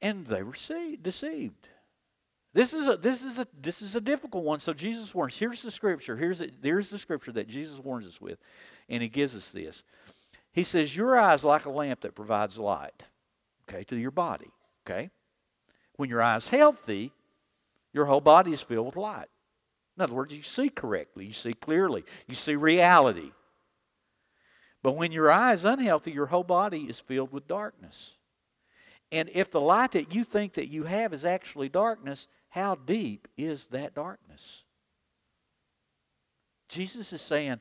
And 0.01 0.27
they 0.27 0.43
were 0.43 0.55
deceived. 1.01 1.69
This 2.53 2.73
is 2.73 2.87
a 2.87 2.97
this 2.97 3.23
is 3.23 3.39
a 3.39 3.47
this 3.59 3.81
is 3.81 3.95
a 3.95 4.01
difficult 4.01 4.43
one. 4.43 4.59
So 4.59 4.73
Jesus 4.73 5.13
warns. 5.13 5.35
Here's 5.35 5.63
the 5.63 5.71
scripture. 5.71 6.15
Here's 6.15 6.39
a, 6.39 6.49
here's 6.61 6.89
the 6.89 6.99
scripture 6.99 7.31
that 7.31 7.47
Jesus 7.47 7.79
warns 7.79 8.05
us 8.05 8.21
with, 8.21 8.37
and 8.89 9.01
he 9.01 9.09
gives 9.09 9.35
us 9.35 9.51
this. 9.51 9.83
He 10.51 10.63
says, 10.63 10.95
"Your 10.95 11.17
eye 11.17 11.33
is 11.33 11.43
like 11.43 11.65
a 11.65 11.71
lamp 11.71 12.01
that 12.01 12.13
provides 12.13 12.59
light, 12.59 13.03
okay, 13.67 13.83
to 13.85 13.95
your 13.95 14.11
body. 14.11 14.51
Okay, 14.85 15.09
when 15.95 16.09
your 16.09 16.21
eye 16.21 16.35
is 16.35 16.47
healthy, 16.47 17.11
your 17.91 18.05
whole 18.05 18.21
body 18.21 18.53
is 18.53 18.61
filled 18.61 18.85
with 18.85 18.97
light. 18.97 19.29
In 19.97 20.03
other 20.03 20.13
words, 20.13 20.33
you 20.33 20.43
see 20.43 20.69
correctly, 20.69 21.25
you 21.25 21.33
see 21.33 21.53
clearly, 21.53 22.03
you 22.27 22.35
see 22.35 22.55
reality. 22.55 23.31
But 24.83 24.95
when 24.95 25.11
your 25.11 25.31
eye 25.31 25.53
is 25.53 25.65
unhealthy, 25.65 26.11
your 26.11 26.25
whole 26.25 26.43
body 26.43 26.81
is 26.81 26.99
filled 26.99 27.31
with 27.31 27.47
darkness. 27.47 28.17
And 29.11 29.29
if 29.33 29.51
the 29.51 29.61
light 29.61 29.91
that 29.91 30.13
you 30.13 30.23
think 30.23 30.53
that 30.53 30.69
you 30.69 30.83
have 30.83 31.13
is 31.13 31.23
actually 31.23 31.69
darkness, 31.69 32.27
how 32.53 32.75
deep 32.75 33.27
is 33.35 33.65
that 33.67 33.95
darkness? 33.95 34.63
Jesus 36.69 37.11
is 37.11 37.19
saying, 37.19 37.59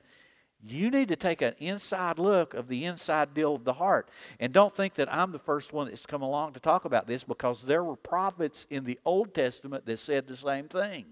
you 0.62 0.90
need 0.90 1.08
to 1.08 1.16
take 1.16 1.40
an 1.40 1.54
inside 1.60 2.18
look 2.18 2.52
of 2.52 2.68
the 2.68 2.84
inside 2.84 3.32
deal 3.32 3.54
of 3.54 3.64
the 3.64 3.72
heart. 3.72 4.10
And 4.38 4.52
don't 4.52 4.76
think 4.76 4.92
that 4.94 5.10
I'm 5.10 5.32
the 5.32 5.38
first 5.38 5.72
one 5.72 5.88
that's 5.88 6.04
come 6.04 6.20
along 6.20 6.52
to 6.52 6.60
talk 6.60 6.84
about 6.84 7.06
this 7.06 7.24
because 7.24 7.62
there 7.62 7.82
were 7.82 7.96
prophets 7.96 8.66
in 8.68 8.84
the 8.84 9.00
Old 9.06 9.32
Testament 9.32 9.86
that 9.86 9.98
said 9.98 10.26
the 10.26 10.36
same 10.36 10.68
thing. 10.68 11.06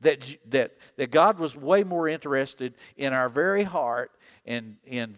That, 0.00 0.36
that, 0.48 0.74
that 0.96 1.12
God 1.12 1.38
was 1.38 1.54
way 1.54 1.84
more 1.84 2.08
interested 2.08 2.74
in 2.96 3.12
our 3.12 3.28
very 3.28 3.62
heart 3.62 4.10
and 4.44 4.78
in 4.84 5.16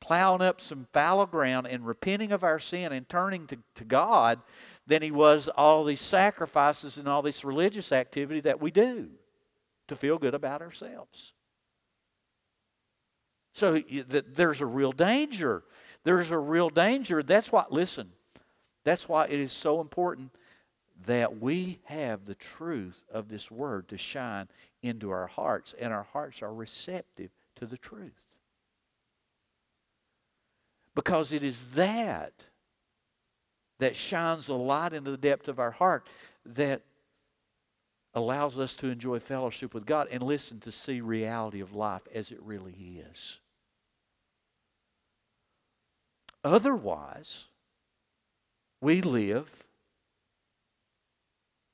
plowing 0.00 0.40
up 0.40 0.60
some 0.60 0.86
fallow 0.92 1.26
ground 1.26 1.66
and 1.66 1.86
repenting 1.86 2.32
of 2.32 2.42
our 2.42 2.58
sin 2.58 2.92
and 2.92 3.08
turning 3.08 3.46
to, 3.46 3.58
to 3.74 3.84
God 3.84 4.40
than 4.90 5.02
he 5.02 5.12
was 5.12 5.48
all 5.48 5.84
these 5.84 6.00
sacrifices 6.00 6.98
and 6.98 7.06
all 7.06 7.22
this 7.22 7.44
religious 7.44 7.92
activity 7.92 8.40
that 8.40 8.60
we 8.60 8.72
do 8.72 9.08
to 9.86 9.94
feel 9.94 10.18
good 10.18 10.34
about 10.34 10.62
ourselves. 10.62 11.32
So 13.52 13.80
there's 14.08 14.60
a 14.60 14.66
real 14.66 14.90
danger. 14.90 15.62
There's 16.02 16.32
a 16.32 16.38
real 16.38 16.70
danger. 16.70 17.22
That's 17.22 17.52
why, 17.52 17.66
listen, 17.70 18.10
that's 18.82 19.08
why 19.08 19.26
it 19.26 19.38
is 19.38 19.52
so 19.52 19.80
important 19.80 20.32
that 21.06 21.40
we 21.40 21.78
have 21.84 22.24
the 22.24 22.34
truth 22.34 23.04
of 23.12 23.28
this 23.28 23.48
word 23.48 23.86
to 23.90 23.96
shine 23.96 24.48
into 24.82 25.10
our 25.10 25.28
hearts, 25.28 25.72
and 25.78 25.92
our 25.92 26.06
hearts 26.12 26.42
are 26.42 26.52
receptive 26.52 27.30
to 27.54 27.66
the 27.66 27.78
truth. 27.78 28.10
Because 30.96 31.32
it 31.32 31.44
is 31.44 31.68
that 31.68 32.32
that 33.80 33.96
shines 33.96 34.48
a 34.48 34.54
light 34.54 34.92
into 34.92 35.10
the 35.10 35.16
depth 35.16 35.48
of 35.48 35.58
our 35.58 35.70
heart 35.70 36.06
that 36.46 36.82
allows 38.14 38.58
us 38.58 38.74
to 38.76 38.88
enjoy 38.88 39.18
fellowship 39.18 39.74
with 39.74 39.86
God 39.86 40.08
and 40.10 40.22
listen 40.22 40.60
to 40.60 40.70
see 40.70 41.00
reality 41.00 41.60
of 41.60 41.74
life 41.74 42.02
as 42.14 42.30
it 42.30 42.40
really 42.42 43.02
is. 43.10 43.38
Otherwise, 46.42 47.46
we 48.80 49.02
live 49.02 49.48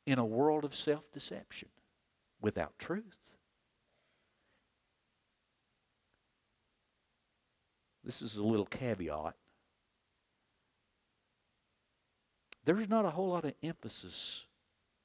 in 0.07 0.19
a 0.19 0.25
world 0.25 0.65
of 0.65 0.75
self 0.75 1.11
deception 1.13 1.69
without 2.41 2.79
truth. 2.79 3.37
This 8.05 8.23
is 8.23 8.37
a 8.37 8.45
little 8.45 8.67
caveat. 8.67 9.35
There's 12.67 12.89
not 12.89 13.05
a 13.05 13.11
whole 13.11 13.31
lot 13.31 13.45
of 13.45 13.55
emphasis 13.63 14.45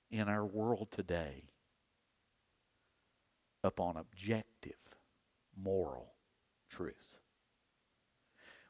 in 0.10 0.28
our 0.28 0.44
world 0.44 0.90
today 0.90 1.44
upon 3.64 3.98
objective 3.98 4.74
moral 5.56 6.12
truth. 6.72 7.20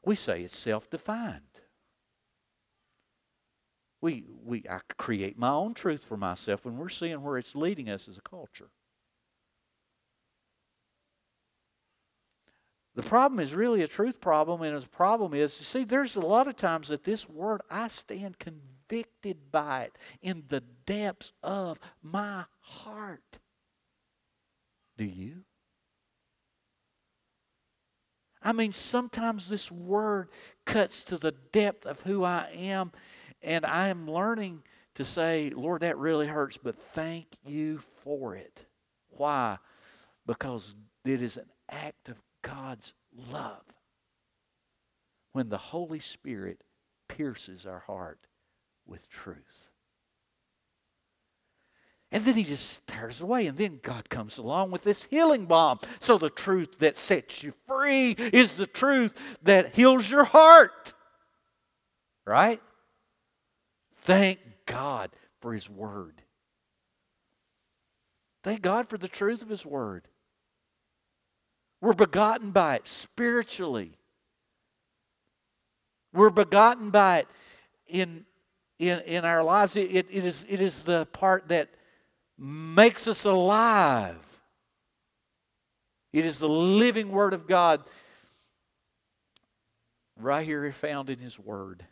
We 0.04 0.14
say 0.14 0.42
it's 0.42 0.56
self 0.56 0.90
defined. 0.90 1.40
We, 4.02 4.26
we, 4.44 4.64
I 4.68 4.80
create 4.98 5.38
my 5.38 5.50
own 5.50 5.72
truth 5.72 6.04
for 6.04 6.18
myself 6.18 6.66
when 6.66 6.76
we're 6.76 6.88
seeing 6.90 7.22
where 7.22 7.38
it's 7.38 7.54
leading 7.54 7.88
us 7.88 8.08
as 8.08 8.18
a 8.18 8.22
culture. 8.22 8.68
The 12.94 13.02
problem 13.02 13.40
is 13.40 13.54
really 13.54 13.82
a 13.82 13.88
truth 13.88 14.20
problem, 14.20 14.60
and 14.62 14.78
the 14.78 14.86
problem 14.86 15.32
is, 15.32 15.58
you 15.58 15.64
see, 15.64 15.84
there's 15.84 16.16
a 16.16 16.20
lot 16.20 16.46
of 16.46 16.56
times 16.56 16.88
that 16.88 17.04
this 17.04 17.26
word, 17.26 17.62
I 17.70 17.88
stand 17.88 18.38
convicted 18.92 19.50
by 19.50 19.84
it 19.84 19.98
in 20.20 20.42
the 20.48 20.62
depths 20.84 21.32
of 21.42 21.78
my 22.02 22.44
heart. 22.60 23.38
Do 24.98 25.04
you? 25.04 25.44
I 28.42 28.52
mean, 28.52 28.72
sometimes 28.72 29.48
this 29.48 29.70
word 29.70 30.28
cuts 30.66 31.04
to 31.04 31.16
the 31.16 31.32
depth 31.52 31.86
of 31.86 32.00
who 32.00 32.24
I 32.24 32.50
am, 32.54 32.92
and 33.40 33.64
I 33.64 33.88
am 33.88 34.10
learning 34.10 34.62
to 34.96 35.04
say, 35.04 35.50
Lord, 35.54 35.82
that 35.82 35.96
really 35.96 36.26
hurts, 36.26 36.58
but 36.58 36.76
thank 36.92 37.26
you 37.46 37.80
for 38.04 38.36
it. 38.36 38.66
Why? 39.10 39.56
Because 40.26 40.74
it 41.04 41.22
is 41.22 41.38
an 41.38 41.48
act 41.70 42.08
of 42.08 42.20
God's 42.42 42.92
love 43.30 43.62
when 45.32 45.48
the 45.48 45.56
Holy 45.56 46.00
Spirit 46.00 46.62
pierces 47.08 47.64
our 47.64 47.78
heart 47.78 48.18
with 48.92 49.08
truth. 49.08 49.70
And 52.12 52.26
then 52.26 52.34
he 52.34 52.44
just 52.44 52.86
tears 52.86 53.22
away. 53.22 53.46
And 53.46 53.56
then 53.56 53.80
God 53.82 54.10
comes 54.10 54.36
along 54.36 54.70
with 54.70 54.82
this 54.82 55.04
healing 55.04 55.46
balm. 55.46 55.78
So 55.98 56.18
the 56.18 56.28
truth 56.28 56.78
that 56.80 56.98
sets 56.98 57.42
you 57.42 57.54
free 57.66 58.10
is 58.10 58.56
the 58.56 58.66
truth 58.66 59.14
that 59.44 59.74
heals 59.74 60.10
your 60.10 60.24
heart. 60.24 60.92
Right? 62.26 62.60
Thank 64.02 64.40
God 64.66 65.10
for 65.40 65.54
his 65.54 65.70
word. 65.70 66.20
Thank 68.44 68.60
God 68.60 68.90
for 68.90 68.98
the 68.98 69.08
truth 69.08 69.40
of 69.40 69.48
his 69.48 69.64
word. 69.64 70.06
We're 71.80 71.94
begotten 71.94 72.50
by 72.50 72.76
it 72.76 72.86
spiritually. 72.86 73.96
We're 76.12 76.30
begotten 76.30 76.90
by 76.90 77.20
it 77.20 77.28
in, 77.88 78.26
in, 78.82 78.98
in 79.00 79.24
our 79.24 79.44
lives. 79.44 79.76
It, 79.76 79.94
it, 79.94 80.06
it, 80.10 80.24
is, 80.24 80.44
it 80.48 80.60
is 80.60 80.82
the 80.82 81.06
part 81.06 81.48
that 81.48 81.68
makes 82.36 83.06
us 83.06 83.24
alive. 83.24 84.16
It 86.12 86.24
is 86.24 86.40
the 86.40 86.48
living 86.48 87.10
Word 87.10 87.32
of 87.32 87.46
God 87.46 87.82
right 90.18 90.44
here 90.44 90.72
found 90.72 91.10
in 91.10 91.20
His 91.20 91.38
Word 91.38 91.84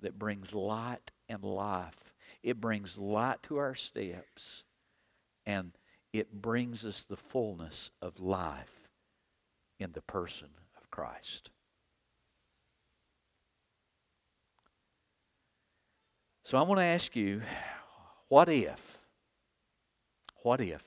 that 0.00 0.18
brings 0.18 0.54
light 0.54 1.10
and 1.28 1.44
life. 1.44 2.14
It 2.42 2.60
brings 2.60 2.96
light 2.96 3.42
to 3.44 3.58
our 3.58 3.74
steps 3.74 4.64
and 5.44 5.72
it 6.12 6.32
brings 6.32 6.84
us 6.84 7.04
the 7.04 7.16
fullness 7.16 7.90
of 8.00 8.18
life 8.18 8.88
in 9.78 9.92
the 9.92 10.02
person 10.02 10.48
of 10.76 10.90
Christ. 10.90 11.50
So 16.42 16.58
I 16.58 16.62
want 16.62 16.78
to 16.80 16.84
ask 16.84 17.14
you 17.14 17.42
what 18.28 18.48
if? 18.48 18.98
What 20.42 20.60
if? 20.60 20.82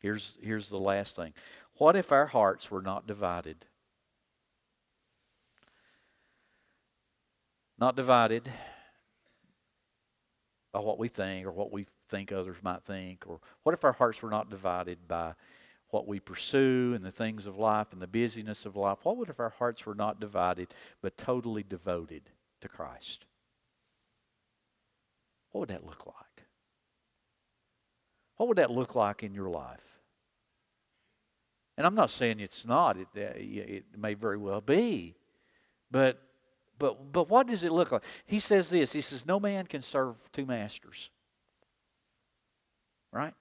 Here's, 0.00 0.38
here's 0.40 0.68
the 0.68 0.78
last 0.78 1.16
thing. 1.16 1.32
What 1.74 1.96
if 1.96 2.12
our 2.12 2.26
hearts 2.26 2.70
were 2.70 2.82
not 2.82 3.06
divided? 3.06 3.64
Not 7.78 7.96
divided 7.96 8.50
by 10.72 10.80
what 10.80 10.98
we 10.98 11.08
think 11.08 11.46
or 11.46 11.52
what 11.52 11.72
we 11.72 11.86
think 12.10 12.30
others 12.30 12.56
might 12.62 12.82
think? 12.84 13.24
Or 13.26 13.40
what 13.64 13.74
if 13.74 13.84
our 13.84 13.92
hearts 13.92 14.22
were 14.22 14.30
not 14.30 14.50
divided 14.50 15.08
by 15.08 15.34
what 15.90 16.06
we 16.06 16.20
pursue 16.20 16.92
and 16.94 17.04
the 17.04 17.10
things 17.10 17.46
of 17.46 17.58
life 17.58 17.88
and 17.92 18.00
the 18.00 18.06
busyness 18.06 18.66
of 18.66 18.76
life? 18.76 18.98
What 19.02 19.16
would 19.16 19.30
if 19.30 19.40
our 19.40 19.54
hearts 19.58 19.84
were 19.84 19.94
not 19.94 20.20
divided 20.20 20.68
but 21.02 21.16
totally 21.16 21.64
devoted 21.64 22.22
to 22.60 22.68
Christ? 22.68 23.24
What 25.50 25.60
would 25.60 25.68
that 25.70 25.84
look 25.84 26.06
like? 26.06 26.44
What 28.36 28.48
would 28.48 28.58
that 28.58 28.70
look 28.70 28.94
like 28.94 29.22
in 29.22 29.34
your 29.34 29.50
life? 29.50 30.00
And 31.76 31.86
I'm 31.86 31.94
not 31.94 32.10
saying 32.10 32.40
it's 32.40 32.66
not. 32.66 32.96
It, 32.96 33.08
it 33.14 33.84
may 33.96 34.14
very 34.14 34.36
well 34.36 34.60
be. 34.60 35.14
But, 35.90 36.20
but, 36.78 37.12
but 37.12 37.28
what 37.28 37.46
does 37.46 37.62
it 37.62 37.72
look 37.72 37.92
like? 37.92 38.02
He 38.26 38.40
says 38.40 38.68
this. 38.68 38.92
He 38.92 39.00
says, 39.00 39.26
No 39.26 39.38
man 39.40 39.66
can 39.66 39.82
serve 39.82 40.16
two 40.32 40.44
masters. 40.44 41.10
Right? 43.12 43.34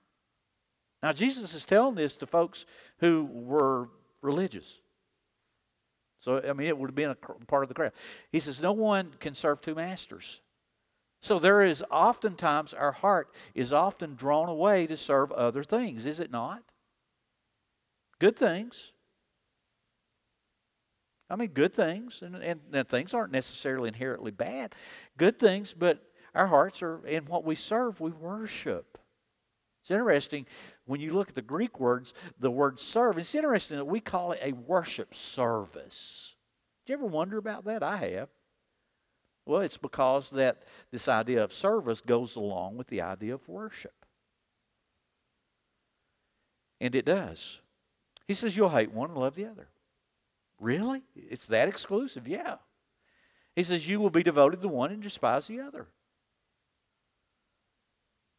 Now, 1.04 1.14
Jesus 1.14 1.54
is 1.54 1.66
telling 1.66 1.96
this 1.96 2.16
to 2.18 2.26
folks 2.26 2.66
who 3.00 3.28
were 3.32 3.90
religious. 4.22 4.82
So, 6.20 6.42
I 6.48 6.54
mean, 6.54 6.68
it 6.68 6.78
would 6.78 6.90
have 6.90 6.96
been 6.96 7.12
a 7.12 7.16
part 7.16 7.64
of 7.64 7.70
the 7.70 7.76
crowd. 7.76 7.92
He 8.32 8.40
says, 8.40 8.62
No 8.62 8.72
one 8.72 9.14
can 9.20 9.34
serve 9.34 9.62
two 9.62 9.76
masters. 9.76 10.42
So 11.28 11.40
there 11.40 11.62
is 11.62 11.84
oftentimes, 11.92 12.74
our 12.74 12.94
heart 12.94 13.34
is 13.54 13.74
often 13.74 14.16
drawn 14.16 14.48
away 14.48 14.88
to 14.88 14.96
serve 14.96 15.30
other 15.34 15.62
things, 15.62 16.06
is 16.06 16.22
it 16.22 16.32
not? 16.32 16.64
Good 18.18 18.38
things. 18.38 18.94
I 21.30 21.36
mean, 21.36 21.50
good 21.50 21.74
things, 21.74 22.22
and, 22.22 22.38
and, 22.38 22.62
and 22.72 22.88
things 22.88 23.14
aren't 23.14 23.34
necessarily 23.34 23.90
inherently 23.90 24.32
bad. 24.32 24.74
Good 25.18 25.38
things, 25.38 25.76
but 25.78 26.02
our 26.34 26.48
hearts 26.48 26.82
are 26.82 27.06
in 27.06 27.26
what 27.26 27.44
we 27.44 27.56
serve, 27.56 28.00
we 28.00 28.12
worship. 28.12 28.98
It's 29.82 29.92
interesting 29.92 30.46
when 30.86 31.02
you 31.02 31.12
look 31.12 31.28
at 31.28 31.36
the 31.36 31.42
Greek 31.42 31.78
words, 31.78 32.14
the 32.40 32.50
word 32.50 32.80
serve, 32.80 33.18
it's 33.18 33.36
interesting 33.36 33.76
that 33.76 33.84
we 33.84 34.00
call 34.00 34.32
it 34.32 34.40
a 34.42 34.54
worship 34.54 35.14
service. 35.14 36.36
Do 36.86 36.94
you 36.94 37.00
ever 37.00 37.06
wonder 37.06 37.38
about 37.38 37.66
that? 37.66 37.84
I 37.84 37.98
have. 37.98 38.30
Well, 39.48 39.62
it's 39.62 39.78
because 39.78 40.30
that 40.32 40.64
this 40.92 41.08
idea 41.08 41.42
of 41.44 41.54
service 41.54 42.02
goes 42.02 42.36
along 42.36 42.76
with 42.76 42.88
the 42.88 43.02
idea 43.02 43.34
of 43.34 43.48
worship. 43.48 43.94
And 46.82 46.94
it 46.94 47.06
does. 47.06 47.62
He 48.28 48.34
says 48.34 48.58
you'll 48.58 48.70
hate 48.70 48.92
one 48.92 49.10
and 49.10 49.18
love 49.18 49.36
the 49.36 49.46
other. 49.46 49.70
Really? 50.60 51.02
It's 51.16 51.46
that 51.46 51.70
exclusive? 51.70 52.28
Yeah. 52.28 52.56
He 53.56 53.64
says 53.64 53.88
you 53.88 54.02
will 54.02 54.10
be 54.10 54.22
devoted 54.22 54.62
to 54.62 54.68
one 54.68 54.92
and 54.92 55.02
despise 55.02 55.48
the 55.48 55.62
other. 55.62 55.88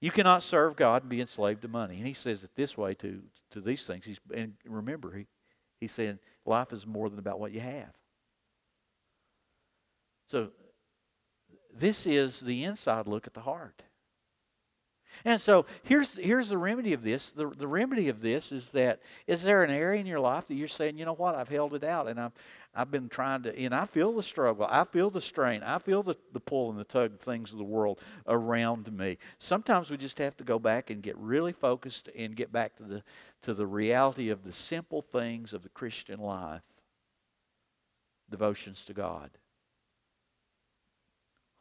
You 0.00 0.10
cannot 0.10 0.42
serve 0.42 0.76
God 0.76 1.02
and 1.02 1.10
be 1.10 1.22
enslaved 1.22 1.62
to 1.62 1.68
money. 1.68 1.96
And 1.96 2.06
he 2.06 2.12
says 2.12 2.44
it 2.44 2.50
this 2.54 2.76
way 2.76 2.94
to, 2.96 3.22
to 3.52 3.60
these 3.62 3.86
things. 3.86 4.04
He's, 4.04 4.20
and 4.32 4.52
remember, 4.66 5.16
he, 5.16 5.26
he's 5.80 5.92
saying 5.92 6.18
life 6.44 6.72
is 6.72 6.86
more 6.86 7.08
than 7.08 7.18
about 7.18 7.40
what 7.40 7.52
you 7.52 7.60
have. 7.60 7.92
So 10.30 10.50
this 11.78 12.06
is 12.06 12.40
the 12.40 12.64
inside 12.64 13.06
look 13.06 13.26
at 13.26 13.34
the 13.34 13.40
heart. 13.40 13.82
And 15.24 15.40
so 15.40 15.66
here's 15.82 16.14
here's 16.14 16.48
the 16.48 16.58
remedy 16.58 16.92
of 16.92 17.02
this. 17.02 17.30
The, 17.30 17.48
the 17.48 17.66
remedy 17.66 18.08
of 18.08 18.20
this 18.20 18.52
is 18.52 18.72
that 18.72 19.00
is 19.26 19.42
there 19.42 19.62
an 19.64 19.70
area 19.70 20.00
in 20.00 20.06
your 20.06 20.20
life 20.20 20.46
that 20.46 20.54
you're 20.54 20.68
saying, 20.68 20.96
you 20.96 21.04
know 21.04 21.14
what, 21.14 21.34
I've 21.34 21.48
held 21.48 21.74
it 21.74 21.84
out 21.84 22.08
and 22.08 22.20
I've 22.20 22.32
I've 22.74 22.90
been 22.90 23.08
trying 23.08 23.42
to 23.42 23.58
and 23.58 23.74
I 23.74 23.86
feel 23.86 24.12
the 24.12 24.22
struggle, 24.22 24.66
I 24.70 24.84
feel 24.84 25.10
the 25.10 25.20
strain, 25.20 25.62
I 25.62 25.78
feel 25.78 26.02
the, 26.02 26.14
the 26.32 26.40
pull 26.40 26.70
and 26.70 26.78
the 26.78 26.84
tug 26.84 27.14
of 27.14 27.20
things 27.20 27.52
of 27.52 27.58
the 27.58 27.64
world 27.64 28.00
around 28.26 28.92
me. 28.92 29.18
Sometimes 29.38 29.90
we 29.90 29.96
just 29.96 30.18
have 30.18 30.36
to 30.36 30.44
go 30.44 30.58
back 30.58 30.90
and 30.90 31.02
get 31.02 31.16
really 31.18 31.52
focused 31.52 32.08
and 32.16 32.36
get 32.36 32.52
back 32.52 32.76
to 32.76 32.84
the 32.84 33.02
to 33.42 33.54
the 33.54 33.66
reality 33.66 34.30
of 34.30 34.44
the 34.44 34.52
simple 34.52 35.02
things 35.02 35.52
of 35.52 35.62
the 35.62 35.68
Christian 35.70 36.20
life. 36.20 36.62
Devotions 38.30 38.84
to 38.84 38.92
God. 38.92 39.30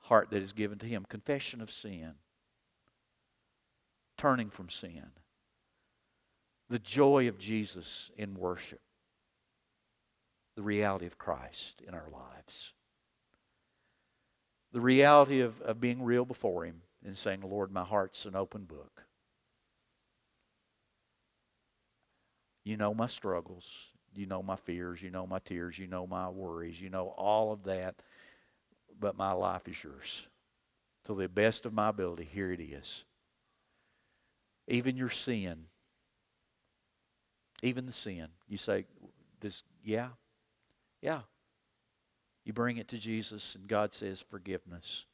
Heart 0.07 0.29
that 0.31 0.41
is 0.41 0.53
given 0.53 0.77
to 0.79 0.85
Him. 0.85 1.05
Confession 1.07 1.61
of 1.61 1.69
sin 1.69 2.13
turning 4.17 4.49
from 4.49 4.69
sin, 4.69 5.05
the 6.69 6.79
joy 6.79 7.27
of 7.27 7.37
Jesus 7.37 8.09
in 8.17 8.33
worship, 8.33 8.81
the 10.55 10.63
reality 10.63 11.05
of 11.05 11.17
Christ 11.17 11.81
in 11.87 11.93
our 11.93 12.09
lives, 12.11 12.73
the 14.71 14.81
reality 14.81 15.41
of, 15.41 15.61
of 15.61 15.79
being 15.79 16.01
real 16.01 16.25
before 16.25 16.65
Him 16.65 16.81
and 17.05 17.15
saying, 17.15 17.41
Lord, 17.41 17.71
my 17.71 17.83
heart's 17.83 18.25
an 18.25 18.35
open 18.35 18.63
book. 18.63 19.03
You 22.63 22.75
know 22.75 22.93
my 22.93 23.05
struggles. 23.05 23.71
You 24.13 24.25
know 24.25 24.43
my 24.43 24.57
fears. 24.57 25.01
You 25.01 25.09
know 25.09 25.25
my 25.25 25.39
tears. 25.39 25.79
You 25.79 25.87
know 25.87 26.05
my 26.05 26.27
worries. 26.27 26.81
You 26.81 26.89
know 26.89 27.13
all 27.17 27.53
of 27.53 27.63
that. 27.63 27.95
But 28.99 29.17
my 29.17 29.31
life 29.31 29.67
is 29.67 29.83
yours. 29.83 30.27
To 31.05 31.15
the 31.15 31.29
best 31.29 31.65
of 31.65 31.73
my 31.73 31.89
ability, 31.89 32.25
here 32.25 32.51
it 32.51 32.59
is 32.59 33.05
even 34.67 34.97
your 34.97 35.09
sin, 35.09 35.65
even 37.63 37.85
the 37.85 37.91
sin. 37.91 38.27
You 38.47 38.57
say, 38.57 38.85
"This, 39.39 39.63
yeah, 39.83 40.09
yeah." 41.01 41.23
You 42.43 42.53
bring 42.53 42.77
it 42.77 42.87
to 42.89 42.97
Jesus, 42.97 43.55
and 43.55 43.67
God 43.67 43.93
says 43.93 44.21
forgiveness. 44.21 45.05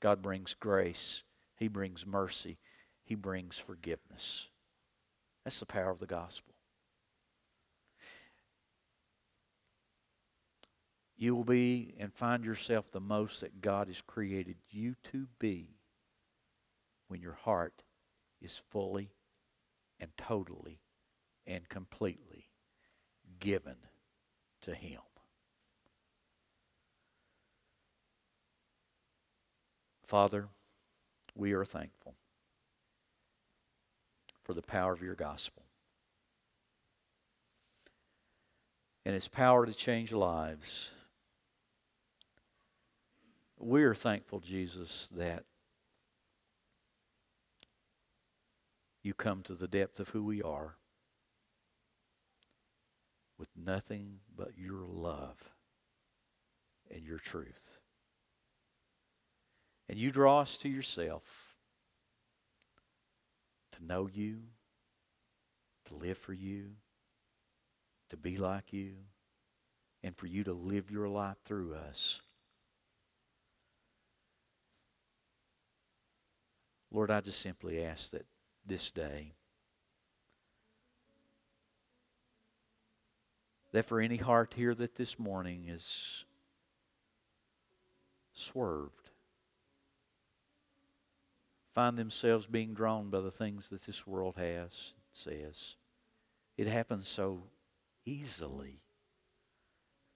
God 0.00 0.20
brings 0.20 0.54
grace. 0.54 1.22
He 1.54 1.68
brings 1.68 2.04
mercy. 2.04 2.58
He 3.04 3.14
brings 3.14 3.56
forgiveness. 3.56 4.48
That's 5.44 5.60
the 5.60 5.66
power 5.66 5.90
of 5.90 6.00
the 6.00 6.06
gospel. 6.06 6.55
You 11.16 11.34
will 11.34 11.44
be 11.44 11.94
and 11.98 12.12
find 12.12 12.44
yourself 12.44 12.90
the 12.90 13.00
most 13.00 13.40
that 13.40 13.60
God 13.60 13.88
has 13.88 14.00
created 14.02 14.56
you 14.70 14.94
to 15.12 15.26
be 15.38 15.70
when 17.08 17.20
your 17.22 17.32
heart 17.32 17.82
is 18.40 18.60
fully 18.70 19.10
and 19.98 20.10
totally 20.16 20.80
and 21.46 21.68
completely 21.68 22.48
given 23.40 23.76
to 24.62 24.74
Him. 24.74 25.00
Father, 30.06 30.48
we 31.34 31.52
are 31.52 31.64
thankful 31.64 32.14
for 34.44 34.54
the 34.54 34.62
power 34.62 34.92
of 34.92 35.02
your 35.02 35.14
gospel 35.14 35.64
and 39.04 39.14
its 39.14 39.28
power 39.28 39.66
to 39.66 39.72
change 39.72 40.12
lives. 40.12 40.90
We 43.58 43.84
are 43.84 43.94
thankful, 43.94 44.40
Jesus, 44.40 45.08
that 45.16 45.44
you 49.02 49.14
come 49.14 49.42
to 49.44 49.54
the 49.54 49.68
depth 49.68 50.00
of 50.00 50.08
who 50.08 50.22
we 50.24 50.42
are 50.42 50.76
with 53.38 53.48
nothing 53.56 54.18
but 54.36 54.56
your 54.56 54.84
love 54.84 55.36
and 56.90 57.04
your 57.04 57.18
truth. 57.18 57.80
And 59.88 59.98
you 59.98 60.10
draw 60.10 60.40
us 60.40 60.56
to 60.58 60.68
yourself 60.68 61.22
to 63.76 63.84
know 63.84 64.08
you, 64.12 64.38
to 65.86 65.94
live 65.94 66.18
for 66.18 66.32
you, 66.32 66.70
to 68.10 68.16
be 68.16 68.36
like 68.36 68.72
you, 68.72 68.92
and 70.02 70.16
for 70.16 70.26
you 70.26 70.44
to 70.44 70.52
live 70.52 70.90
your 70.90 71.08
life 71.08 71.36
through 71.44 71.74
us. 71.74 72.20
Lord, 76.90 77.10
I 77.10 77.20
just 77.20 77.40
simply 77.40 77.84
ask 77.84 78.10
that 78.10 78.26
this 78.64 78.90
day, 78.90 79.32
that 83.72 83.86
for 83.86 84.00
any 84.00 84.16
heart 84.16 84.54
here 84.54 84.74
that 84.74 84.94
this 84.94 85.18
morning 85.18 85.68
is 85.68 86.24
swerved, 88.32 89.10
find 91.74 91.98
themselves 91.98 92.46
being 92.46 92.72
drawn 92.72 93.10
by 93.10 93.20
the 93.20 93.30
things 93.30 93.68
that 93.68 93.84
this 93.84 94.06
world 94.06 94.36
has, 94.36 94.92
says. 95.12 95.76
It 96.56 96.66
happens 96.68 97.08
so 97.08 97.42
easily. 98.06 98.80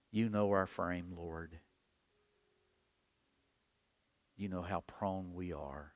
You 0.09 0.29
know 0.29 0.49
our 0.51 0.65
frame, 0.65 1.13
Lord. 1.15 1.51
You 4.37 4.49
know 4.49 4.63
how 4.63 4.81
prone 4.87 5.33
we 5.35 5.53
are 5.53 5.93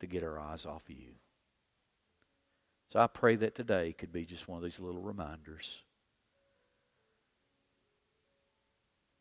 to 0.00 0.06
get 0.06 0.24
our 0.24 0.38
eyes 0.38 0.66
off 0.66 0.82
of 0.88 0.96
you. 0.96 1.12
So 2.92 2.98
I 2.98 3.06
pray 3.06 3.36
that 3.36 3.54
today 3.54 3.94
could 3.96 4.12
be 4.12 4.24
just 4.24 4.48
one 4.48 4.56
of 4.56 4.64
these 4.64 4.80
little 4.80 5.00
reminders 5.00 5.82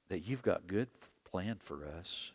that 0.10 0.28
you've 0.28 0.42
got 0.42 0.66
good 0.66 0.88
planned 1.30 1.62
for 1.62 1.86
us. 1.86 2.32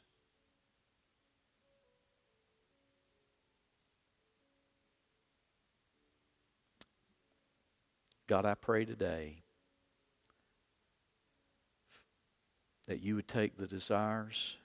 God, 8.27 8.47
I 8.47 8.55
pray 8.55 8.85
today 8.85 9.43
that 12.87 13.03
you 13.03 13.17
would 13.17 13.29
take 13.29 13.57
the 13.57 13.67
desires, 13.67 14.57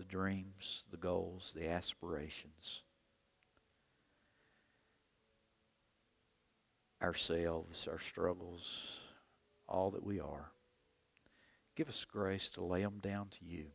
the 0.00 0.06
dreams, 0.06 0.84
the 0.90 0.96
goals, 0.96 1.52
the 1.54 1.68
aspirations, 1.68 2.80
ourselves, 7.02 7.86
our 7.86 7.98
struggles, 7.98 8.98
all 9.68 9.90
that 9.90 10.02
we 10.02 10.18
are. 10.18 10.52
Give 11.76 11.90
us 11.90 12.06
grace 12.10 12.48
to 12.52 12.64
lay 12.64 12.80
them 12.80 13.00
down 13.02 13.28
to 13.28 13.44
you 13.44 13.66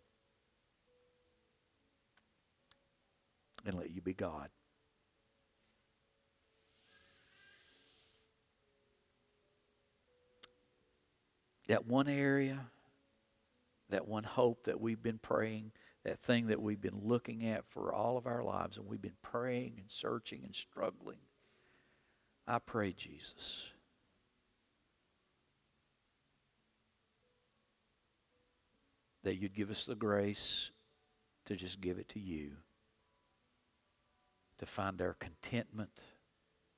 and 3.64 3.76
let 3.76 3.92
you 3.92 4.02
be 4.02 4.16
God. 4.16 4.50
that 11.68 11.88
one 11.88 12.08
area, 12.08 12.60
that 13.90 14.08
one 14.08 14.24
hope 14.24 14.66
that 14.66 14.80
we've 14.80 15.02
been 15.02 15.18
praying, 15.18 15.72
that 16.06 16.20
thing 16.20 16.48
that 16.48 16.62
we've 16.62 16.80
been 16.80 17.02
looking 17.04 17.46
at 17.46 17.66
for 17.66 17.94
all 17.94 18.18
of 18.18 18.28
our 18.28 18.44
lives, 18.44 18.78
and 18.78 18.88
we've 18.88 19.02
been 19.02 19.12
praying 19.22 19.74
and 19.78 19.90
searching 19.90 20.42
and 20.46 20.56
struggling. 20.56 21.18
I 22.48 22.60
pray, 22.60 22.94
Jesus. 22.94 23.68
That 29.24 29.36
you'd 29.36 29.56
give 29.56 29.72
us 29.72 29.86
the 29.86 29.96
grace 29.96 30.72
to 31.46 31.56
just 31.56 31.82
give 31.82 31.98
it 31.98 32.08
to 32.10 32.20
you, 32.20 32.52
to 34.60 34.66
find 34.66 35.02
our 35.02 35.16
contentment 35.20 36.00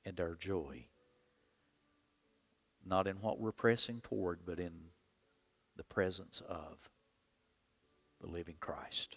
and 0.04 0.18
our 0.18 0.34
joy 0.34 0.86
not 2.88 3.06
in 3.06 3.16
what 3.16 3.38
we're 3.38 3.52
pressing 3.52 4.00
toward, 4.00 4.40
but 4.46 4.58
in 4.58 4.72
the 5.76 5.84
presence 5.84 6.42
of 6.48 6.90
the 8.20 8.26
living 8.26 8.56
Christ. 8.60 9.16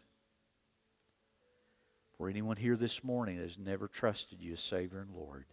For 2.17 2.29
anyone 2.29 2.57
here 2.57 2.75
this 2.75 3.03
morning 3.03 3.37
that 3.37 3.43
has 3.43 3.57
never 3.57 3.87
trusted 3.87 4.41
you 4.41 4.53
as 4.53 4.61
Savior 4.61 4.99
and 4.99 5.15
Lord, 5.15 5.45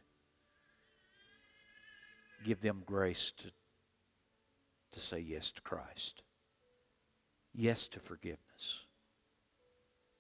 give 2.45 2.61
them 2.61 2.83
grace 2.85 3.33
to, 3.39 3.51
to 4.93 5.01
say 5.01 5.19
yes 5.21 5.53
to 5.53 5.63
Christ. 5.63 6.23
Yes 7.55 7.89
to 7.89 8.01
forgiveness. 8.01 8.85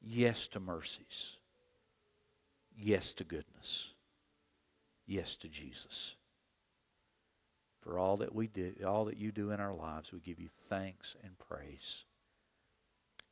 Yes 0.01 0.49
to 0.49 0.61
mercies. 0.61 1.37
Yes 2.76 3.12
to 3.14 3.24
goodness. 3.24 3.93
Yes 5.07 5.37
to 5.37 5.49
Jesus 5.49 6.16
for 7.89 7.99
all 7.99 8.18
that 8.18 8.35
we 8.35 8.47
do, 8.47 8.74
all 8.87 9.07
that 9.07 9.16
you 9.16 9.33
do 9.33 9.51
in 9.51 9.61
our 9.61 9.74
lives. 9.74 10.12
We 10.12 10.20
give 10.20 10.39
you 10.39 10.51
thanks 10.68 11.16
and 11.24 11.33
praise. 11.39 12.05